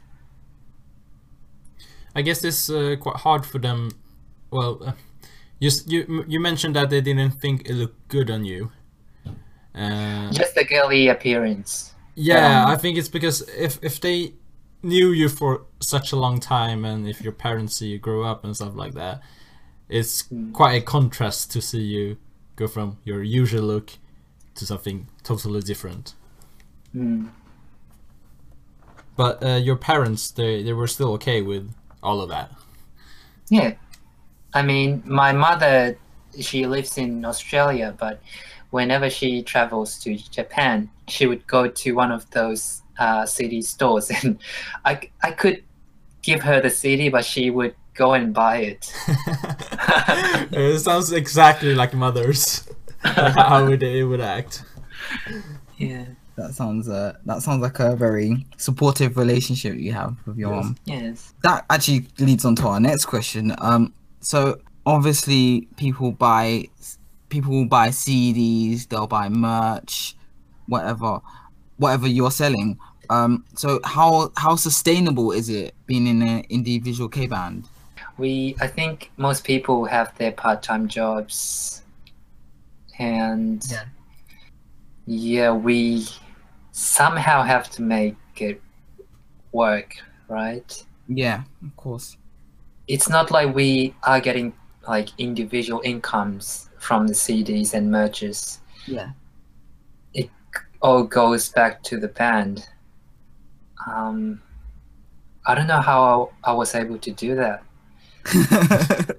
I 2.16 2.22
guess 2.22 2.44
it's 2.44 2.70
uh, 2.70 2.96
quite 3.00 3.18
hard 3.18 3.46
for 3.46 3.60
them. 3.60 3.92
Well, 4.52 4.82
uh, 4.86 4.92
you 5.60 5.70
you 5.88 6.24
you 6.28 6.40
mentioned 6.40 6.76
that 6.76 6.90
they 6.90 7.02
didn't 7.02 7.32
think 7.42 7.70
it 7.70 7.74
looked 7.74 8.08
good 8.08 8.30
on 8.32 8.46
you. 8.46 8.72
Uh, 9.74 10.32
Just 10.32 10.56
the 10.56 10.64
girly 10.64 11.10
appearance. 11.10 11.94
yeah, 12.16 12.64
um, 12.64 12.72
I 12.72 12.78
think 12.78 12.98
it's 12.98 13.10
because 13.10 13.42
if 13.58 13.78
if 13.84 14.00
they 14.00 14.34
knew 14.82 15.12
you 15.12 15.28
for 15.30 15.66
such 15.80 16.14
a 16.14 16.16
long 16.16 16.40
time, 16.40 16.86
and 16.86 17.08
if 17.08 17.22
your 17.22 17.34
parents 17.34 17.76
see 17.76 17.88
you 17.88 18.00
grow 18.00 18.24
up 18.24 18.44
and 18.46 18.56
stuff 18.56 18.76
like 18.76 18.94
that, 18.94 19.22
it's 19.90 20.24
Mm. 20.32 20.54
quite 20.54 20.76
a 20.82 20.86
contrast 20.86 21.52
to 21.52 21.62
see 21.62 21.82
you 21.82 22.18
go 22.56 22.68
from 22.68 22.98
your 23.04 23.22
usual 23.24 23.64
look 23.64 23.92
to 24.56 24.66
something 24.66 25.08
totally 25.24 25.62
different. 25.62 26.14
Mm. 26.96 27.30
But 29.18 29.44
uh, 29.44 29.56
your 29.58 29.76
parents, 29.78 30.32
they 30.32 30.64
they 30.64 30.74
were 30.74 30.88
still 30.88 31.12
okay 31.14 31.42
with 31.42 31.70
all 32.06 32.22
of 32.22 32.30
that. 32.30 32.52
Yeah. 33.50 33.74
I 34.54 34.62
mean, 34.62 35.04
my 35.06 35.32
mother, 35.34 35.98
she 36.40 36.66
lives 36.66 36.98
in 36.98 37.26
Australia, 37.26 37.96
but 38.00 38.22
whenever 38.70 39.10
she 39.10 39.42
travels 39.44 39.98
to 40.00 40.16
Japan, 40.16 40.90
she 41.08 41.26
would 41.26 41.46
go 41.48 41.68
to 41.68 41.92
one 41.94 42.12
of 42.12 42.30
those 42.32 42.82
uh, 43.00 43.26
CD 43.26 43.62
stores, 43.62 44.12
and 44.24 44.38
I, 44.86 45.10
I 45.22 45.32
could 45.32 45.64
give 46.22 46.42
her 46.42 46.62
the 46.62 46.70
CD, 46.70 47.10
but 47.10 47.26
she 47.26 47.50
would 47.50 47.76
go 47.94 48.14
and 48.14 48.34
buy 48.34 48.58
it. 48.58 48.94
it 50.52 50.80
sounds 50.80 51.12
exactly 51.12 51.76
like 51.76 51.94
mothers. 51.94 52.68
how 53.04 53.66
would 53.66 53.82
they 53.82 54.04
would 54.04 54.22
act? 54.22 54.64
Yeah. 55.78 56.06
That 56.38 56.54
sounds 56.54 56.90
uh 56.90 57.14
that 57.26 57.42
sounds 57.42 57.62
like 57.62 57.80
a 57.80 57.96
very 57.96 58.46
supportive 58.58 59.16
relationship 59.18 59.78
you 59.78 59.94
have 59.94 60.16
with 60.26 60.38
your 60.38 60.54
Yes. 60.54 60.64
mom. 60.66 60.78
Yes. 60.86 61.34
That 61.44 61.66
actually 61.70 62.08
leads 62.20 62.44
on 62.46 62.56
to 62.58 62.68
our 62.68 62.80
next 62.80 63.06
question. 63.06 63.54
Um, 63.60 63.94
so 64.20 64.60
obviously 64.86 65.68
people 65.78 66.12
buy 66.12 66.68
people 67.30 67.52
will 67.52 67.66
buy 67.66 67.90
CDs, 67.90 68.88
they'll 68.90 69.08
buy 69.08 69.30
merch, 69.30 70.16
whatever, 70.68 71.22
whatever 71.78 72.08
you're 72.08 72.32
selling. 72.32 72.78
Um, 73.10 73.46
so 73.56 73.80
how 73.86 74.32
how 74.36 74.56
sustainable 74.56 75.32
is 75.32 75.48
it 75.50 75.74
being 75.86 76.06
in 76.08 76.22
an 76.22 76.44
individual 76.50 77.08
K 77.08 77.28
band? 77.28 77.68
We, 78.18 78.56
I 78.62 78.68
think 78.68 79.12
most 79.18 79.44
people 79.44 79.86
have 79.86 80.18
their 80.18 80.32
part-time 80.32 80.88
jobs, 80.88 81.82
and 82.98 83.62
Yeah. 83.70 83.84
yeah, 85.06 85.52
we 85.52 86.08
somehow 86.76 87.42
have 87.42 87.70
to 87.72 87.82
make 87.82 88.18
it 88.36 88.62
work, 89.54 89.96
right? 90.28 90.86
Yeah, 91.08 91.44
of 91.64 91.74
course. 91.78 92.18
It's 92.90 93.08
not 93.08 93.32
like 93.32 93.56
we 93.56 93.96
are 94.04 94.20
getting 94.20 94.52
like 94.86 95.08
individual 95.18 95.82
incomes 95.86 96.70
from 96.78 97.08
the 97.08 97.14
CDs 97.14 97.74
and 97.74 97.90
merches. 97.90 98.60
Yeah. 98.88 99.12
It 100.14 100.30
all 100.82 101.04
goes 101.06 101.48
back 101.50 101.82
to 101.84 101.98
the 101.98 102.10
band. 102.10 102.68
Um, 103.88 104.42
I 105.48 105.56
don't 105.56 105.68
know 105.68 105.80
how 105.82 106.32
I 106.44 106.52
was 106.52 106.76
able 106.76 106.98
to 106.98 107.12
do 107.12 107.36
that. 107.36 107.64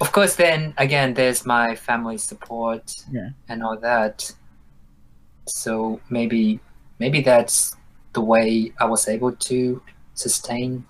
of 0.00 0.10
course 0.10 0.34
then 0.36 0.72
again 0.78 1.12
there's 1.14 1.44
my 1.46 1.76
family 1.76 2.16
support 2.18 3.04
Yeah. 3.12 3.28
and 3.48 3.62
all 3.62 3.76
that 3.78 4.32
so 5.46 6.00
maybe 6.10 6.60
maybe 6.98 7.20
that's 7.20 7.76
the 8.12 8.20
way 8.20 8.72
i 8.78 8.84
was 8.84 9.08
able 9.08 9.32
to 9.32 9.80
sustain 10.14 10.84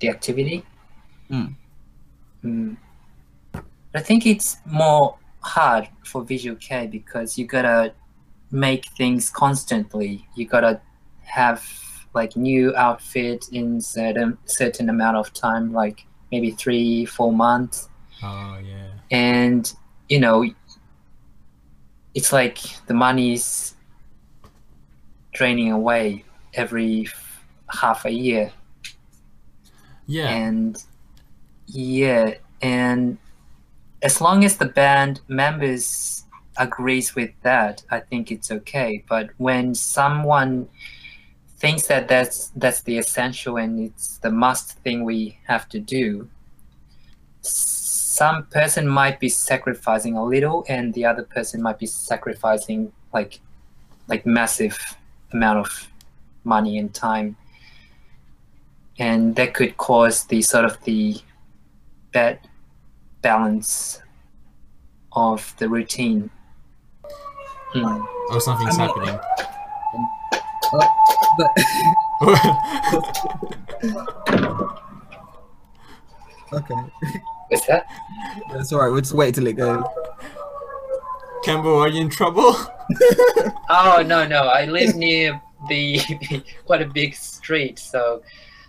the 0.00 0.08
activity 0.08 0.64
Mm. 1.30 1.54
Mm. 2.44 2.76
i 3.94 4.00
think 4.00 4.26
it's 4.26 4.58
more 4.66 5.16
hard 5.40 5.88
for 6.04 6.22
visual 6.22 6.56
k 6.56 6.86
because 6.86 7.38
you 7.38 7.46
gotta 7.46 7.94
make 8.50 8.84
things 8.98 9.30
constantly 9.30 10.26
you 10.34 10.46
gotta 10.46 10.80
have 11.22 11.64
like 12.14 12.36
new 12.36 12.76
outfit 12.76 13.46
in 13.52 13.80
certain 13.80 14.36
certain 14.44 14.90
amount 14.90 15.16
of 15.16 15.32
time 15.32 15.72
like 15.72 16.04
maybe 16.30 16.50
three 16.50 17.06
four 17.06 17.32
months 17.32 17.88
Oh 18.22 18.58
yeah. 18.64 18.90
and 19.10 19.72
you 20.08 20.20
know 20.20 20.44
it's 22.14 22.32
like 22.32 22.58
the 22.86 22.94
money's 22.94 23.74
draining 25.32 25.72
away 25.72 26.24
every 26.54 27.08
half 27.72 28.04
a 28.04 28.10
year 28.10 28.52
Yeah. 30.06 30.28
and 30.28 30.82
yeah 31.66 32.34
and 32.60 33.16
as 34.02 34.20
long 34.20 34.44
as 34.44 34.56
the 34.56 34.66
band 34.66 35.20
members 35.28 36.24
agrees 36.58 37.14
with 37.14 37.30
that 37.42 37.82
i 37.90 37.98
think 38.00 38.30
it's 38.30 38.50
okay 38.50 39.02
but 39.08 39.30
when 39.38 39.74
someone 39.74 40.68
thinks 41.56 41.86
that 41.86 42.08
that's 42.08 42.48
that's 42.56 42.82
the 42.82 42.98
essential 42.98 43.56
and 43.56 43.80
it's 43.80 44.18
the 44.18 44.30
must 44.30 44.72
thing 44.84 45.04
we 45.04 45.38
have 45.46 45.66
to 45.70 45.80
do 45.80 46.28
some 48.12 48.44
person 48.46 48.86
might 48.86 49.18
be 49.18 49.28
sacrificing 49.30 50.16
a 50.18 50.22
little 50.22 50.66
and 50.68 50.92
the 50.92 51.02
other 51.02 51.22
person 51.22 51.62
might 51.62 51.78
be 51.78 51.86
sacrificing 51.86 52.92
like 53.14 53.40
like 54.06 54.26
massive 54.26 54.76
amount 55.32 55.58
of 55.58 55.88
money 56.44 56.76
and 56.76 56.92
time 56.92 57.34
and 58.98 59.34
that 59.36 59.54
could 59.54 59.74
cause 59.78 60.24
the 60.26 60.42
sort 60.42 60.66
of 60.66 60.76
the 60.84 61.16
bad 62.12 62.38
balance 63.22 64.02
of 65.12 65.54
the 65.58 65.66
routine 65.66 66.28
Hmm. 67.72 68.04
oh, 68.30 68.38
something's 68.38 68.78
I 68.78 68.86
mean- 68.86 68.88
happening. 68.88 69.18
but 71.40 71.50
okay, 76.52 76.74
What's 77.52 77.66
that? 77.66 77.84
that's 78.50 78.72
all 78.72 78.80
right. 78.80 78.88
We'll 78.88 79.02
just 79.02 79.12
wait 79.12 79.34
till 79.34 79.46
it 79.46 79.56
goes. 79.56 79.84
Campbell, 81.44 81.76
are 81.78 81.88
you 81.88 82.00
in 82.00 82.08
trouble? 82.08 82.54
Oh 83.74 84.02
no 84.06 84.26
no! 84.26 84.42
I 84.48 84.66
live 84.66 84.96
near 84.96 85.40
the 85.68 85.98
quite 86.66 86.82
a 86.82 86.86
big 86.86 87.14
street, 87.14 87.78
so 87.78 88.22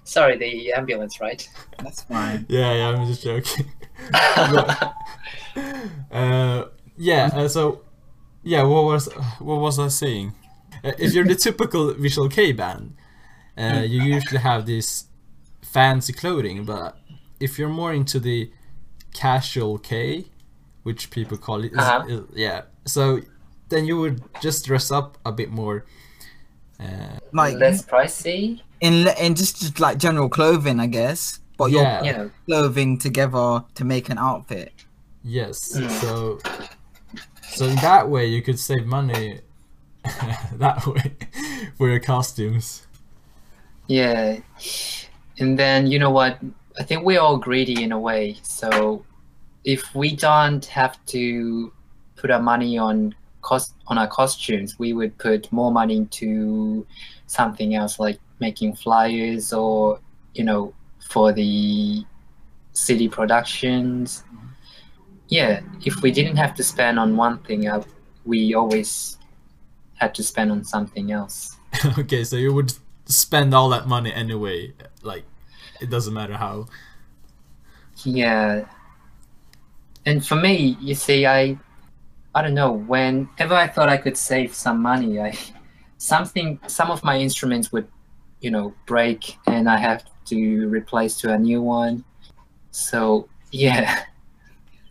sorry. 0.06 0.38
The 0.38 0.72
ambulance, 0.74 1.20
right? 1.20 1.46
That's 1.84 2.04
fine. 2.04 2.46
yeah, 2.48 2.74
yeah, 2.74 2.90
I'm 2.90 3.06
just 3.08 3.24
joking. 3.24 3.66
Uh, 6.12 6.66
yeah. 6.98 7.30
Uh, 7.34 7.48
so, 7.48 7.82
yeah. 8.44 8.64
What 8.64 8.86
was 8.86 9.06
what 9.40 9.60
was 9.60 9.78
I 9.78 9.90
saying? 9.90 10.34
Uh, 10.84 10.94
if 10.98 11.14
you're 11.14 11.26
the 11.26 11.36
typical 11.36 11.94
Visual 11.94 12.30
K 12.30 12.54
band, 12.54 12.96
uh, 13.58 13.84
you 13.86 14.02
usually 14.02 14.40
have 14.40 14.66
this 14.66 15.06
fancy 15.62 16.14
clothing, 16.14 16.64
but 16.66 16.98
if 17.40 17.60
you're 17.60 17.70
more 17.70 17.94
into 17.94 18.20
the 18.20 18.52
casual 19.14 19.78
K, 19.78 20.26
which 20.84 21.10
people 21.10 21.38
call 21.38 21.64
it, 21.64 21.72
is- 21.72 21.78
Uh-huh. 21.78 22.06
is- 22.08 22.36
yeah. 22.36 22.62
So 22.86 23.20
then 23.70 23.86
you 23.86 23.98
would 24.00 24.22
just 24.42 24.66
dress 24.66 24.92
up 24.92 25.18
a 25.26 25.32
bit 25.32 25.50
more. 25.52 25.86
Uh, 26.80 27.18
Like 27.32 27.58
Less 27.58 27.86
pricey. 27.86 28.62
in 28.82 29.08
in 29.20 29.36
just, 29.36 29.62
just 29.62 29.80
like 29.80 29.98
general 29.98 30.30
clothing, 30.30 30.80
I 30.80 30.88
guess. 30.88 31.40
But 31.58 31.72
Yeah. 31.72 32.04
you're 32.04 32.06
You 32.06 32.18
know. 32.18 32.32
clothing 32.48 32.98
together 33.00 33.64
to 33.76 33.84
make 33.86 34.10
an 34.10 34.18
outfit. 34.18 34.74
Yes. 35.24 35.78
Mm. 35.78 35.90
So 36.02 36.40
so 37.56 37.66
in 37.66 37.76
that 37.78 38.10
way 38.10 38.26
you 38.28 38.42
could 38.42 38.60
save 38.60 38.86
money 38.86 39.40
that 40.58 40.86
way 40.88 41.16
for 41.78 41.88
your 41.90 42.00
costumes. 42.00 42.88
Yeah. 43.88 44.40
And 45.40 45.58
then 45.58 45.88
you 45.88 46.00
know 46.00 46.10
what? 46.12 46.38
I 46.80 46.84
think 46.84 47.04
we're 47.04 47.20
all 47.20 47.38
greedy 47.38 47.84
in 47.84 47.92
a 47.92 48.00
way. 48.00 48.38
So 48.44 49.06
if 49.64 49.94
we 49.96 50.16
don't 50.16 50.66
have 50.66 51.04
to 51.08 51.72
put 52.16 52.32
our 52.32 52.42
money 52.42 52.78
on 52.78 53.16
cost 53.42 53.76
on 53.88 53.98
our 53.98 54.08
costumes, 54.08 54.80
we 54.80 54.94
would 54.94 55.18
put 55.18 55.52
more 55.52 55.72
money 55.72 55.98
into 55.98 56.86
something 57.28 57.76
else 57.76 58.00
like 58.00 58.20
making 58.40 58.76
flyers 58.76 59.54
or 59.54 60.00
you 60.34 60.44
know 60.44 60.74
for 61.10 61.32
the 61.32 62.04
city 62.74 63.08
productions. 63.08 64.24
Yeah, 65.28 65.62
if 65.86 66.02
we 66.02 66.12
didn't 66.12 66.38
have 66.38 66.54
to 66.56 66.64
spend 66.64 67.00
on 67.00 67.16
one 67.16 67.40
thing, 67.40 67.68
uh, 67.68 67.84
we 68.26 68.54
always 68.54 69.18
had 69.96 70.14
to 70.16 70.24
spend 70.24 70.52
on 70.52 70.64
something 70.64 71.12
else. 71.12 71.58
okay, 71.98 72.24
so 72.24 72.36
you 72.36 72.54
would 72.54 72.74
spend 73.06 73.54
all 73.54 73.70
that 73.70 73.88
money 73.88 74.14
anyway. 74.14 74.74
Like, 75.02 75.26
it 75.82 75.90
doesn't 75.90 76.14
matter 76.14 76.38
how. 76.38 76.68
Yeah. 78.04 78.66
And 80.06 80.26
for 80.26 80.36
me, 80.36 80.78
you 80.82 80.96
see, 80.96 81.26
I, 81.26 81.58
I 82.36 82.42
don't 82.42 82.54
know. 82.54 82.72
Whenever 82.72 83.56
I 83.56 83.68
thought 83.68 83.90
I 83.90 83.98
could 83.98 84.18
save 84.18 84.54
some 84.54 84.82
money, 84.82 85.20
I, 85.20 85.38
something, 85.98 86.60
some 86.68 86.92
of 86.92 87.04
my 87.04 87.18
instruments 87.18 87.72
would, 87.72 87.88
you 88.42 88.52
know, 88.52 88.74
break, 88.86 89.38
and 89.48 89.70
I 89.70 89.78
have 89.78 90.04
to 90.26 90.68
replace 90.68 91.18
to 91.22 91.34
a 91.34 91.38
new 91.38 91.62
one. 91.62 92.04
So 92.72 93.30
yeah. 93.52 94.04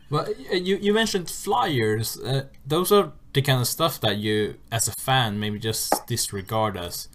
Well, 0.09 0.29
you 0.53 0.77
you 0.77 0.95
mentioned 0.95 1.29
flyers. 1.29 2.19
Uh, 2.19 2.45
those 2.67 2.93
are 2.93 3.13
the 3.33 3.43
kind 3.43 3.61
of 3.61 3.67
stuff 3.67 4.01
that 4.01 4.19
you, 4.19 4.57
as 4.71 4.87
a 4.87 4.93
fan, 4.93 5.41
maybe 5.41 5.59
just 5.59 6.07
disregard 6.07 6.77
as. 6.77 7.09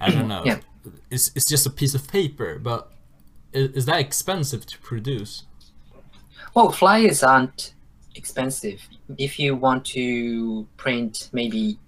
I 0.00 0.10
don't 0.10 0.28
know. 0.34 0.42
Yeah. 0.44 0.60
It's 1.10 1.30
it's 1.34 1.48
just 1.48 1.66
a 1.66 1.70
piece 1.70 1.94
of 1.94 2.06
paper, 2.08 2.58
but 2.58 2.92
is, 3.52 3.70
is 3.72 3.86
that 3.86 4.00
expensive 4.00 4.66
to 4.66 4.78
produce? 4.78 5.44
Well, 6.54 6.70
flyers 6.70 7.22
aren't 7.22 7.74
expensive. 8.14 8.80
If 9.18 9.38
you 9.38 9.56
want 9.56 9.84
to 9.86 10.66
print 10.76 11.30
maybe, 11.32 11.78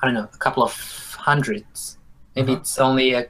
I 0.00 0.06
don't 0.06 0.14
know, 0.14 0.28
a 0.32 0.38
couple 0.38 0.62
of 0.62 0.72
hundreds, 1.18 1.98
maybe 2.34 2.52
Uh-huh. 2.52 2.60
it's 2.60 2.78
only 2.78 3.12
a, 3.12 3.26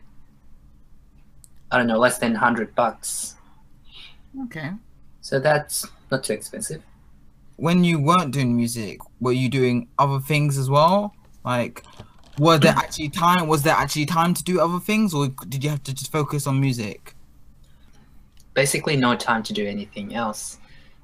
I 1.70 1.78
don't 1.78 1.86
know, 1.88 1.98
less 1.98 2.18
than 2.18 2.34
hundred 2.34 2.74
bucks. 2.74 3.36
Okay. 4.44 4.70
So 5.20 5.40
that's 5.40 5.86
not 6.10 6.22
too 6.24 6.34
expensive. 6.34 6.82
When 7.56 7.82
you 7.82 7.98
weren't 7.98 8.32
doing 8.32 8.54
music, 8.54 9.00
were 9.18 9.32
you 9.32 9.48
doing 9.48 9.88
other 9.98 10.20
things 10.20 10.58
as 10.58 10.68
well? 10.70 11.14
Like, 11.44 11.82
were 12.38 12.58
there 12.58 12.74
actually 12.76 13.08
time? 13.08 13.46
Was 13.48 13.62
there 13.62 13.74
actually 13.74 14.06
time 14.06 14.34
to 14.34 14.44
do 14.44 14.60
other 14.60 14.78
things, 14.80 15.14
or 15.14 15.28
did 15.48 15.64
you 15.64 15.70
have 15.70 15.82
to 15.84 15.94
just 15.94 16.10
focus 16.12 16.46
on 16.46 16.60
music? 16.60 17.16
basically 18.56 18.96
no 18.96 19.14
time 19.14 19.42
to 19.44 19.52
do 19.52 19.64
anything 19.64 20.14
else. 20.16 20.58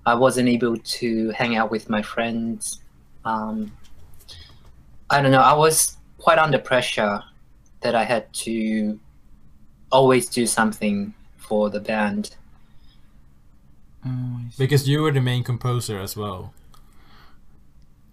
I 0.07 0.15
wasn't 0.15 0.49
able 0.49 0.77
to 0.77 1.31
hang 1.31 1.55
out 1.55 1.71
with 1.71 1.89
my 1.89 2.03
friends. 2.03 2.81
Um, 3.25 3.71
I 5.11 5.23
don't 5.23 5.31
know. 5.31 5.43
I 5.43 5.53
was 5.53 5.99
quite 6.19 6.39
under 6.39 6.59
pressure 6.59 7.23
that 7.83 7.95
I 7.95 8.03
had 8.03 8.33
to 8.47 8.99
always 9.93 10.29
do 10.29 10.47
something 10.47 11.15
for 11.37 11.69
the 11.71 11.79
band. 11.79 12.35
Oh, 14.05 14.41
Because 14.59 14.89
you 14.89 15.03
were 15.03 15.13
the 15.13 15.21
main 15.21 15.45
composer 15.45 16.01
as 16.01 16.17
well. 16.17 16.55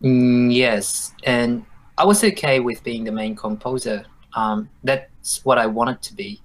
Mm, 0.03 0.53
yes, 0.53 1.13
and 1.23 1.65
I 1.99 2.05
was 2.05 2.23
okay 2.23 2.61
with 2.61 2.81
being 2.83 3.03
the 3.03 3.11
main 3.11 3.35
composer. 3.35 4.05
Um, 4.33 4.69
that's 4.85 5.43
what 5.43 5.57
I 5.57 5.65
wanted 5.65 6.01
to 6.03 6.13
be. 6.13 6.41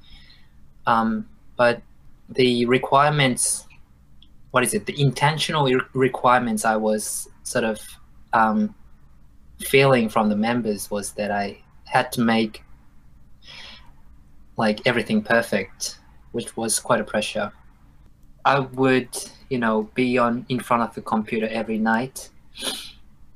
Um, 0.85 1.29
but 1.57 1.81
the 2.29 2.67
requirements, 2.67 3.69
what 4.51 4.65
is 4.65 4.75
it? 4.75 4.85
The 4.87 5.01
intentional 5.01 5.65
re- 5.65 5.81
requirements 5.93 6.65
I 6.65 6.75
was 6.75 7.29
sort 7.45 7.63
of 7.65 7.81
um, 8.33 8.75
feeling 9.61 10.09
from 10.09 10.29
the 10.29 10.35
members 10.35 10.91
was 10.91 11.13
that 11.13 11.31
I 11.31 11.63
had 11.85 12.11
to 12.13 12.21
make 12.21 12.65
like 14.57 14.85
everything 14.87 15.23
perfect, 15.23 16.01
which 16.33 16.57
was 16.57 16.81
quite 16.81 17.01
a 17.01 17.05
pressure. 17.05 17.53
I 18.45 18.59
would, 18.59 19.09
you 19.51 19.59
know, 19.59 19.89
be 19.95 20.19
on 20.19 20.47
in 20.49 20.59
front 20.59 20.83
of 20.83 20.95
the 20.97 21.03
computer 21.03 21.47
every 21.47 21.79
night 21.79 22.31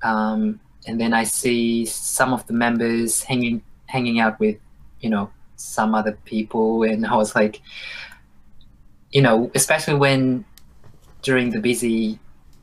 um, 0.02 0.60
and 0.86 1.00
then 1.00 1.12
I 1.12 1.24
see 1.24 1.84
some 1.86 2.32
of 2.32 2.46
the 2.46 2.52
members 2.52 3.22
hanging 3.22 3.62
hanging 3.86 4.20
out 4.20 4.38
with, 4.40 4.56
you 5.00 5.10
know, 5.10 5.30
some 5.56 5.94
other 5.94 6.12
people, 6.24 6.82
and 6.84 7.06
I 7.06 7.16
was 7.16 7.34
like, 7.34 7.60
you 9.10 9.22
know, 9.22 9.50
especially 9.54 9.94
when 9.94 10.44
during 11.22 11.50
the 11.50 11.60
busy 11.60 12.18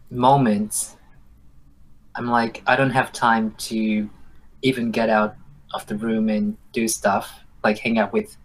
moments, 0.09 0.95
I'm 2.15 2.27
like, 2.27 2.61
I 2.67 2.75
don't 2.75 2.91
have 2.91 3.11
time 3.11 3.51
to 3.69 4.09
even 4.61 4.91
get 4.91 5.09
out 5.09 5.35
of 5.73 5.85
the 5.87 5.95
room 5.97 6.29
and 6.29 6.55
do 6.71 6.87
stuff 6.87 7.31
like 7.63 7.77
hang 7.79 7.97
out 7.97 8.13
with 8.13 8.37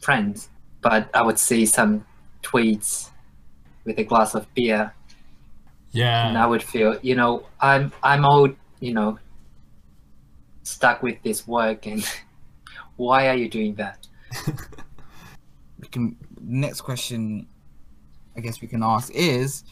friends. 0.00 0.48
But 0.80 1.08
I 1.14 1.22
would 1.22 1.38
see 1.38 1.66
some 1.66 2.04
tweets 2.42 3.10
with 3.84 3.98
a 3.98 4.04
glass 4.04 4.34
of 4.34 4.52
beer 4.54 4.92
Yeah. 5.92 6.28
and 6.28 6.38
I 6.38 6.46
would 6.46 6.62
feel, 6.62 6.98
you 7.02 7.16
know, 7.16 7.44
I'm 7.60 7.90
I'm 8.02 8.24
all, 8.24 8.48
you 8.80 8.92
know, 8.94 9.18
stuck 10.62 11.02
with 11.02 11.22
this 11.22 11.46
work, 11.46 11.86
and 11.86 12.04
why 12.96 13.28
are 13.28 13.34
you 13.34 13.48
doing 13.48 13.74
that? 13.76 14.06
we 15.80 15.88
can 15.88 16.16
next 16.40 16.82
question 16.82 17.46
I 18.36 18.40
guess 18.40 18.60
we 18.60 18.68
can 18.68 18.82
ask 18.82 19.12
is 19.14 19.64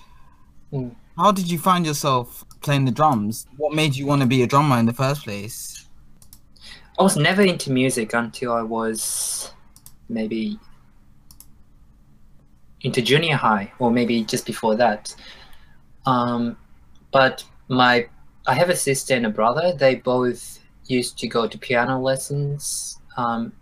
Mm. 0.72 0.94
how 1.16 1.30
did 1.30 1.48
you 1.50 1.58
find 1.58 1.86
yourself 1.86 2.44
playing 2.60 2.84
the 2.84 2.90
drums? 2.90 3.46
What 3.56 3.74
made 3.74 3.94
you 3.94 4.06
want 4.06 4.22
to 4.22 4.26
be 4.26 4.42
a 4.42 4.46
drummer 4.46 4.78
in 4.78 4.86
the 4.86 4.92
first 4.92 5.22
place? 5.22 5.86
I 6.98 7.02
was 7.02 7.16
never 7.16 7.42
into 7.42 7.70
music 7.70 8.14
until 8.14 8.52
I 8.52 8.62
was 8.62 9.52
maybe 10.08 10.58
into 12.80 13.02
junior 13.02 13.36
high, 13.36 13.72
or 13.78 13.90
maybe 13.90 14.24
just 14.24 14.46
before 14.46 14.74
that. 14.76 15.14
Um, 16.04 16.56
but 17.12 17.44
my, 17.68 18.08
I 18.46 18.54
have 18.54 18.70
a 18.70 18.76
sister 18.76 19.14
and 19.14 19.26
a 19.26 19.30
brother. 19.30 19.72
They 19.72 19.96
both 19.96 20.60
used 20.86 21.18
to 21.18 21.26
go 21.26 21.46
to 21.48 21.58
piano 21.58 22.00
lessons. 22.00 23.00
Um, 23.16 23.52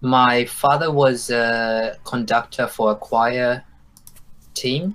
my 0.00 0.44
father 0.44 0.92
was 0.92 1.30
a 1.30 1.96
conductor 2.04 2.66
for 2.66 2.92
a 2.92 2.94
choir 2.94 3.64
team 4.54 4.94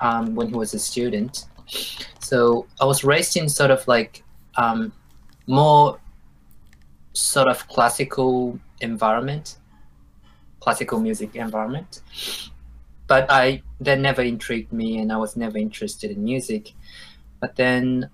um, 0.00 0.34
when 0.34 0.48
he 0.48 0.54
was 0.54 0.74
a 0.74 0.78
student. 0.78 1.46
So 2.20 2.66
I 2.80 2.84
was 2.84 3.04
raised 3.04 3.36
in 3.36 3.48
sort 3.48 3.70
of 3.70 3.86
like 3.88 4.22
um, 4.56 4.92
more 5.46 5.98
sort 7.12 7.48
of 7.48 7.66
classical 7.68 8.58
environment, 8.80 9.56
classical 10.60 11.00
music 11.00 11.34
environment. 11.36 12.02
But 13.06 13.30
I 13.30 13.62
that 13.80 14.00
never 14.00 14.22
intrigued 14.22 14.72
me, 14.72 14.98
and 14.98 15.12
I 15.12 15.16
was 15.16 15.36
never 15.36 15.58
interested 15.58 16.10
in 16.10 16.24
music. 16.24 16.72
But 17.40 17.56
then 17.56 18.10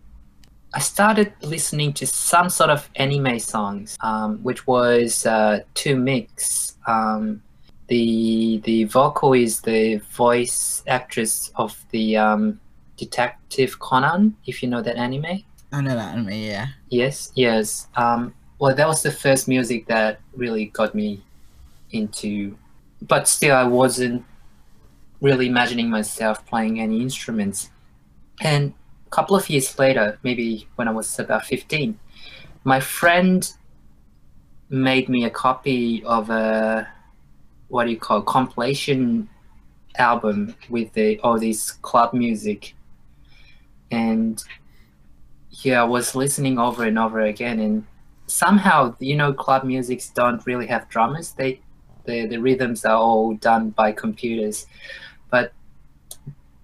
I 0.75 0.81
started 0.81 1.33
listening 1.43 1.93
to 1.95 2.07
some 2.07 2.49
sort 2.49 2.71
of 2.71 2.89
anime 2.97 3.39
songs, 3.39 3.97
um, 4.01 4.39
which 4.43 4.67
was 4.67 5.27
uh, 5.27 5.61
TWO-MIX. 5.75 6.77
Um, 6.87 7.43
the 7.89 8.61
the 8.65 8.85
vocal 8.85 9.35
is 9.35 9.61
the 9.61 9.97
voice 10.17 10.83
actress 10.87 11.53
of 11.57 11.77
the 11.91 12.17
um, 12.17 12.59
Detective 12.97 13.79
Conan, 13.79 14.35
if 14.47 14.63
you 14.63 14.69
know 14.69 14.81
that 14.81 14.97
anime. 14.97 15.45
I 15.73 15.81
know 15.81 15.95
that 15.95 16.15
anime, 16.15 16.31
yeah. 16.31 16.69
Yes, 16.89 17.33
yes. 17.35 17.89
Um, 17.97 18.35
well, 18.59 18.75
that 18.75 18.87
was 18.87 19.03
the 19.03 19.11
first 19.11 19.49
music 19.49 19.87
that 19.89 20.21
really 20.35 20.67
got 20.67 20.95
me 20.95 21.23
into. 21.91 22.57
But 23.03 23.27
still, 23.29 23.57
I 23.57 23.65
wasn't 23.65 24.25
really 25.21 25.47
imagining 25.47 25.91
myself 25.91 26.47
playing 26.47 26.81
any 26.81 27.01
instruments. 27.03 27.71
And 28.41 28.73
couple 29.13 29.37
of 29.37 29.49
years 29.49 29.79
later, 29.79 30.19
maybe 30.23 30.67
when 30.77 30.89
I 30.89 30.91
was 30.91 31.19
about 31.19 31.45
15, 31.45 31.99
my 32.65 32.81
friend 32.81 33.53
made 34.69 35.09
me 35.09 35.25
a 35.25 35.31
copy 35.31 36.03
of 36.05 36.31
a 36.31 36.89
what 37.69 37.85
do 37.85 37.91
you 37.91 37.99
call 37.99 38.23
compilation 38.23 39.29
album 39.99 40.55
with 40.69 40.93
the 40.95 41.19
all 41.21 41.39
this 41.39 41.73
club 41.73 42.13
music 42.15 42.75
and 43.91 44.43
yeah, 45.61 45.83
I 45.83 45.85
was 45.85 46.15
listening 46.15 46.59
over 46.59 46.85
and 46.85 46.99
over 46.99 47.21
again, 47.21 47.61
and 47.61 47.87
somehow, 48.27 48.97
you 48.99 49.17
know, 49.17 49.33
club 49.33 49.65
musics 49.65 50.09
don't 50.09 50.45
really 50.47 50.67
have 50.67 50.89
drummers. 50.89 51.33
They, 51.33 51.61
the 52.05 52.27
the 52.27 52.39
rhythms 52.39 52.85
are 52.85 52.97
all 52.97 53.35
done 53.35 53.71
by 53.71 53.93
computers, 53.93 54.67
but 55.31 55.53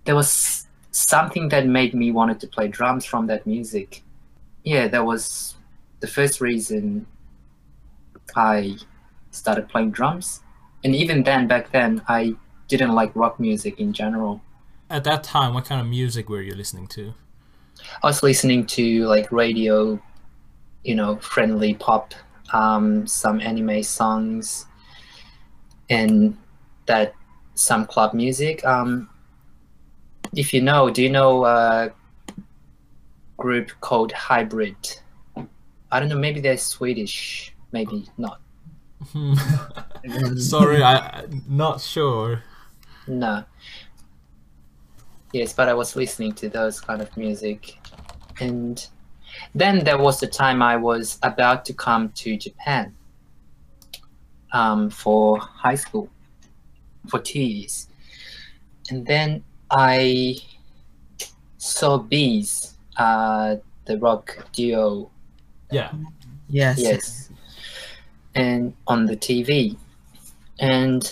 there 0.05 0.14
was 0.14 0.67
something 0.91 1.49
that 1.51 1.66
made 1.66 1.95
me 1.95 2.11
wanted 2.12 2.41
to 2.41 2.47
play 2.47 2.68
drums 2.68 3.05
from 3.05 3.26
that 3.26 3.47
music. 3.47 4.03
Yeah, 4.64 4.89
that 4.89 5.05
was 5.05 5.55
the 6.01 6.07
first 6.07 6.41
reason 6.41 7.07
I 8.36 8.76
started 9.30 9.68
playing 9.68 9.93
drums, 9.93 10.41
and 10.84 10.95
even 10.95 11.22
then, 11.22 11.47
back 11.47 11.72
then, 11.72 12.03
I 12.09 12.34
didn't 12.68 12.95
like 12.95 13.14
rock 13.14 13.41
music 13.41 13.80
in 13.80 13.93
general. 13.93 14.41
at 14.91 15.05
that 15.05 15.22
time, 15.22 15.55
what 15.55 15.64
kind 15.64 15.80
of 15.80 15.86
music 15.86 16.28
were 16.28 16.41
you 16.43 16.55
listening 16.55 16.86
to? 16.89 17.12
I 18.03 18.07
was 18.07 18.22
listening 18.22 18.66
to 18.66 19.07
like 19.07 19.30
radio, 19.30 20.01
you 20.84 20.95
know, 20.95 21.16
friendly 21.16 21.74
pop, 21.74 22.14
um, 22.53 23.07
some 23.07 23.41
anime 23.41 23.82
songs, 23.82 24.66
and 25.91 26.36
that 26.86 27.14
some 27.55 27.86
club 27.86 28.14
music. 28.14 28.64
Um, 28.64 29.09
if 30.35 30.53
you 30.53 30.61
know, 30.61 30.91
do 30.91 31.03
you 31.03 31.11
know 31.11 31.45
a 31.45 31.93
group 33.37 33.70
called 33.81 34.12
Hybrid? 34.12 34.76
I 35.91 36.01
don't 36.01 36.09
know. 36.09 36.18
Maybe 36.18 36.41
they're 36.41 36.59
Swedish. 36.59 37.55
Maybe 37.72 38.09
not. 38.18 38.41
Sorry, 40.37 40.83
I 40.83 41.24
not 41.49 41.81
sure. 41.81 42.43
No. 43.07 43.45
Yes, 45.33 45.53
but 45.53 45.68
I 45.68 45.74
was 45.74 45.95
listening 45.97 46.33
to 46.35 46.49
those 46.49 46.81
kind 46.81 47.01
of 47.01 47.14
music. 47.16 47.79
And 48.41 48.87
then 49.55 49.85
there 49.85 49.99
was 49.99 50.20
the 50.20 50.26
time 50.26 50.62
I 50.62 50.76
was 50.76 51.18
about 51.22 51.64
to 51.66 51.74
come 51.74 52.11
to 52.11 52.37
Japan 52.37 52.95
um, 54.53 54.91
for 54.91 55.39
high 55.39 55.74
school 55.74 56.09
for 57.09 57.18
two 57.18 57.41
years. 57.41 57.89
And 58.91 59.07
then 59.07 59.45
I 59.70 60.36
saw 61.58 61.98
B'z, 61.98 62.74
uh, 62.96 63.56
the 63.84 63.98
rock 63.98 64.46
duo, 64.52 65.10
Yeah. 65.70 65.92
Yes. 66.48 66.78
yes, 66.78 67.30
and 68.34 68.74
on 68.86 69.04
the 69.06 69.16
TV. 69.16 69.76
And 70.58 71.02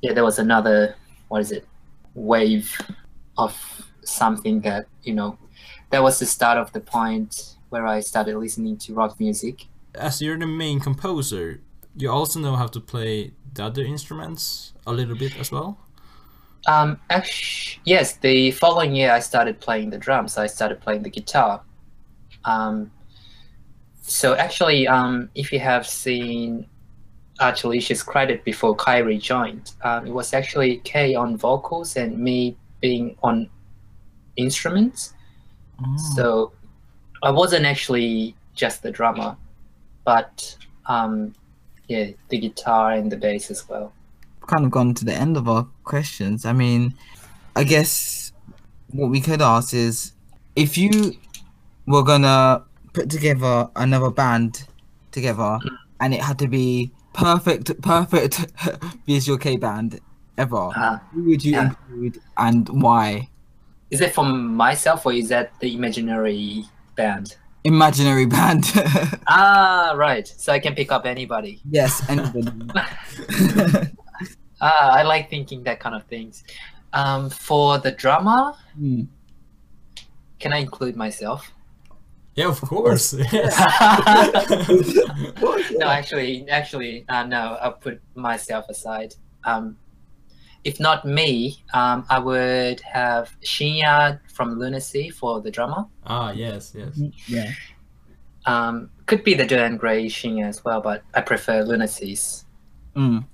yeah, 0.00 0.12
there 0.12 0.24
was 0.24 0.38
another, 0.38 0.96
what 1.28 1.40
is 1.40 1.52
it, 1.52 1.66
wave 2.14 2.76
of 3.38 3.56
something 4.02 4.60
that, 4.62 4.86
you 5.02 5.14
know, 5.14 5.38
that 5.90 6.02
was 6.02 6.18
the 6.18 6.26
start 6.26 6.58
of 6.58 6.72
the 6.72 6.80
point 6.80 7.56
where 7.68 7.86
I 7.86 8.00
started 8.00 8.36
listening 8.36 8.76
to 8.78 8.94
rock 8.94 9.18
music. 9.20 9.66
As 9.94 10.20
you're 10.20 10.38
the 10.38 10.46
main 10.46 10.80
composer, 10.80 11.60
you 11.96 12.10
also 12.10 12.40
know 12.40 12.56
how 12.56 12.66
to 12.66 12.80
play 12.80 13.32
the 13.52 13.64
other 13.64 13.82
instruments 13.82 14.72
a 14.86 14.92
little 14.92 15.16
bit 15.16 15.38
as 15.38 15.52
well. 15.52 15.78
Um, 16.66 17.00
actually, 17.10 17.80
yes, 17.84 18.16
the 18.16 18.50
following 18.52 18.94
year 18.94 19.12
I 19.12 19.20
started 19.20 19.60
playing 19.60 19.90
the 19.90 19.98
drums. 19.98 20.38
I 20.38 20.46
started 20.46 20.80
playing 20.80 21.02
the 21.02 21.10
guitar. 21.10 21.62
Um, 22.44 22.90
so 24.02 24.34
actually, 24.34 24.86
um, 24.86 25.30
if 25.34 25.52
you 25.52 25.58
have 25.60 25.86
seen 25.86 26.66
Artelicia's 27.40 28.02
credit 28.02 28.44
before 28.44 28.74
Kyrie 28.76 29.18
joined, 29.18 29.72
um, 29.82 30.06
it 30.06 30.12
was 30.12 30.34
actually 30.34 30.78
Kay 30.84 31.14
on 31.14 31.36
vocals 31.36 31.96
and 31.96 32.18
me 32.18 32.56
being 32.80 33.16
on 33.22 33.48
instruments. 34.36 35.14
Oh. 35.80 35.96
So 36.14 36.52
I 37.22 37.30
wasn't 37.30 37.64
actually 37.64 38.36
just 38.54 38.82
the 38.82 38.90
drummer, 38.90 39.36
but 40.04 40.54
um, 40.86 41.32
yeah, 41.88 42.10
the 42.28 42.38
guitar 42.38 42.92
and 42.92 43.10
the 43.10 43.16
bass 43.16 43.50
as 43.50 43.66
well. 43.68 43.93
Kind 44.46 44.64
of 44.64 44.70
gone 44.70 44.94
to 44.94 45.04
the 45.04 45.14
end 45.14 45.36
of 45.36 45.48
our 45.48 45.66
questions. 45.84 46.44
I 46.44 46.52
mean, 46.52 46.94
I 47.56 47.64
guess 47.64 48.32
what 48.90 49.10
we 49.10 49.20
could 49.20 49.42
ask 49.42 49.74
is 49.74 50.12
if 50.56 50.76
you 50.78 51.14
were 51.86 52.02
gonna 52.02 52.62
put 52.92 53.10
together 53.10 53.68
another 53.76 54.10
band 54.10 54.66
together 55.10 55.58
and 56.00 56.14
it 56.14 56.20
had 56.22 56.38
to 56.40 56.48
be 56.48 56.92
perfect, 57.12 57.80
perfect 57.82 58.46
visual 59.06 59.38
K 59.38 59.56
band 59.56 60.00
ever, 60.38 60.70
Uh, 60.74 60.98
who 61.12 61.24
would 61.24 61.44
you 61.44 61.52
yeah. 61.52 61.68
include 61.70 62.20
and 62.36 62.68
why? 62.82 63.28
Is 63.90 64.00
it 64.00 64.12
for 64.14 64.24
myself 64.24 65.06
or 65.06 65.12
is 65.12 65.28
that 65.28 65.52
the 65.60 65.74
imaginary 65.74 66.64
band? 66.96 67.36
Imaginary 67.64 68.26
band. 68.26 68.64
Ah, 69.26 69.94
right. 69.96 70.26
So 70.28 70.52
I 70.52 70.58
can 70.58 70.74
pick 70.74 70.92
up 70.92 71.06
anybody. 71.06 71.60
yes, 71.70 72.02
anybody. 72.08 72.50
Ah, 74.60 74.90
I 74.92 75.02
like 75.02 75.30
thinking 75.30 75.62
that 75.64 75.80
kind 75.80 75.94
of 75.94 76.04
things. 76.04 76.44
Um, 76.92 77.30
for 77.30 77.78
the 77.78 77.90
drama, 77.92 78.56
Hmm. 78.76 79.02
can 80.38 80.52
I 80.52 80.58
include 80.58 80.96
myself? 80.96 81.50
Yeah, 82.36 82.48
of 82.48 82.60
course. 82.60 83.14
Yes. 83.32 83.56
no, 85.78 85.86
actually, 85.88 86.48
actually, 86.48 87.04
uh, 87.08 87.24
no. 87.26 87.56
I'll 87.60 87.72
put 87.74 88.00
myself 88.14 88.66
aside. 88.68 89.14
Um, 89.44 89.76
if 90.64 90.80
not 90.80 91.04
me, 91.04 91.62
um, 91.74 92.06
I 92.08 92.18
would 92.18 92.80
have 92.80 93.30
Shinya 93.42 94.18
from 94.32 94.58
LUNA 94.58 94.80
SEA 94.80 95.10
for 95.10 95.40
the 95.40 95.50
drama. 95.50 95.88
ah, 96.06 96.32
yes, 96.32 96.74
yes. 96.76 96.98
yeah. 97.28 97.50
Um, 98.46 98.90
could 99.06 99.24
be 99.24 99.34
the 99.34 99.44
Dir 99.46 99.64
en 99.64 99.76
grey 99.76 100.06
Shinya 100.06 100.46
as 100.48 100.64
well, 100.64 100.80
but 100.80 101.02
I 101.14 101.20
prefer 101.20 101.62
LUNA 101.62 101.88
SEA's. 101.88 102.44
Mm. 102.96 103.24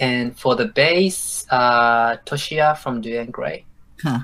And 0.00 0.38
for 0.38 0.56
the 0.56 0.66
bass, 0.66 1.46
uh, 1.50 2.16
Toshiya 2.26 2.76
from 2.76 3.00
Dir 3.00 3.20
en 3.20 3.30
grey. 3.30 3.64
Huh. 4.02 4.20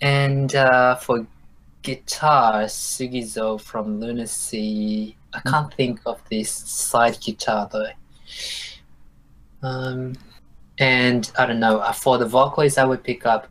And 0.00 0.54
uh, 0.54 0.94
for 0.96 1.26
guitar, 1.82 2.64
Sugizo 2.64 3.60
from 3.60 4.00
LUNA 4.00 4.26
SEA. 4.26 5.16
I 5.34 5.40
can't 5.40 5.72
think 5.74 6.00
of 6.06 6.20
this 6.30 6.50
side 6.50 7.18
guitar 7.20 7.68
though. 7.70 7.90
Um, 9.62 10.14
and 10.78 11.30
I 11.38 11.46
don't 11.46 11.60
know. 11.60 11.78
uh, 11.80 11.92
For 11.92 12.16
the 12.18 12.26
vocalist, 12.26 12.78
I 12.78 12.84
would 12.84 13.02
pick 13.04 13.26
up 13.26 13.48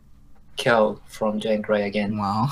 Kyo 0.56 1.00
from 1.06 1.38
Dir 1.40 1.52
en 1.52 1.62
grey 1.62 1.86
again. 1.86 2.18
Wow. 2.18 2.48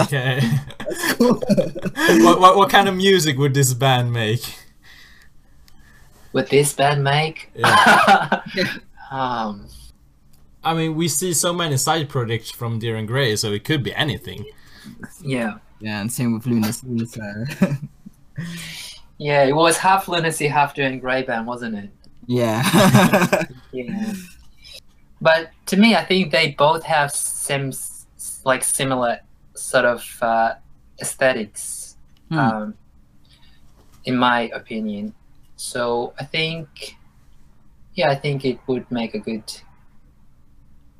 Okay. 0.00 0.40
what, 1.18 2.40
what, 2.40 2.56
what 2.56 2.70
kind 2.70 2.88
of 2.88 2.94
music 2.96 3.38
would 3.38 3.54
this 3.54 3.72
band 3.72 4.12
make? 4.12 4.42
Would 6.32 6.48
this 6.48 6.72
band 6.74 7.02
make? 7.04 7.50
Yeah. 7.54 8.42
um, 9.10 9.66
I 10.62 10.74
mean, 10.74 10.94
we 10.96 11.08
see 11.08 11.32
so 11.34 11.52
many 11.52 11.76
side 11.76 12.08
projects 12.08 12.50
from 12.50 12.78
Dir 12.78 12.96
en 12.96 13.06
grey, 13.06 13.36
so 13.36 13.52
it 13.52 13.64
could 13.64 13.82
be 13.82 13.94
anything. 13.94 14.44
yeah. 15.22 15.54
yeah, 15.80 16.00
and 16.00 16.12
same 16.12 16.34
with 16.34 16.46
LUNA 16.46 16.72
SEA. 16.72 17.06
So 17.06 17.22
Yeah, 19.18 19.44
it 19.44 19.54
was 19.54 19.78
half 19.78 20.06
LUNA 20.08 20.30
SEA, 20.32 20.48
half 20.48 20.74
Dir 20.74 20.84
en 20.84 20.98
grey 20.98 21.22
band, 21.22 21.46
wasn't 21.46 21.76
it? 21.76 21.90
yeah. 22.26 22.62
Yeah. 23.72 24.12
But 25.20 25.50
to 25.66 25.76
me, 25.76 25.96
I 25.96 26.04
think 26.04 26.30
they 26.30 26.52
both 26.52 26.84
have 26.84 27.10
some 27.12 27.72
like 28.44 28.62
similar 28.62 29.18
sort 29.54 29.84
of 29.84 30.04
uh, 30.22 30.54
aesthetics, 31.00 31.96
Hmm. 32.30 32.38
um, 32.38 32.74
in 34.04 34.16
my 34.16 34.42
opinion. 34.54 35.14
So 35.58 36.14
I 36.20 36.24
think, 36.24 36.96
yeah, 37.94 38.10
I 38.10 38.14
think 38.14 38.44
it 38.44 38.60
would 38.68 38.88
make 38.92 39.14
a 39.14 39.18
good 39.18 39.42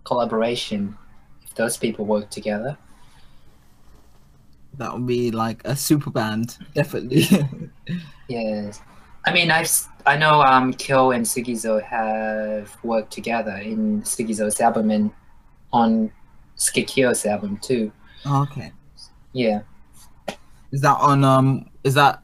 collaboration 0.02 0.98
if 1.44 1.54
those 1.54 1.76
people 1.76 2.04
work 2.04 2.28
together. 2.28 2.76
that 4.78 4.92
would 4.92 5.06
be 5.06 5.30
like 5.30 5.60
a 5.64 5.74
super 5.76 6.10
band, 6.10 6.58
definitely. 6.74 7.24
Yes. 8.28 8.82
I 9.24 9.32
mean, 9.32 9.50
I've 9.50 9.70
I 10.04 10.16
know 10.18 10.42
um 10.42 10.74
Kyo 10.74 11.12
and 11.12 11.24
Sugizo 11.24 11.82
have 11.82 12.76
worked 12.84 13.10
together 13.12 13.56
in 13.56 14.02
Sugizo's 14.02 14.60
album 14.60 14.90
and 14.90 15.10
on 15.72 16.12
sukekiyo's 16.56 17.24
album 17.24 17.56
too. 17.62 17.90
okay. 18.26 18.72
Yeah. 19.32 19.62
Is 20.72 20.82
that 20.82 20.98
on 21.00 21.24
um 21.24 21.70
is 21.84 21.94
that 21.94 22.22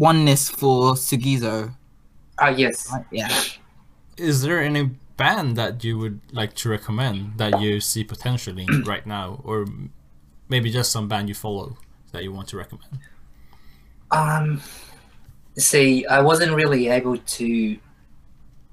oneness 0.00 0.48
for 0.48 0.94
Sugizo? 0.94 1.74
Ah, 2.38 2.48
yes. 2.48 2.90
Right? 2.90 3.04
Yeah. 3.12 3.30
Is 4.16 4.42
there 4.42 4.60
any 4.60 4.90
band 5.16 5.56
that 5.56 5.84
you 5.84 5.98
would 5.98 6.20
like 6.32 6.54
to 6.54 6.70
recommend 6.70 7.36
that 7.36 7.60
you 7.60 7.80
see 7.80 8.02
potentially 8.02 8.66
right 8.86 9.06
now, 9.06 9.40
or 9.44 9.66
maybe 10.48 10.70
just 10.70 10.90
some 10.90 11.06
band 11.06 11.28
you 11.28 11.34
follow 11.34 11.76
that 12.12 12.24
you 12.24 12.32
want 12.32 12.48
to 12.48 12.56
recommend? 12.56 12.98
Um, 14.10 14.60
see, 15.56 16.06
I 16.06 16.20
wasn't 16.20 16.52
really 16.52 16.88
able 16.88 17.18
to 17.18 17.78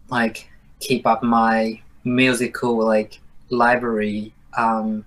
like 0.09 0.49
keep 0.79 1.05
up 1.05 1.23
my 1.23 1.81
musical 2.05 2.77
like 2.85 3.19
library. 3.49 4.33
Um, 4.57 5.05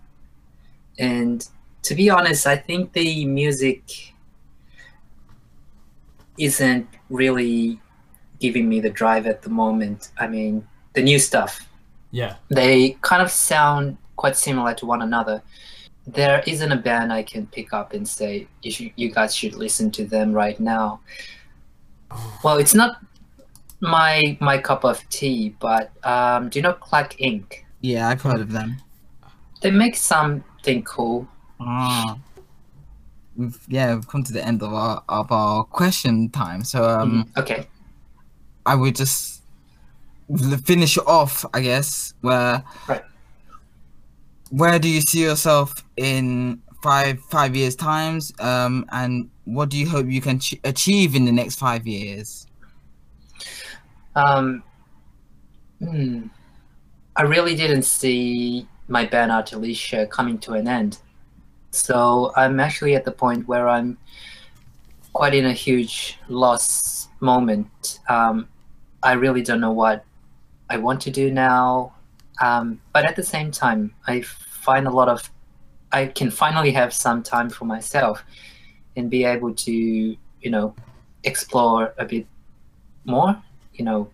and 0.98 1.48
to 1.82 1.94
be 1.94 2.10
honest, 2.10 2.46
I 2.46 2.56
think 2.56 2.92
the 2.92 3.24
music 3.24 4.12
isn't 6.40 6.88
really 7.10 7.78
giving 8.40 8.68
me 8.68 8.80
the 8.80 8.90
drive 8.90 9.26
at 9.26 9.42
the 9.42 9.50
moment. 9.50 10.10
I 10.18 10.26
mean, 10.26 10.66
the 10.94 11.02
new 11.02 11.18
stuff 11.18 11.60
Yeah. 12.10 12.34
they 12.48 12.96
kind 13.02 13.22
of 13.22 13.30
sound 13.30 13.96
quite 14.16 14.36
similar 14.36 14.74
to 14.74 14.86
one 14.86 15.02
another. 15.02 15.42
There 16.06 16.42
isn't 16.46 16.72
a 16.72 16.76
band 16.76 17.12
I 17.12 17.22
can 17.22 17.46
pick 17.46 17.72
up 17.72 17.92
and 17.92 18.08
say 18.08 18.48
you, 18.62 18.70
should, 18.70 18.90
you 18.96 19.10
guys 19.12 19.34
should 19.34 19.54
listen 19.54 19.90
to 19.92 20.04
them 20.04 20.32
right 20.32 20.58
now. 20.58 21.00
Well, 22.42 22.58
it's 22.58 22.74
not 22.74 22.96
my 23.80 24.36
my 24.40 24.58
cup 24.58 24.84
of 24.84 25.06
tea, 25.10 25.54
but 25.60 25.92
um, 26.04 26.48
do 26.48 26.58
you 26.58 26.62
know 26.62 26.72
Clack 26.72 27.12
Inc? 27.18 27.64
Yeah, 27.82 28.08
I've 28.08 28.20
heard 28.22 28.40
of 28.40 28.50
them. 28.52 28.76
They 29.62 29.70
make 29.70 29.94
something 29.96 30.82
cool. 30.82 31.28
Ah. 31.60 32.18
We've 33.40 33.58
yeah, 33.68 33.94
we've 33.94 34.06
come 34.06 34.22
to 34.24 34.32
the 34.32 34.44
end 34.46 34.62
of 34.62 34.72
our 34.74 35.02
of 35.08 35.32
our 35.32 35.64
question 35.64 36.28
time. 36.30 36.62
So 36.64 36.84
um 36.84 37.24
Mhm. 37.24 37.38
Okay. 37.40 37.66
I 38.66 38.74
would 38.74 38.94
just 38.94 39.42
finish 40.64 40.98
off, 41.06 41.44
I 41.54 41.60
guess, 41.62 42.12
where 42.20 42.62
Right. 42.86 43.02
where 44.50 44.78
do 44.78 44.88
you 44.88 45.00
see 45.00 45.22
yourself 45.22 45.84
in 45.96 46.60
five 46.82 47.18
five 47.30 47.56
years 47.56 47.74
times 47.76 48.32
um 48.40 48.84
and 48.92 49.28
what 49.44 49.68
do 49.70 49.76
you 49.76 49.88
hope 49.88 50.06
you 50.06 50.20
can 50.20 50.38
ch- 50.38 50.60
achieve 50.64 51.14
in 51.14 51.24
the 51.24 51.32
next 51.32 51.56
five 51.58 51.86
years 51.86 52.46
Um, 54.16 54.62
hmm, 55.78 56.26
I 57.16 57.22
really 57.22 57.54
didn't 57.54 57.82
see 57.84 58.66
my 58.88 59.06
Artelicia 59.06 60.08
coming 60.10 60.38
to 60.40 60.54
an 60.54 60.66
end. 60.66 60.98
So 61.70 62.32
I'm 62.36 62.60
actually 62.60 62.94
at 62.96 63.04
the 63.04 63.12
point 63.12 63.46
where 63.46 63.68
I'm 63.68 63.96
quite 65.12 65.34
in 65.34 65.46
a 65.46 65.52
huge 65.52 66.18
loss 66.28 67.08
moment. 67.20 68.00
Um, 68.08 68.48
I 69.02 69.12
really 69.12 69.42
don't 69.42 69.60
know 69.60 69.72
what 69.72 70.04
I 70.68 70.76
want 70.76 71.00
to 71.02 71.10
do 71.10 71.30
now. 71.30 71.94
Um, 72.40 72.80
but 72.92 73.04
at 73.04 73.16
the 73.16 73.22
same 73.22 73.50
time, 73.50 73.94
I 74.06 74.22
find 74.22 74.86
a 74.86 74.90
lot 74.90 75.08
of, 75.08 75.30
I 75.92 76.06
can 76.06 76.30
finally 76.30 76.70
have 76.72 76.92
some 76.92 77.22
time 77.22 77.50
for 77.50 77.64
myself 77.66 78.24
and 78.96 79.10
be 79.10 79.24
able 79.24 79.54
to, 79.54 79.72
you 79.72 80.50
know, 80.50 80.74
explore 81.24 81.94
a 81.98 82.04
bit 82.04 82.26
more, 83.04 83.36
you 83.74 83.84
know, 83.84 84.10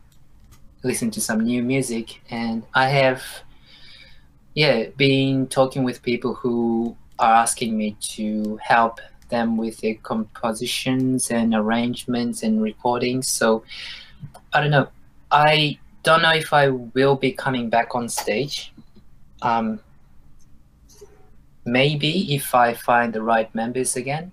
listen 0.82 1.10
to 1.12 1.20
some 1.20 1.40
new 1.40 1.62
music. 1.62 2.20
And 2.30 2.64
I 2.74 2.88
have, 2.88 3.22
yeah, 4.54 4.86
been 4.96 5.46
talking 5.46 5.84
with 5.84 6.02
people 6.02 6.34
who 6.34 6.96
are 7.18 7.34
asking 7.34 7.76
me 7.76 7.96
to 8.00 8.58
help 8.62 9.00
them 9.28 9.56
with 9.56 9.78
their 9.78 9.94
compositions 9.96 11.30
and 11.30 11.54
arrangements 11.54 12.42
and 12.42 12.62
recordings. 12.62 13.28
So 13.28 13.64
I 14.52 14.60
don't 14.60 14.70
know. 14.70 14.88
I 15.30 15.78
don't 16.02 16.22
know 16.22 16.32
if 16.32 16.52
I 16.52 16.68
will 16.68 17.16
be 17.16 17.32
coming 17.32 17.68
back 17.68 17.94
on 17.94 18.08
stage. 18.08 18.72
Um, 19.42 19.80
maybe 21.64 22.34
if 22.34 22.54
I 22.54 22.74
find 22.74 23.12
the 23.12 23.22
right 23.22 23.52
members 23.54 23.96
again. 23.96 24.32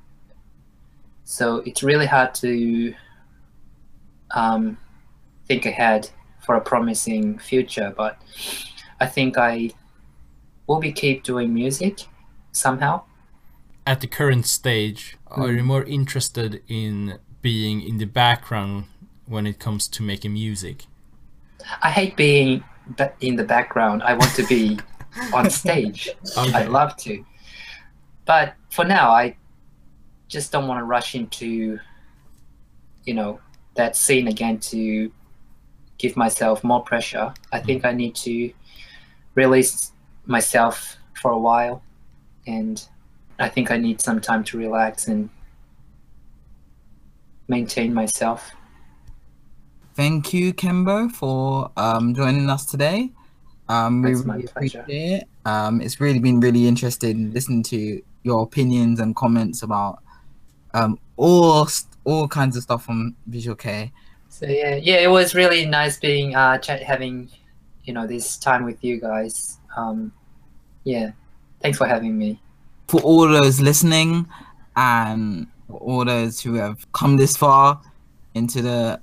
So 1.24 1.58
it's 1.66 1.82
really 1.82 2.06
hard 2.06 2.36
to 2.36 2.94
um, 4.32 4.78
think 5.48 5.66
ahead 5.66 6.10
for 6.46 6.56
a 6.56 6.62
promising 6.62 7.40
future, 7.40 7.94
but 7.96 8.22
I 9.00 9.08
think 9.08 9.38
I 9.38 9.72
will 10.68 10.80
be 10.80 10.92
keep 10.92 11.24
doing 11.24 11.54
music 11.54 12.08
somehow. 12.64 13.02
At 13.86 14.00
the 14.00 14.08
current 14.08 14.46
stage, 14.46 15.18
are 15.28 15.50
Hmm. 15.50 15.58
you 15.58 15.64
more 15.64 15.84
interested 15.84 16.62
in 16.70 17.20
being 17.42 17.82
in 17.82 17.98
the 17.98 18.06
background 18.06 18.86
when 19.26 19.46
it 19.46 19.60
comes 19.60 19.88
to 19.90 20.02
making 20.04 20.34
music? 20.34 20.86
I 21.82 21.90
hate 21.92 22.16
being 22.16 22.64
in 23.20 23.36
the 23.36 23.44
background. 23.44 24.04
I 24.04 24.14
want 24.14 24.34
to 24.36 24.46
be 24.48 24.80
on 25.34 25.50
stage. 25.50 26.10
Okay. 26.38 26.54
I'd 26.54 26.70
love 26.70 26.96
to. 26.98 27.26
But 28.26 28.54
for 28.70 28.86
now, 28.86 29.12
I 29.12 29.36
just 30.30 30.52
don't 30.52 30.68
want 30.68 30.80
to 30.80 30.86
rush 30.86 31.16
into, 31.16 31.80
you 33.04 33.14
know, 33.14 33.40
that 33.76 33.96
scene 33.96 34.28
again 34.28 34.60
to 34.60 35.12
give 35.98 36.16
myself 36.16 36.64
more 36.64 36.82
pressure. 36.84 37.34
I 37.52 37.60
think 37.60 37.86
I 37.86 37.92
need 37.92 38.16
to 38.16 38.52
release 39.36 39.92
myself 40.26 40.98
for 41.22 41.32
a 41.32 41.40
while. 41.40 41.82
And 42.48 42.86
I 43.40 43.50
think 43.50 43.72
I 43.72 43.78
need 43.78 44.02
some 44.02 44.22
time 44.22 44.44
to 44.46 44.58
relax 44.58 45.08
and 45.08 45.30
maintain 47.48 47.94
myself. 47.94 48.52
thank 49.96 50.34
you 50.34 50.54
kembo 50.54 51.12
for 51.12 51.72
um 51.78 52.14
joining 52.14 52.50
us 52.50 52.66
today. 52.66 53.12
Um 53.70 54.02
we 54.02 54.12
It's 54.12 54.26
really 54.26 54.46
appreciate 54.46 54.86
it. 54.88 55.24
Um 55.46 55.82
it's 55.82 56.00
really 56.00 56.20
been 56.20 56.40
really 56.40 56.68
interesting 56.68 57.32
listening 57.32 57.64
to 57.64 58.02
your 58.24 58.44
opinions 58.44 59.00
and 59.00 59.16
comments 59.16 59.64
about 59.64 60.00
um 60.74 60.98
all 61.18 61.68
all 62.06 62.28
kinds 62.28 62.58
of 62.58 62.64
stuff 62.64 62.86
from 62.86 63.16
visual 63.28 63.56
k 63.56 63.92
So 64.30 64.46
yeah, 64.48 64.76
yeah, 64.76 64.98
it 64.98 65.08
was 65.10 65.36
really 65.36 65.66
nice 65.66 66.00
being 66.00 66.36
uh 66.36 66.58
chat 66.58 66.82
having, 66.84 67.30
you 67.84 67.94
know, 67.94 68.08
this 68.08 68.38
time 68.38 68.66
with 68.66 68.84
you 68.84 69.00
guys. 69.00 69.60
Um, 69.78 70.12
yeah, 70.84 71.12
thanks 71.64 71.78
for 71.78 71.88
having 71.88 72.18
me. 72.18 72.40
for 72.88 73.02
all 73.02 73.28
those 73.28 73.60
listening 73.60 74.28
and 74.76 75.48
all 75.70 76.06
those 76.06 76.40
who 76.42 76.54
have 76.56 76.86
come 76.92 77.18
this 77.18 77.36
far 77.36 77.82
into 78.36 78.62
the 78.62 79.00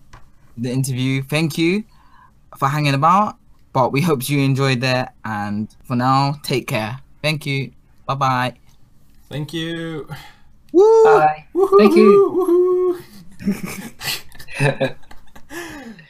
the 0.56 0.70
interview 0.70 1.22
thank 1.22 1.56
you 1.58 1.82
for 2.56 2.68
hanging 2.68 2.94
about 2.94 3.36
but 3.72 3.90
we 3.92 4.00
hope 4.00 4.28
you 4.28 4.38
enjoyed 4.40 4.80
that 4.80 5.14
and 5.24 5.74
for 5.84 5.96
now 5.96 6.34
take 6.42 6.66
care 6.68 6.98
thank 7.22 7.46
you 7.46 7.72
bye 8.06 8.14
bye 8.14 8.54
Thank 9.30 9.52
you. 9.52 10.08
Woo! 10.72 11.04
Bye. 11.04 11.46
Woohoo! 11.54 11.78
Thank 11.78 11.94
you. 11.94 12.98
Woohoo! 13.38 14.18
Bye. 14.68 14.96